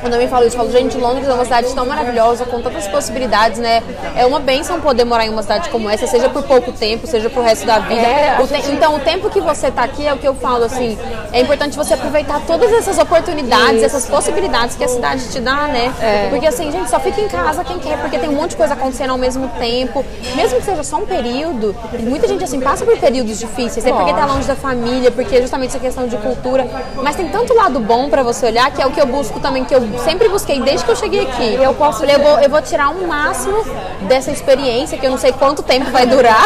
quando 0.01 0.15
eu 0.15 0.21
me 0.21 0.29
falo 0.29 0.47
isso, 0.47 0.57
eu 0.57 0.61
falo, 0.61 0.71
gente, 0.71 0.97
Londres 0.97 1.29
é 1.29 1.33
uma 1.33 1.45
cidade 1.45 1.75
tão 1.75 1.87
maravilhosa, 1.87 2.45
com 2.45 2.61
tantas 2.61 2.87
possibilidades, 2.89 3.59
né? 3.59 3.83
É 4.17 4.25
uma 4.27 4.39
benção 4.39 4.81
poder 4.81 5.05
morar 5.05 5.27
em 5.27 5.31
uma 5.31 5.43
cidade 5.43 5.69
como 5.71 5.89
essa, 5.89 6.07
seja 6.07 6.29
por 6.29 6.43
pouco 6.43 6.73
tempo, 6.73 7.07
seja 7.07 7.29
pro 7.31 7.43
resto 7.43 7.64
da 7.65 7.79
vida. 7.81 8.01
É, 8.01 8.37
O 8.41 8.47
te- 8.47 8.71
Então, 8.71 8.95
o 8.97 8.99
tempo 9.01 9.31
que 9.31 9.41
você 9.41 9.71
tá 9.71 9.83
aqui 9.85 10.07
é 10.07 10.13
o 10.13 10.17
que 10.19 10.27
eu 10.27 10.35
falo, 10.35 10.65
assim, 10.65 10.99
é 11.33 11.41
importante 11.41 11.77
você 11.77 11.95
aproveitar 11.95 12.41
todas 12.47 12.73
essas 12.73 12.99
oportunidades, 12.99 13.77
Isso. 13.77 13.85
essas 13.87 14.07
possibilidades 14.07 14.77
que 14.77 14.85
a 14.85 14.89
cidade 14.89 15.29
te 15.29 15.41
dá, 15.41 15.69
né? 15.69 15.93
É. 16.01 16.27
Porque 16.31 16.47
assim, 16.47 16.71
gente, 16.71 16.89
só 16.91 16.99
fica 17.01 17.21
em 17.21 17.29
casa 17.29 17.63
quem 17.65 17.79
quer, 17.79 17.99
porque 17.99 18.19
tem 18.19 18.29
um 18.29 18.35
monte 18.35 18.51
de 18.51 18.57
coisa 18.57 18.75
acontecendo 18.75 19.11
ao 19.11 19.19
mesmo 19.19 19.49
tempo. 19.59 20.05
Mesmo 20.35 20.59
que 20.59 20.65
seja 20.65 20.83
só 20.83 20.97
um 20.97 21.07
período, 21.07 21.75
muita 22.01 22.27
gente 22.29 22.43
assim 22.45 22.61
passa 22.61 22.85
por 22.85 22.97
períodos 22.99 23.39
difíceis, 23.39 23.85
é 23.87 23.93
porque 23.93 24.13
tá 24.13 24.27
longe 24.27 24.47
da 24.47 24.57
família, 24.57 25.11
porque 25.11 25.37
é 25.37 25.41
justamente 25.41 25.71
essa 25.71 25.79
questão 25.79 26.07
de 26.07 26.17
cultura. 26.17 26.67
Mas 27.03 27.17
tem 27.17 27.29
tanto 27.29 27.55
lado 27.55 27.81
bom 27.81 28.09
pra 28.09 28.23
você 28.23 28.47
olhar, 28.47 28.71
que 28.71 28.81
é 28.83 28.87
o 28.87 28.91
que 28.91 29.01
eu 29.01 29.07
busco 29.07 29.41
também, 29.41 29.65
que 29.65 29.75
eu 29.75 29.83
sempre 30.05 30.29
busquei 30.29 30.61
desde 30.61 30.85
que 30.85 30.91
eu 30.91 30.97
cheguei 30.97 31.23
aqui. 31.23 31.55
Eu 31.55 31.75
posso 31.75 32.05
eu 32.05 32.19
vou, 32.21 32.39
eu 32.41 32.51
vou 32.51 32.61
tirar 32.63 32.91
o 32.91 33.07
máximo 33.07 33.57
dessa 34.03 34.31
experiência, 34.31 34.99
que 34.99 35.07
eu 35.07 35.11
não 35.11 35.19
sei 35.19 35.33
quanto 35.33 35.63
tempo 35.63 35.91
vai 35.91 36.07
durar, 36.07 36.45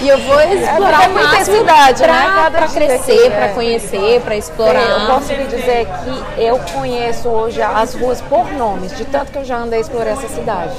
e 0.00 0.08
eu 0.08 0.18
vou 0.18 0.40
explorar 0.40 1.08
porque 1.08 1.18
é 1.18 1.28
muita 1.28 1.44
cidade, 1.44 2.02
pra, 2.02 2.12
né? 2.12 2.50
Pra 2.50 2.66
dia 2.66 2.80
crescer, 2.80 3.12
aqui, 3.12 3.30
pra 3.30 3.46
é. 3.46 3.48
conhecer, 3.48 4.20
pra 4.20 4.36
explorar. 4.36 4.82
Eu 4.82 5.06
posso 5.06 5.32
lhe 5.32 5.44
dizer 5.44 5.86
que 5.86 6.42
eu 6.42 6.58
conheço 6.74 7.28
hoje 7.28 7.62
as 7.62 7.94
ruas 7.94 8.20
por 8.22 8.52
nomes, 8.52 8.96
de 8.96 9.04
tanto 9.04 9.32
que 9.32 9.38
eu 9.38 9.44
já 9.44 9.56
andei 9.58 9.78
e 9.78 9.82
explorei 9.82 10.12
essa 10.12 10.28
cidade. 10.28 10.74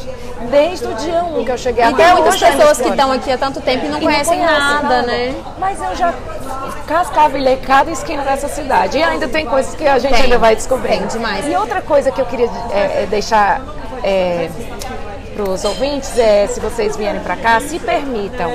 Desde 0.51 0.85
o 0.85 0.93
dia 0.93 1.23
1 1.23 1.43
que 1.43 1.51
eu 1.51 1.57
cheguei 1.57 1.83
E 1.83 1.87
até 1.87 2.05
tem 2.05 2.13
muitas 2.13 2.37
pessoas 2.39 2.79
que 2.79 2.89
estão 2.89 3.11
aqui 3.11 3.31
há 3.31 3.37
tanto 3.37 3.59
tempo 3.59 3.85
e 3.85 3.89
não 3.89 3.97
E 3.97 4.01
não 4.01 4.07
conhecem 4.07 4.37
conhece 4.37 4.59
nada, 4.59 5.01
né? 5.01 5.35
Mas 5.57 5.81
eu 5.81 5.95
já 5.95 6.13
cascavilhei 6.87 7.57
cada 7.57 7.91
esquina 7.91 8.23
dessa 8.23 8.47
cidade. 8.47 8.97
E 8.97 9.03
ainda 9.03 9.27
tem 9.27 9.45
coisas 9.45 9.75
que 9.75 9.85
a 9.85 9.97
gente 9.97 10.13
Tem, 10.13 10.23
ainda 10.23 10.37
vai 10.37 10.55
descobrir. 10.55 10.89
tem 10.89 11.07
demais. 11.07 11.45
E 11.47 11.55
outra 11.55 11.81
coisa 11.81 12.11
que 12.11 12.21
eu 12.21 12.25
queria 12.25 12.49
é, 12.71 13.03
é 13.03 13.07
deixar 13.09 13.61
é, 14.03 14.49
os 15.39 15.65
ouvintes 15.65 16.17
é, 16.17 16.47
se 16.47 16.59
vocês 16.59 16.95
vierem 16.95 17.21
para 17.21 17.35
cá, 17.35 17.59
se 17.59 17.79
permitam. 17.79 18.51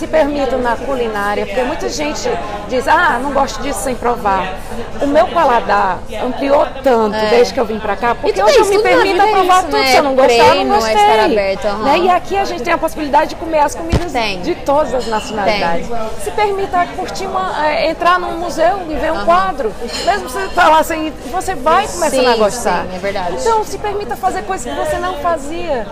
Se 0.00 0.06
permitam 0.06 0.58
na 0.60 0.76
culinária, 0.76 1.44
porque 1.44 1.62
muita 1.62 1.86
gente 1.90 2.26
diz, 2.70 2.88
ah, 2.88 3.18
não 3.22 3.32
gosto 3.34 3.60
disso 3.62 3.80
sem 3.80 3.94
provar. 3.94 4.54
O 5.02 5.06
meu 5.06 5.28
paladar 5.28 5.98
ampliou 6.24 6.66
tanto 6.82 7.16
É. 7.16 7.28
desde 7.28 7.52
que 7.52 7.60
eu 7.60 7.66
vim 7.66 7.78
para 7.78 7.94
cá, 7.96 8.14
porque 8.14 8.42
hoje 8.42 8.56
é 8.56 8.60
eu 8.62 8.64
me 8.64 8.78
permito 8.78 9.20
é 9.20 9.30
provar 9.30 9.56
isso, 9.58 9.64
tudo. 9.66 9.76
né? 9.76 9.86
Se 9.86 9.96
eu 9.96 10.02
não 10.02 10.14
gostar, 10.14 10.56
eu 10.56 10.64
não 10.64 10.74
é 10.74 10.78
gostei. 10.78 10.94
estar 10.94 11.24
aberto, 11.26 11.64
aham. 11.66 11.82
Né? 11.84 11.98
E 11.98 12.08
aqui 12.08 12.34
a 12.38 12.44
gente 12.46 12.62
tem 12.62 12.72
a 12.72 12.78
possibilidade 12.78 13.30
de 13.30 13.36
comer 13.36 13.58
as 13.58 13.74
comidas 13.74 14.10
Tem. 14.10 14.40
de 14.40 14.54
todas 14.54 14.94
as 14.94 15.06
nacionalidades. 15.06 15.86
Se 16.24 16.30
permita 16.30 16.86
curtir 16.96 17.26
uma, 17.26 17.66
é, 17.68 17.90
entrar 17.90 18.18
num 18.18 18.38
museu 18.38 18.80
e 18.88 18.94
ver 18.94 19.12
um 19.12 19.22
quadro. 19.26 19.70
Mesmo 20.06 20.30
você 20.30 20.48
falar 20.48 20.78
assim, 20.78 21.12
você 21.30 21.54
vai 21.54 21.86
começando 21.86 22.20
Sim, 22.20 22.26
a 22.26 22.36
gostar. 22.36 22.86
sim, 22.88 22.96
é 22.96 22.98
verdade. 22.98 23.36
Então 23.38 23.62
se 23.64 23.76
permita 23.76 24.16
fazer 24.16 24.44
coisas 24.44 24.66
que 24.66 24.78
você 24.80 24.96
não 24.96 25.16
fazia. 25.16 25.86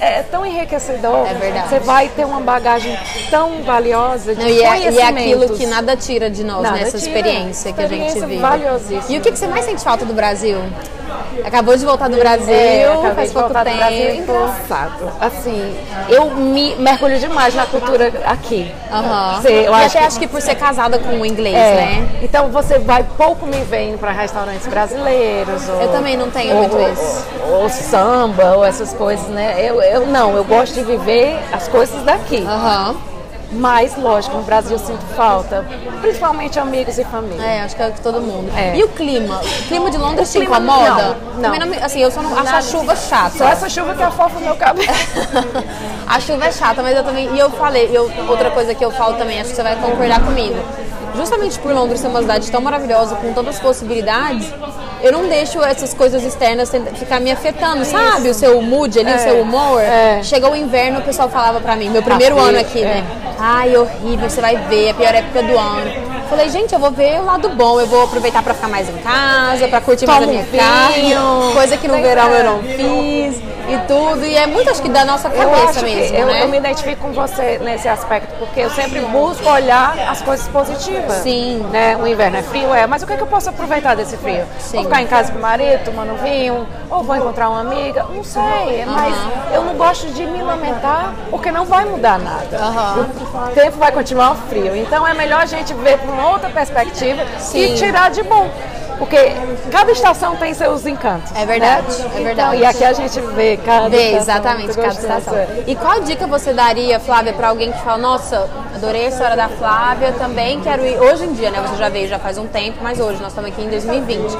É, 0.00 0.18
é 0.18 0.22
tão 0.28 0.44
enriquecedor. 0.44 1.24
É 1.28 1.34
verdade. 1.34 1.68
Você 1.68 1.78
vai 1.78 2.08
ter 2.08 2.24
uma 2.24 2.40
bagagem 2.40 2.98
tão 3.30 3.43
valiosa 3.64 4.34
de 4.34 4.40
Não, 4.42 4.48
e, 4.48 4.62
é, 4.62 4.90
e 4.92 4.98
é 4.98 5.06
aquilo 5.08 5.48
que 5.56 5.66
nada 5.66 5.96
tira 5.96 6.28
de 6.30 6.42
nós, 6.44 6.62
Nada 6.62 6.76
nessa 6.76 6.98
tira. 6.98 7.10
experiência 7.18 7.72
que 7.72 7.82
a 7.82 7.86
gente 7.88 8.14
vive. 8.20 8.36
valiosíssima. 8.38 9.04
E 9.08 9.18
o 9.18 9.20
que, 9.20 9.32
que 9.32 9.38
você 9.38 9.46
mais 9.46 9.64
sente 9.64 9.82
falta 9.82 10.04
do 10.04 10.12
Brasil? 10.14 10.58
Acabou 11.44 11.76
de 11.76 11.84
voltar 11.84 12.08
do 12.08 12.16
Brasil, 12.16 12.52
É, 12.54 13.12
faz 13.14 13.32
pouco 13.32 13.50
Brasil. 13.50 13.74
tempo. 13.88 14.32
Engraçado. 14.32 15.12
Assim, 15.20 15.74
eu 16.08 16.30
me 16.30 16.74
mergulho 16.76 17.18
demais 17.18 17.54
na 17.54 17.66
cultura 17.66 18.12
aqui. 18.24 18.72
Aham. 18.90 19.40
Você- 19.40 19.48
eu 19.52 19.72
e 19.72 19.74
acho 19.74 19.84
até 19.86 19.98
que- 19.98 20.04
acho 20.06 20.18
que 20.20 20.26
por 20.26 20.40
ser 20.40 20.54
casada 20.54 20.98
com 20.98 21.10
um 21.10 21.26
inglês, 21.26 21.54
É, 21.56 21.74
né? 21.74 22.08
Então 22.22 22.48
você 22.50 22.78
vai 22.78 23.04
pouco 23.16 23.46
me 23.46 23.58
vendo 23.64 23.98
para 23.98 24.12
restaurantes 24.12 24.66
brasileiros. 24.66 25.68
Ou, 25.68 25.82
Eu 25.82 25.88
também 25.92 26.16
não 26.16 26.30
tenho 26.30 26.54
ou, 26.54 26.60
muito 26.62 26.76
ou- 26.76 26.92
isso. 26.92 27.26
Ou, 27.50 27.68
samba, 27.68 28.56
ou 28.56 28.64
essas 28.64 28.92
coisas, 28.92 29.26
né? 29.28 29.56
Eu, 29.58 29.82
eu 29.82 30.06
não, 30.06 30.34
eu 30.36 30.44
gosto 30.44 30.72
de 30.74 30.82
viver 30.82 31.36
as 31.52 31.68
coisas 31.68 32.02
daqui. 32.04 32.42
Aham. 32.46 32.96
Mas, 33.54 33.96
lógico, 33.96 34.36
no 34.36 34.42
Brasil 34.42 34.72
eu 34.72 34.78
sinto 34.78 35.04
falta, 35.14 35.64
principalmente 36.00 36.58
amigos 36.58 36.98
e 36.98 37.04
família. 37.04 37.40
É, 37.44 37.60
acho 37.62 37.76
que 37.76 37.82
é 37.82 37.90
que 37.90 38.00
todo 38.00 38.20
mundo. 38.20 38.50
É. 38.56 38.76
E 38.76 38.82
o 38.82 38.88
clima? 38.88 39.40
O 39.40 39.68
clima 39.68 39.90
de 39.90 39.96
Londres 39.98 40.28
O 40.28 40.32
te 40.32 40.38
clima, 40.38 40.56
incomoda? 40.58 41.16
não, 41.36 41.54
não. 41.56 41.66
me- 41.66 41.78
assim, 41.78 42.00
eu 42.00 42.10
só 42.10 42.20
não 42.20 42.30
acho 42.32 42.40
a 42.40 42.44
Nada. 42.44 42.62
chuva 42.62 42.96
chata. 42.96 43.38
Só 43.38 43.44
essa 43.48 43.68
chuva 43.68 43.94
que 43.94 44.02
afofa 44.02 44.38
o 44.38 44.40
meu 44.40 44.56
cabelo. 44.56 44.88
a 46.06 46.20
chuva 46.20 46.46
é 46.46 46.52
chata, 46.52 46.82
mas 46.82 46.96
eu 46.96 47.04
também. 47.04 47.32
E 47.34 47.38
eu 47.38 47.48
falei, 47.50 47.88
eu, 47.92 48.10
outra 48.28 48.50
coisa 48.50 48.74
que 48.74 48.84
eu 48.84 48.90
falo 48.90 49.14
também, 49.16 49.40
acho 49.40 49.50
que 49.50 49.56
você 49.56 49.62
vai 49.62 49.76
concordar 49.76 50.20
comigo. 50.24 50.56
Justamente 51.16 51.56
por 51.60 51.72
Londres 51.72 52.00
ser 52.00 52.08
uma 52.08 52.20
cidade 52.22 52.50
tão 52.50 52.60
maravilhosa, 52.60 53.14
com 53.14 53.32
tantas 53.32 53.60
possibilidades, 53.60 54.52
eu 55.04 55.12
não 55.12 55.28
deixo 55.28 55.62
essas 55.62 55.92
coisas 55.92 56.22
externas 56.24 56.72
ficar 56.94 57.20
me 57.20 57.30
afetando, 57.30 57.84
sabe? 57.84 58.30
O 58.30 58.34
seu 58.34 58.60
mood 58.62 58.98
ali, 58.98 59.12
o 59.14 59.18
seu 59.18 59.40
humor. 59.40 59.80
é. 59.82 60.22
Chegou 60.22 60.52
o 60.52 60.56
inverno, 60.56 61.00
o 61.00 61.02
pessoal 61.02 61.28
falava 61.28 61.60
pra 61.60 61.76
mim, 61.76 61.90
meu 61.90 62.02
primeiro 62.02 62.36
frio, 62.36 62.48
ano 62.48 62.58
aqui, 62.58 62.80
é. 62.82 62.86
né? 62.86 63.04
Ai, 63.38 63.76
horrível, 63.76 64.30
você 64.30 64.40
vai 64.40 64.56
ver, 64.56 64.86
é 64.86 64.90
a 64.90 64.94
pior 64.94 65.14
época 65.14 65.42
do 65.42 65.58
ano. 65.58 66.13
Falei, 66.34 66.48
gente, 66.50 66.74
eu 66.74 66.80
vou 66.80 66.90
ver 66.90 67.20
o 67.20 67.24
lado 67.24 67.48
bom, 67.50 67.78
eu 67.78 67.86
vou 67.86 68.02
aproveitar 68.02 68.42
pra 68.42 68.52
ficar 68.54 68.66
mais 68.66 68.88
em 68.88 68.96
casa, 68.98 69.68
pra 69.68 69.80
curtir 69.80 70.04
mais 70.04 70.18
a 70.18 70.20
Toma 70.22 70.32
minha 70.32 70.44
vinho. 70.44 71.16
casa, 71.16 71.54
coisa 71.54 71.76
que 71.76 71.86
no 71.86 71.94
verão 71.94 72.28
eu 72.28 72.44
não 72.44 72.62
fiz 72.64 73.36
e 73.68 73.78
tudo. 73.86 74.24
E 74.26 74.36
é 74.36 74.44
muito, 74.44 74.68
acho 74.68 74.82
que 74.82 74.88
da 74.88 75.04
nossa 75.04 75.28
Eu 75.28 75.48
cabeça 75.48 75.70
acho 75.78 75.84
mesmo, 75.84 76.16
eu, 76.16 76.26
né? 76.26 76.42
eu 76.42 76.48
me 76.48 76.56
identifico 76.58 77.02
com 77.02 77.12
você 77.12 77.58
nesse 77.62 77.88
aspecto, 77.88 78.34
porque 78.38 78.58
eu 78.60 78.70
sempre 78.70 79.00
busco 79.00 79.48
olhar 79.48 79.96
as 80.08 80.22
coisas 80.22 80.46
positivas. 80.48 81.18
Sim. 81.22 81.64
Né? 81.70 81.96
O 81.96 82.04
inverno 82.04 82.36
é 82.36 82.42
frio, 82.42 82.74
é, 82.74 82.84
mas 82.84 83.04
o 83.04 83.06
que, 83.06 83.12
é 83.12 83.16
que 83.16 83.22
eu 83.22 83.28
posso 83.28 83.48
aproveitar 83.50 83.94
desse 83.94 84.16
frio? 84.16 84.44
Sim. 84.58 84.78
Vou 84.78 84.84
ficar 84.86 85.02
em 85.02 85.06
casa 85.06 85.30
com 85.30 85.38
o 85.38 85.40
marido, 85.42 85.84
tomando 85.84 86.20
vinho, 86.20 86.66
ou 86.90 87.04
vou 87.04 87.14
encontrar 87.16 87.48
uma 87.48 87.60
amiga, 87.60 88.04
não 88.12 88.24
sei, 88.24 88.84
mas 88.86 89.14
eu 89.54 89.64
não 89.64 89.74
gosto 89.74 90.08
de 90.08 90.26
me 90.26 90.42
lamentar, 90.42 91.14
porque 91.30 91.52
não 91.52 91.64
vai 91.64 91.84
mudar 91.84 92.18
nada. 92.18 92.56
Aham. 92.58 93.08
O 93.34 93.54
tempo 93.54 93.78
vai 93.78 93.92
continuar 93.92 94.34
frio, 94.48 94.76
então 94.76 95.06
é 95.06 95.14
melhor 95.14 95.42
a 95.42 95.46
gente 95.46 95.72
ver 95.74 95.98
uma 96.24 96.32
outra 96.32 96.48
perspectiva 96.48 97.22
Sim. 97.38 97.74
e 97.74 97.74
tirar 97.74 98.10
de 98.10 98.22
bom. 98.22 98.50
Porque 98.98 99.16
cada 99.72 99.90
estação 99.90 100.36
tem 100.36 100.54
seus 100.54 100.86
encantos. 100.86 101.30
É 101.34 101.44
verdade, 101.44 101.98
né? 101.98 102.10
é 102.14 102.22
verdade. 102.22 102.30
Então, 102.32 102.54
e 102.54 102.64
aqui 102.64 102.84
a 102.84 102.92
gente 102.92 103.20
vê 103.20 103.56
cada 103.56 103.88
Vê 103.88 104.12
estação 104.12 104.22
exatamente 104.22 104.74
cada 104.74 104.88
estação. 104.88 105.34
E 105.66 105.74
qual 105.74 106.00
dica 106.00 106.26
você 106.26 106.52
daria, 106.52 107.00
Flávia, 107.00 107.32
pra 107.32 107.48
alguém 107.48 107.72
que 107.72 107.78
fala, 107.82 107.98
nossa, 107.98 108.48
adorei 108.74 109.06
a 109.06 109.08
história 109.08 109.36
da 109.36 109.48
Flávia, 109.48 110.12
também 110.12 110.60
quero 110.60 110.86
ir. 110.86 110.96
Hoje 111.00 111.24
em 111.24 111.32
dia, 111.32 111.50
né? 111.50 111.60
Você 111.66 111.76
já 111.76 111.88
veio 111.88 112.08
já 112.08 112.20
faz 112.20 112.38
um 112.38 112.46
tempo, 112.46 112.78
mas 112.82 113.00
hoje 113.00 113.20
nós 113.20 113.32
estamos 113.32 113.50
aqui 113.50 113.62
em 113.62 113.68
2020. 113.68 114.38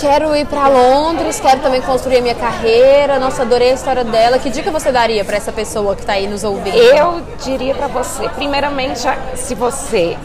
Quero 0.00 0.34
ir 0.36 0.46
pra 0.46 0.68
Londres, 0.68 1.40
quero 1.40 1.60
também 1.60 1.80
construir 1.82 2.18
a 2.18 2.20
minha 2.20 2.34
carreira. 2.34 3.18
Nossa, 3.18 3.42
adorei 3.42 3.70
a 3.70 3.74
história 3.74 4.04
dela. 4.04 4.38
Que 4.38 4.48
dica 4.48 4.70
você 4.70 4.92
daria 4.92 5.24
pra 5.24 5.36
essa 5.36 5.52
pessoa 5.52 5.96
que 5.96 6.04
tá 6.04 6.12
aí 6.12 6.28
nos 6.28 6.44
ouvindo? 6.44 6.76
Eu 6.76 7.20
diria 7.44 7.74
pra 7.74 7.88
você, 7.88 8.28
primeiramente, 8.30 9.00
se 9.34 9.56
você 9.56 10.16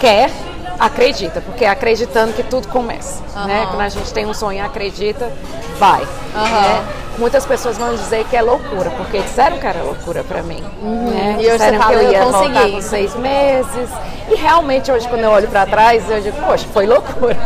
quer, 0.00 0.30
acredita, 0.78 1.40
porque 1.40 1.64
é 1.64 1.68
acreditando 1.68 2.32
que 2.32 2.42
tudo 2.42 2.66
começa. 2.68 3.22
Né? 3.46 3.60
Aham. 3.62 3.66
Quando 3.70 3.80
a 3.82 3.88
gente 3.88 4.12
tem 4.12 4.26
um 4.26 4.34
sonho 4.34 4.58
e 4.58 4.60
acredita, 4.60 5.30
vai. 5.78 6.02
Aham. 6.34 6.60
né? 6.60 6.84
Muitas 7.18 7.44
pessoas 7.44 7.76
vão 7.76 7.94
dizer 7.94 8.24
que 8.30 8.36
é 8.36 8.40
loucura, 8.40 8.88
porque 8.96 9.18
disseram 9.18 9.58
que 9.58 9.66
era 9.66 9.82
loucura 9.82 10.24
pra 10.24 10.42
mim. 10.42 10.60
Né? 10.62 10.70
Uhum. 10.82 11.32
E 11.40 11.46
hoje 11.46 11.50
disseram 11.52 11.72
você 11.76 11.78
fala, 11.84 11.90
que 11.90 11.94
eu 11.96 12.02
"Eu 12.02 12.12
ia 12.12 12.20
consegui." 12.22 12.52
voltar 12.54 12.70
com 12.70 12.80
seis 12.82 13.14
meses. 13.16 13.90
E 14.30 14.34
realmente 14.36 14.90
hoje, 14.92 15.06
quando 15.08 15.24
eu 15.24 15.30
olho 15.30 15.48
pra 15.48 15.66
trás, 15.66 16.08
eu 16.08 16.20
digo, 16.20 16.36
poxa, 16.46 16.64
foi 16.72 16.86
loucura. 16.86 17.36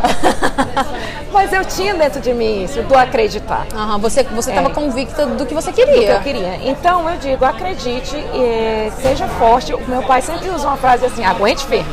Mas 1.32 1.52
eu 1.52 1.64
tinha 1.64 1.94
dentro 1.94 2.20
de 2.20 2.32
mim 2.32 2.62
isso, 2.64 2.82
do 2.82 2.94
acreditar. 2.96 3.66
Aham, 3.74 3.98
você 3.98 4.22
você 4.22 4.50
estava 4.50 4.68
É. 4.68 4.72
convicta 4.72 5.26
do 5.26 5.44
que 5.44 5.54
você 5.54 5.70
do 5.70 5.74
que 5.74 5.84
queria. 5.84 6.10
eu 6.12 6.20
queria. 6.20 6.56
Então 6.62 7.08
eu 7.10 7.16
digo, 7.16 7.44
acredite, 7.44 8.16
eh, 8.34 8.92
seja 9.02 9.26
forte. 9.26 9.74
O 9.74 9.80
meu 9.88 10.02
pai 10.02 10.22
sempre 10.22 10.48
usa 10.50 10.68
uma 10.68 10.76
frase 10.76 11.04
assim, 11.06 11.24
aguente 11.24 11.64
firme. 11.66 11.86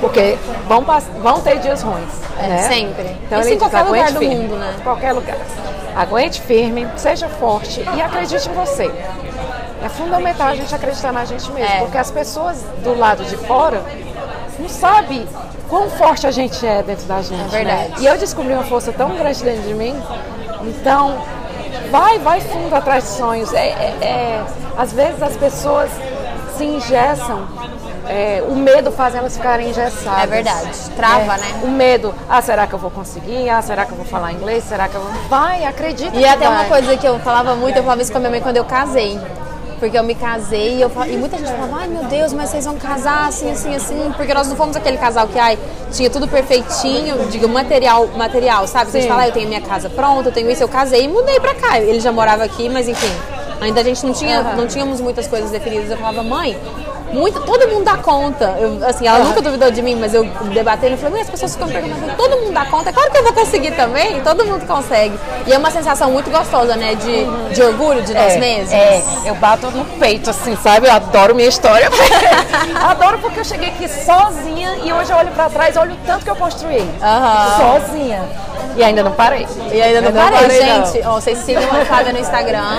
Porque 0.00 0.36
vão, 0.66 0.84
vão 1.22 1.40
ter 1.40 1.58
dias 1.58 1.82
ruins. 1.82 2.08
É, 2.40 2.46
né? 2.48 2.58
sempre. 2.68 3.16
Então 3.26 3.40
Isso 3.40 3.48
ele 3.48 3.56
em 3.56 3.58
diz, 3.58 3.68
qualquer 3.68 3.82
lugar 3.82 3.98
aguente 4.00 4.12
do 4.14 4.18
firme. 4.20 4.34
mundo, 4.36 4.56
né? 4.56 4.74
Em 4.78 4.82
qualquer 4.82 5.12
lugar. 5.12 5.36
Aguente 5.96 6.40
firme, 6.42 6.86
seja 6.96 7.28
forte 7.28 7.84
e 7.96 8.00
acredite 8.00 8.48
em 8.48 8.52
você. 8.52 8.90
É 9.82 9.88
fundamental 9.88 10.48
a 10.48 10.54
gente 10.54 10.72
acreditar 10.74 11.12
na 11.12 11.24
gente 11.24 11.50
mesmo, 11.52 11.72
É. 11.74 11.78
porque 11.80 11.98
as 11.98 12.10
pessoas 12.10 12.62
do 12.82 12.96
lado 12.98 13.24
de 13.24 13.36
fora 13.36 13.82
não 14.58 14.68
sabem 14.68 15.26
quão 15.68 15.88
forte 15.90 16.26
a 16.26 16.30
gente 16.30 16.64
é 16.66 16.82
dentro 16.82 17.06
da 17.06 17.20
gente. 17.22 17.40
É 17.42 17.48
verdade. 17.48 17.88
né? 17.90 17.94
E 18.00 18.06
eu 18.06 18.16
descobri 18.18 18.52
uma 18.52 18.64
força 18.64 18.92
tão 18.92 19.14
grande 19.16 19.42
dentro 19.42 19.62
de 19.62 19.74
mim. 19.74 20.00
Então, 20.62 21.18
vai, 21.90 22.18
vai 22.18 22.40
fundo 22.40 22.74
atrás 22.74 23.04
de 23.04 23.10
sonhos. 23.10 23.52
É, 23.54 23.68
é- 23.68 23.96
é- 24.00 24.44
às 24.76 24.92
vezes 24.92 25.20
as 25.22 25.36
pessoas 25.36 25.90
se 26.56 26.64
engessam. 26.64 27.46
É, 28.08 28.42
o 28.48 28.54
medo 28.54 28.90
faz 28.90 29.14
elas 29.14 29.36
ficarem 29.36 29.68
engessadas. 29.70 30.22
É 30.24 30.26
verdade. 30.26 30.70
Trava, 30.96 31.34
É, 31.34 31.38
né? 31.38 31.60
O 31.62 31.68
medo. 31.68 32.14
Ah, 32.28 32.40
será 32.40 32.66
que 32.66 32.72
eu 32.74 32.78
vou 32.78 32.90
conseguir? 32.90 33.48
Ah, 33.48 33.60
será 33.62 33.84
que 33.84 33.92
eu 33.92 33.96
vou 33.96 34.06
falar 34.06 34.32
inglês? 34.32 34.64
Será 34.64 34.88
que 34.88 34.94
eu 34.94 35.00
vou. 35.00 35.10
Vai, 35.28 35.64
acredita. 35.64 36.16
E 36.16 36.20
que 36.20 36.24
até 36.26 36.48
uma 36.48 36.58
vai. 36.64 36.68
coisa 36.68 36.96
que 36.96 37.06
eu 37.06 37.18
falava 37.20 37.54
muito, 37.54 37.76
eu 37.76 37.82
falava 37.82 38.00
isso 38.02 38.10
com 38.10 38.18
a 38.18 38.20
minha 38.20 38.30
mãe 38.30 38.40
quando 38.40 38.56
eu 38.56 38.64
casei. 38.64 39.18
Porque 39.78 39.96
eu 39.96 40.02
me 40.02 40.16
casei 40.16 40.74
e, 40.78 40.80
eu, 40.80 40.90
e 41.06 41.16
muita 41.16 41.38
gente 41.38 41.52
falava, 41.52 41.76
ai 41.82 41.86
meu 41.86 42.02
Deus, 42.04 42.32
mas 42.32 42.50
vocês 42.50 42.64
vão 42.64 42.76
casar 42.76 43.28
assim, 43.28 43.48
assim, 43.52 43.76
assim. 43.76 44.12
Porque 44.16 44.34
nós 44.34 44.48
não 44.48 44.56
fomos 44.56 44.74
aquele 44.74 44.96
casal 44.96 45.28
que, 45.28 45.38
ai, 45.38 45.56
tinha 45.92 46.10
tudo 46.10 46.26
perfeitinho, 46.26 47.28
digo, 47.30 47.48
material, 47.48 48.08
material, 48.16 48.66
sabe? 48.66 48.90
Que 48.90 48.96
a 48.96 49.00
gente 49.00 49.02
Sim. 49.04 49.08
fala, 49.14 49.22
ah, 49.22 49.28
eu 49.28 49.32
tenho 49.32 49.46
minha 49.48 49.60
casa 49.60 49.88
pronta, 49.88 50.30
eu 50.30 50.32
tenho 50.32 50.50
isso, 50.50 50.64
eu 50.64 50.68
casei 50.68 51.04
e 51.04 51.08
mudei 51.08 51.38
pra 51.38 51.54
cá. 51.54 51.78
Ele 51.78 52.00
já 52.00 52.10
morava 52.10 52.42
aqui, 52.42 52.68
mas 52.68 52.88
enfim, 52.88 53.12
ainda 53.60 53.80
a 53.80 53.84
gente 53.84 54.04
não 54.04 54.12
tinha, 54.12 54.40
Aham. 54.40 54.56
não 54.56 54.66
tínhamos 54.66 55.00
muitas 55.00 55.28
coisas 55.28 55.48
definidas. 55.52 55.88
Eu 55.92 55.96
falava, 55.98 56.24
mãe, 56.24 56.58
muito, 57.12 57.40
todo 57.40 57.68
mundo 57.68 57.84
dá 57.84 57.96
conta. 57.96 58.56
Eu, 58.58 58.84
assim, 58.86 59.06
ela 59.06 59.20
nunca 59.20 59.40
duvidou 59.40 59.70
de 59.70 59.82
mim, 59.82 59.96
mas 59.96 60.14
eu 60.14 60.24
debatendo, 60.52 60.94
eu 60.94 60.98
falei, 60.98 61.22
as 61.22 61.30
pessoas 61.30 61.54
ficam 61.54 61.68
perguntando, 61.68 62.16
todo 62.16 62.36
mundo 62.38 62.52
dá 62.52 62.64
conta. 62.66 62.90
É 62.90 62.92
claro 62.92 63.10
que 63.10 63.18
eu 63.18 63.22
vou 63.22 63.32
conseguir 63.32 63.72
também, 63.72 64.20
todo 64.20 64.44
mundo 64.44 64.66
consegue. 64.66 65.18
E 65.46 65.52
é 65.52 65.58
uma 65.58 65.70
sensação 65.70 66.10
muito 66.10 66.30
gostosa, 66.30 66.76
né? 66.76 66.94
De, 66.94 67.54
de 67.54 67.62
orgulho 67.62 68.02
de 68.02 68.14
nós 68.14 68.34
é, 68.34 68.38
mesmos. 68.38 68.72
É, 68.72 69.02
eu 69.24 69.34
bato 69.36 69.70
no 69.70 69.84
peito, 69.98 70.30
assim, 70.30 70.56
sabe? 70.56 70.86
Eu 70.86 70.92
adoro 70.92 71.34
minha 71.34 71.48
história. 71.48 71.88
adoro 72.82 73.18
porque 73.18 73.40
eu 73.40 73.44
cheguei 73.44 73.68
aqui 73.68 73.88
sozinha 73.88 74.78
e 74.84 74.92
hoje 74.92 75.10
eu 75.10 75.16
olho 75.16 75.30
pra 75.30 75.48
trás 75.48 75.76
e 75.76 75.78
olho 75.78 75.92
o 75.92 76.06
tanto 76.06 76.24
que 76.24 76.30
eu 76.30 76.36
construí. 76.36 76.88
Aham. 77.02 77.80
Sozinha. 77.80 78.22
E 78.78 78.84
ainda 78.84 79.02
não 79.02 79.10
parei. 79.10 79.44
E 79.72 79.82
ainda 79.82 80.00
não 80.00 80.12
parei, 80.12 80.60
não. 80.60 80.86
gente. 80.86 81.04
Ó, 81.04 81.14
vocês 81.14 81.36
sigam 81.38 81.64
a 81.64 81.84
Flávia 81.84 82.12
no 82.12 82.20
Instagram, 82.20 82.78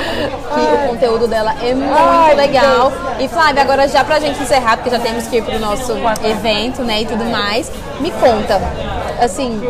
que 0.53 0.59
o 0.59 0.87
conteúdo 0.87 1.27
dela 1.27 1.53
é 1.61 1.73
muito 1.73 1.93
Ai, 1.93 2.35
legal. 2.35 2.89
E 3.19 3.27
Flávia, 3.27 3.61
agora 3.61 3.85
já 3.85 4.01
pra 4.05 4.17
gente 4.17 4.41
encerrar, 4.41 4.77
porque 4.77 4.89
já 4.89 4.99
temos 4.99 5.27
que 5.27 5.39
ir 5.39 5.43
pro 5.43 5.59
nosso 5.59 5.93
evento, 6.23 6.83
né, 6.83 7.01
e 7.01 7.05
tudo 7.05 7.25
mais, 7.25 7.69
me 7.99 8.11
conta, 8.11 8.61
assim, 9.21 9.61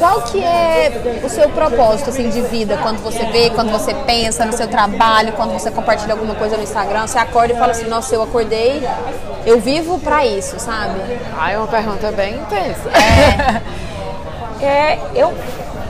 qual 0.00 0.22
que 0.22 0.42
é 0.42 1.20
o 1.22 1.28
seu 1.28 1.48
propósito, 1.50 2.10
assim, 2.10 2.28
de 2.28 2.40
vida, 2.40 2.76
quando 2.82 3.00
você 3.00 3.24
vê, 3.26 3.48
quando 3.50 3.70
você 3.70 3.94
pensa 3.94 4.44
no 4.44 4.52
seu 4.52 4.66
trabalho, 4.66 5.32
quando 5.34 5.52
você 5.52 5.70
compartilha 5.70 6.14
alguma 6.14 6.34
coisa 6.34 6.56
no 6.56 6.64
Instagram, 6.64 7.06
você 7.06 7.18
acorda 7.18 7.54
e 7.54 7.56
fala 7.56 7.70
assim, 7.70 7.86
nossa, 7.86 8.12
eu 8.12 8.22
acordei, 8.22 8.82
eu 9.46 9.60
vivo 9.60 10.00
pra 10.00 10.26
isso, 10.26 10.58
sabe? 10.58 11.00
Ai, 11.38 11.54
é 11.54 11.58
uma 11.58 11.68
pergunta 11.68 12.10
bem 12.10 12.34
intensa. 12.34 12.90
É. 12.90 13.62
É, 14.60 14.98
eu 15.14 15.34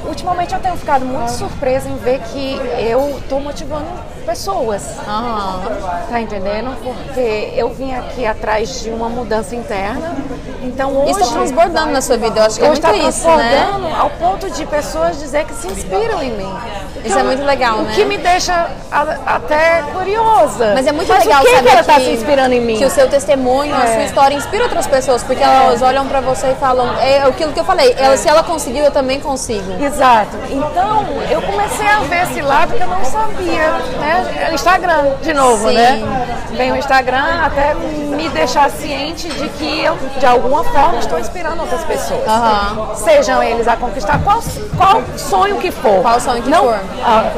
ultimamente 0.07 0.55
eu 0.55 0.61
tenho 0.61 0.76
ficado 0.76 1.05
muito 1.05 1.31
surpresa 1.31 1.88
em 1.88 1.96
ver 1.96 2.20
que 2.20 2.55
eu 2.88 3.18
estou 3.18 3.40
motivando 3.40 3.87
pessoas. 4.27 4.83
Aham. 5.07 5.61
Tá 6.11 6.21
entendendo? 6.21 6.77
Porque 6.83 7.53
eu 7.57 7.71
vim 7.71 7.94
aqui 7.94 8.27
atrás 8.27 8.83
de 8.83 8.90
uma 8.90 9.09
mudança 9.09 9.55
interna. 9.55 10.15
Então 10.63 10.92
hoje. 10.96 11.13
Isso 11.13 11.21
está 11.21 11.33
transbordando 11.33 11.92
na 11.92 12.00
sua 12.00 12.17
vida, 12.17 12.40
eu 12.40 12.44
acho 12.44 12.59
que 12.59 12.65
é 12.65 12.71
hoje 12.71 12.83
muito 12.83 12.96
está 12.96 13.09
isso, 13.09 13.29
né? 13.29 13.48
transbordando 13.67 13.96
ao 14.03 14.11
ponto 14.11 14.50
de 14.50 14.67
pessoas 14.67 15.19
dizer 15.21 15.44
que 15.44 15.55
se 15.55 15.69
inspiram 15.69 16.21
em 16.23 16.33
mim. 16.33 16.53
Isso 17.05 17.17
é 17.17 17.23
muito 17.23 17.44
legal, 17.44 17.79
o 17.79 17.83
né? 17.83 17.92
que 17.94 18.05
me 18.05 18.19
deixa 18.19 18.69
a- 18.90 19.17
até 19.37 19.85
curiosa. 19.92 20.73
Mas 20.75 20.87
é 20.88 20.92
muito 20.92 21.09
Mas 21.09 21.25
legal 21.25 21.40
o 21.40 21.44
que 21.44 21.50
saber 21.53 21.63
que 21.63 21.71
ela 21.71 21.81
está 21.83 21.94
que, 21.94 22.00
se 22.07 22.11
inspirando 22.11 22.53
em 22.55 22.61
mim? 22.61 22.77
que 22.79 22.85
o 22.85 22.90
seu 22.90 23.09
testemunho, 23.09 23.77
a 23.77 23.85
É. 23.85 23.94
sua 23.94 24.03
história 24.03 24.35
inspira 24.35 24.65
outras 24.65 24.88
pessoas, 24.88 25.23
porque 25.23 25.40
elas 25.42 25.81
olham 25.83 26.05
pra 26.09 26.21
você 26.21 26.48
e 26.48 26.55
falam, 26.57 26.96
é 26.98 27.23
aquilo 27.23 27.53
que 27.53 27.61
eu 27.61 27.65
falei, 27.65 27.94
ela, 27.96 28.17
se 28.17 28.29
ela 28.29 28.42
conseguiu, 28.42 28.85
eu 28.85 28.90
também 28.90 29.21
consigo. 29.21 29.81
Exato. 29.81 30.37
Então, 30.50 31.07
eu 31.31 31.40
comecei 31.42 31.87
a 31.87 31.98
ver 32.00 32.25
esse 32.25 32.40
lado 32.42 32.75
que 32.75 32.83
eu 32.83 32.88
não 32.88 33.05
sabia, 33.05 33.71
né? 34.00 34.15
Instagram, 34.52 35.04
de 35.23 35.33
novo, 35.35 35.69
Sim. 35.69 35.75
né? 35.75 36.02
Vem 36.52 36.73
o 36.73 36.77
Instagram 36.77 37.42
até 37.44 37.75
me 37.75 38.29
deixar 38.31 38.71
ciente 38.71 39.29
de 39.29 39.48
que 39.50 39.85
eu, 39.85 39.96
de 40.19 40.25
alguma 40.27 40.64
forma, 40.64 40.98
estou 40.98 41.19
inspirando 41.19 41.60
outras 41.62 41.85
pessoas. 41.85 42.23
Sejam 42.96 43.42
eles 43.42 43.69
a 43.69 43.77
conquistar 43.77 44.19
qual, 44.25 44.40
qual 44.77 45.02
sonho 45.17 45.56
que 45.58 45.71
for. 45.71 46.00
Qual 46.02 46.19
sonho 46.21 46.42
que 46.42 46.48
não, 46.50 46.64
for. 46.64 46.79
ah, 47.04 47.31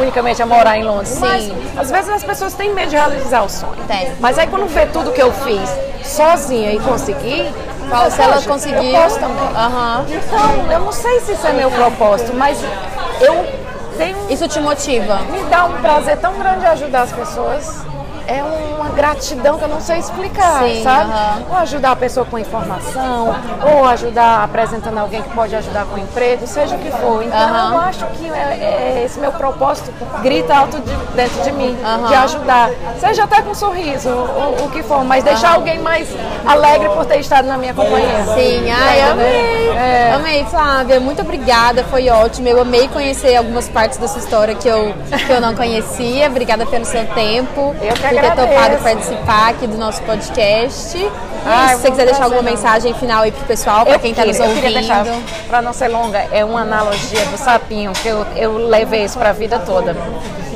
unicamente 0.00 0.42
a 0.42 0.46
morar 0.46 0.78
em 0.78 0.84
Londres. 0.84 1.08
Sim. 1.10 1.20
Mas, 1.20 1.50
às 1.78 1.90
vezes 1.90 2.08
as 2.10 2.24
pessoas 2.24 2.54
têm 2.54 2.72
medo 2.72 2.90
de 2.90 2.96
realizar 2.96 3.42
o 3.42 3.48
sonho. 3.48 3.76
Tem. 3.86 4.12
Mas 4.20 4.38
aí 4.38 4.46
quando 4.46 4.66
vê 4.68 4.86
tudo 4.86 5.12
que 5.12 5.20
eu 5.22 5.32
fiz 5.32 5.68
sozinha 6.04 6.72
e 6.72 6.80
consegui, 6.80 7.52
Qual- 7.90 8.10
se 8.10 8.20
ela 8.22 8.40
conseguiu. 8.42 8.82
eu 8.82 9.02
posso 9.02 9.18
também. 9.18 9.48
Aham. 9.56 10.06
Então, 10.08 10.72
eu 10.72 10.78
não 10.80 10.92
sei 10.92 11.20
se 11.20 11.32
isso 11.32 11.46
é 11.46 11.52
meu 11.52 11.70
propósito, 11.70 12.32
mas 12.34 12.58
eu 13.20 13.61
tenho. 13.92 14.30
Isso 14.30 14.48
te 14.48 14.60
motiva. 14.60 15.18
Me 15.30 15.42
dá 15.44 15.64
um 15.66 15.80
prazer 15.80 16.18
tão 16.18 16.38
grande 16.38 16.66
ajudar 16.66 17.02
as 17.02 17.12
pessoas. 17.12 17.84
É 18.26 18.42
uma 18.42 18.88
gratidão 18.90 19.58
que 19.58 19.64
eu 19.64 19.68
não 19.68 19.80
sei 19.80 19.98
explicar, 19.98 20.62
Sim, 20.64 20.82
sabe? 20.82 21.10
aham. 21.10 21.42
Ou 21.50 21.56
ajudar 21.58 21.92
a 21.92 21.96
pessoa 21.96 22.24
com 22.26 22.38
informação, 22.38 23.34
ou 23.74 23.84
ajudar 23.86 24.44
apresentando 24.44 24.98
alguém 24.98 25.22
que 25.22 25.28
pode 25.30 25.54
ajudar 25.56 25.84
com 25.86 25.98
emprego, 25.98 26.46
seja 26.46 26.76
o 26.76 26.78
que 26.78 26.90
for. 26.90 27.22
Então 27.22 27.38
Aham. 27.38 27.72
eu 27.74 27.80
acho 27.80 28.06
que 28.06 28.26
é, 28.30 28.98
é 29.00 29.02
esse 29.04 29.18
meu 29.18 29.32
propósito 29.32 29.92
grita 30.22 30.54
alto 30.56 30.78
de- 30.80 30.96
dentro 31.16 31.42
de 31.42 31.52
mim, 31.52 31.76
Aham. 31.84 32.06
de 32.08 32.14
ajudar. 32.14 32.70
Seja 33.00 33.24
até 33.24 33.42
com 33.42 33.50
um 33.50 33.54
sorriso, 33.54 34.08
o, 34.08 34.64
o 34.66 34.70
que 34.70 34.82
for, 34.82 35.04
mas 35.04 35.24
deixar 35.24 35.54
alguém 35.54 35.78
mais 35.78 36.08
alegre 36.46 36.88
por 36.90 37.04
ter 37.04 37.18
estado 37.20 37.46
na 37.46 37.56
minha 37.58 37.74
companhia. 37.74 38.24
Sim, 38.34 38.70
ai, 38.70 38.98
É, 39.00 39.04
amei. 39.10 39.68
é. 39.70 40.12
Amei, 40.14 40.44
Flávia. 40.44 41.00
Muito 41.00 41.22
obrigada, 41.22 41.82
foi 41.84 42.08
ótimo. 42.08 42.46
Eu 42.48 42.60
amei 42.60 42.86
conhecer 42.88 43.34
algumas 43.36 43.68
partes 43.68 43.98
da 43.98 44.06
sua 44.06 44.20
história 44.20 44.54
que 44.54 44.68
eu, 44.68 44.94
que 45.26 45.32
eu 45.32 45.40
não 45.40 45.54
conhecia. 45.54 46.26
Obrigada 46.28 46.64
pelo 46.66 46.84
seu 46.84 47.04
tempo, 47.06 47.74
Eu 47.82 47.94
que 47.94 48.06
por 48.12 48.20
ter 48.20 48.34
topado 48.34 48.76
participar 48.78 49.50
aqui 49.50 49.66
do 49.66 49.76
nosso 49.78 50.02
podcast. 50.02 50.96
E 50.98 51.10
Ai, 51.44 51.74
se 51.74 51.82
você 51.82 51.90
quiser 51.90 52.06
deixar 52.06 52.24
alguma 52.24 52.42
prazer, 52.42 52.58
mensagem 52.58 52.94
final 52.94 53.22
aí 53.22 53.32
pro 53.32 53.44
pessoal, 53.46 53.84
para 53.84 53.94
Eu 53.94 54.00
quem 54.00 54.12
está 54.12 54.24
nos 54.24 54.36
eu 54.38 54.44
queria 54.44 54.60
ouvindo. 54.60 54.74
deixar, 54.74 55.04
pra 55.48 55.60
não 55.60 55.72
ser 55.72 55.88
longa, 55.88 56.18
é 56.30 56.44
uma 56.44 56.60
analogia 56.60 57.24
do 57.26 57.36
sapinho, 57.36 57.92
que 57.92 58.06
eu, 58.08 58.24
eu 58.36 58.56
levei 58.68 59.04
isso 59.04 59.18
pra 59.18 59.32
vida 59.32 59.58
toda. 59.58 59.96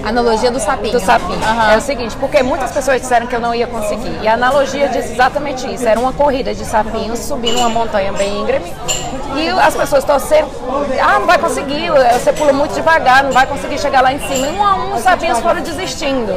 Analogia 0.05 0.53
do 0.53 0.61
sapinho. 0.61 0.93
Do 0.93 1.01
sapinho. 1.01 1.43
Aham. 1.43 1.73
É 1.73 1.77
o 1.77 1.81
seguinte, 1.81 2.17
porque 2.19 2.41
muitas 2.41 2.71
pessoas 2.71 3.01
disseram 3.01 3.27
que 3.27 3.35
eu 3.35 3.41
não 3.41 3.53
ia 3.53 3.67
conseguir. 3.67 4.17
E 4.23 4.29
a 4.29 4.35
analogia 4.35 4.89
diz 4.89 5.11
exatamente 5.11 5.67
isso. 5.75 5.89
Era 5.89 5.99
uma 5.99 6.13
corrida 6.13 6.55
de 6.55 6.65
sapinhos 6.65 7.19
subindo 7.19 7.59
uma 7.59 7.69
montanha 7.69 8.13
bem 8.13 8.41
íngreme. 8.43 8.73
E 9.35 9.49
as 9.49 9.75
pessoas 9.75 10.05
torceram, 10.05 10.49
ah, 11.03 11.19
não 11.19 11.27
vai 11.27 11.37
conseguir, 11.39 11.91
você 12.13 12.33
pula 12.33 12.53
muito 12.53 12.73
devagar, 12.73 13.25
não 13.25 13.33
vai 13.33 13.47
conseguir 13.47 13.79
chegar 13.79 14.01
lá 14.01 14.13
em 14.13 14.21
cima. 14.21 14.47
E 14.47 14.51
um 14.51 14.63
a 14.63 14.77
um 14.77 14.95
os 14.95 15.03
sapinhos 15.03 15.41
foram 15.41 15.61
desistindo. 15.61 16.33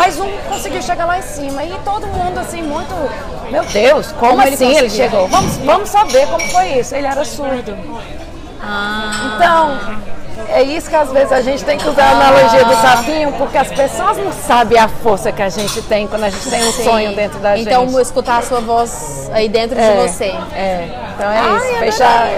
Mas 0.00 0.18
um 0.18 0.30
conseguiu 0.48 0.80
chegar 0.82 1.04
lá 1.04 1.18
em 1.18 1.22
cima. 1.22 1.62
E 1.62 1.78
todo 1.84 2.06
mundo 2.06 2.38
assim, 2.38 2.62
muito. 2.62 2.94
Meu 3.50 3.62
Deus, 3.64 4.12
como, 4.12 4.30
Como 4.30 4.42
ele 4.42 4.54
assim 4.54 4.66
ele, 4.68 4.82
conseguiu? 4.88 5.04
chegou? 5.10 5.28
Vamos, 5.28 5.56
vamos 5.58 5.88
saber 5.90 6.26
como 6.28 6.40
foi 6.48 6.78
isso. 6.78 6.94
Ele 6.94 7.06
era 7.06 7.22
surdo. 7.24 7.76
Ah, 8.62 9.32
Então, 9.36 9.78
é 10.52 10.62
isso 10.62 10.88
que 10.90 10.96
às 10.96 11.10
vezes 11.10 11.32
a 11.32 11.40
gente 11.40 11.64
tem 11.64 11.78
que 11.78 11.88
usar 11.88 12.04
a 12.04 12.10
analogia 12.12 12.64
do 12.64 12.74
sapinho, 12.76 13.32
porque 13.32 13.56
as 13.58 13.68
pessoas 13.68 14.16
não 14.18 14.32
sabem 14.32 14.78
a 14.78 14.88
força 14.88 15.30
que 15.32 15.42
a 15.42 15.48
gente 15.48 15.80
tem 15.82 16.06
quando 16.06 16.24
a 16.24 16.30
gente 16.30 16.48
tem 16.50 16.62
um 16.62 16.72
sim. 16.72 16.84
sonho 16.84 17.14
dentro 17.14 17.38
da 17.38 17.56
Então, 17.58 17.88
gente. 17.88 18.00
escutar 18.02 18.38
a 18.38 18.42
sua 18.42 18.60
voz 18.60 19.30
aí 19.32 19.48
dentro 19.48 19.78
É, 19.78 19.90
de 19.92 20.08
você. 20.08 20.34
É, 20.54 20.88
então 21.14 21.30
é 21.30 21.38
Ai, 21.38 21.56
isso. 21.70 21.78
Fechar. 21.78 22.28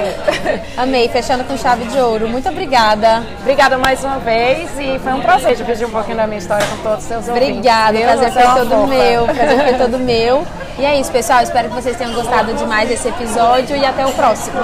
Amei, 0.76 1.08
fechando 1.08 1.44
com 1.44 1.56
chave 1.56 1.84
de 1.86 1.98
ouro. 1.98 2.28
Muito 2.28 2.48
obrigada. 2.48 3.22
Obrigada 3.40 3.78
mais 3.78 4.02
uma 4.04 4.18
vez 4.18 4.70
e 4.78 4.98
foi 4.98 5.12
um 5.12 5.20
prazer 5.20 5.54
dividir 5.56 5.86
um 5.86 5.90
pouquinho 5.90 6.16
da 6.16 6.26
minha 6.26 6.38
história 6.38 6.66
com 6.66 6.76
todos 6.78 6.98
os 6.98 7.04
seus 7.04 7.28
ouvintes. 7.28 7.48
Obrigada, 7.50 7.92
viu? 7.98 8.02
prazer 8.06 8.28
é 8.28 8.30
foi 8.30 8.42
todo 8.42 8.86
meu. 8.86 9.24
Prazer 9.26 9.64
foi 9.64 9.74
todo 9.78 9.98
meu. 10.04 10.46
E 10.78 10.84
é 10.86 10.98
isso, 10.98 11.12
pessoal. 11.12 11.42
Espero 11.42 11.68
que 11.68 11.74
vocês 11.74 11.96
tenham 11.96 12.12
gostado 12.14 12.54
demais 12.54 12.88
desse 12.88 13.06
episódio 13.08 13.76
e 13.76 13.84
até 13.84 14.06
o 14.06 14.12
próximo. 14.12 14.58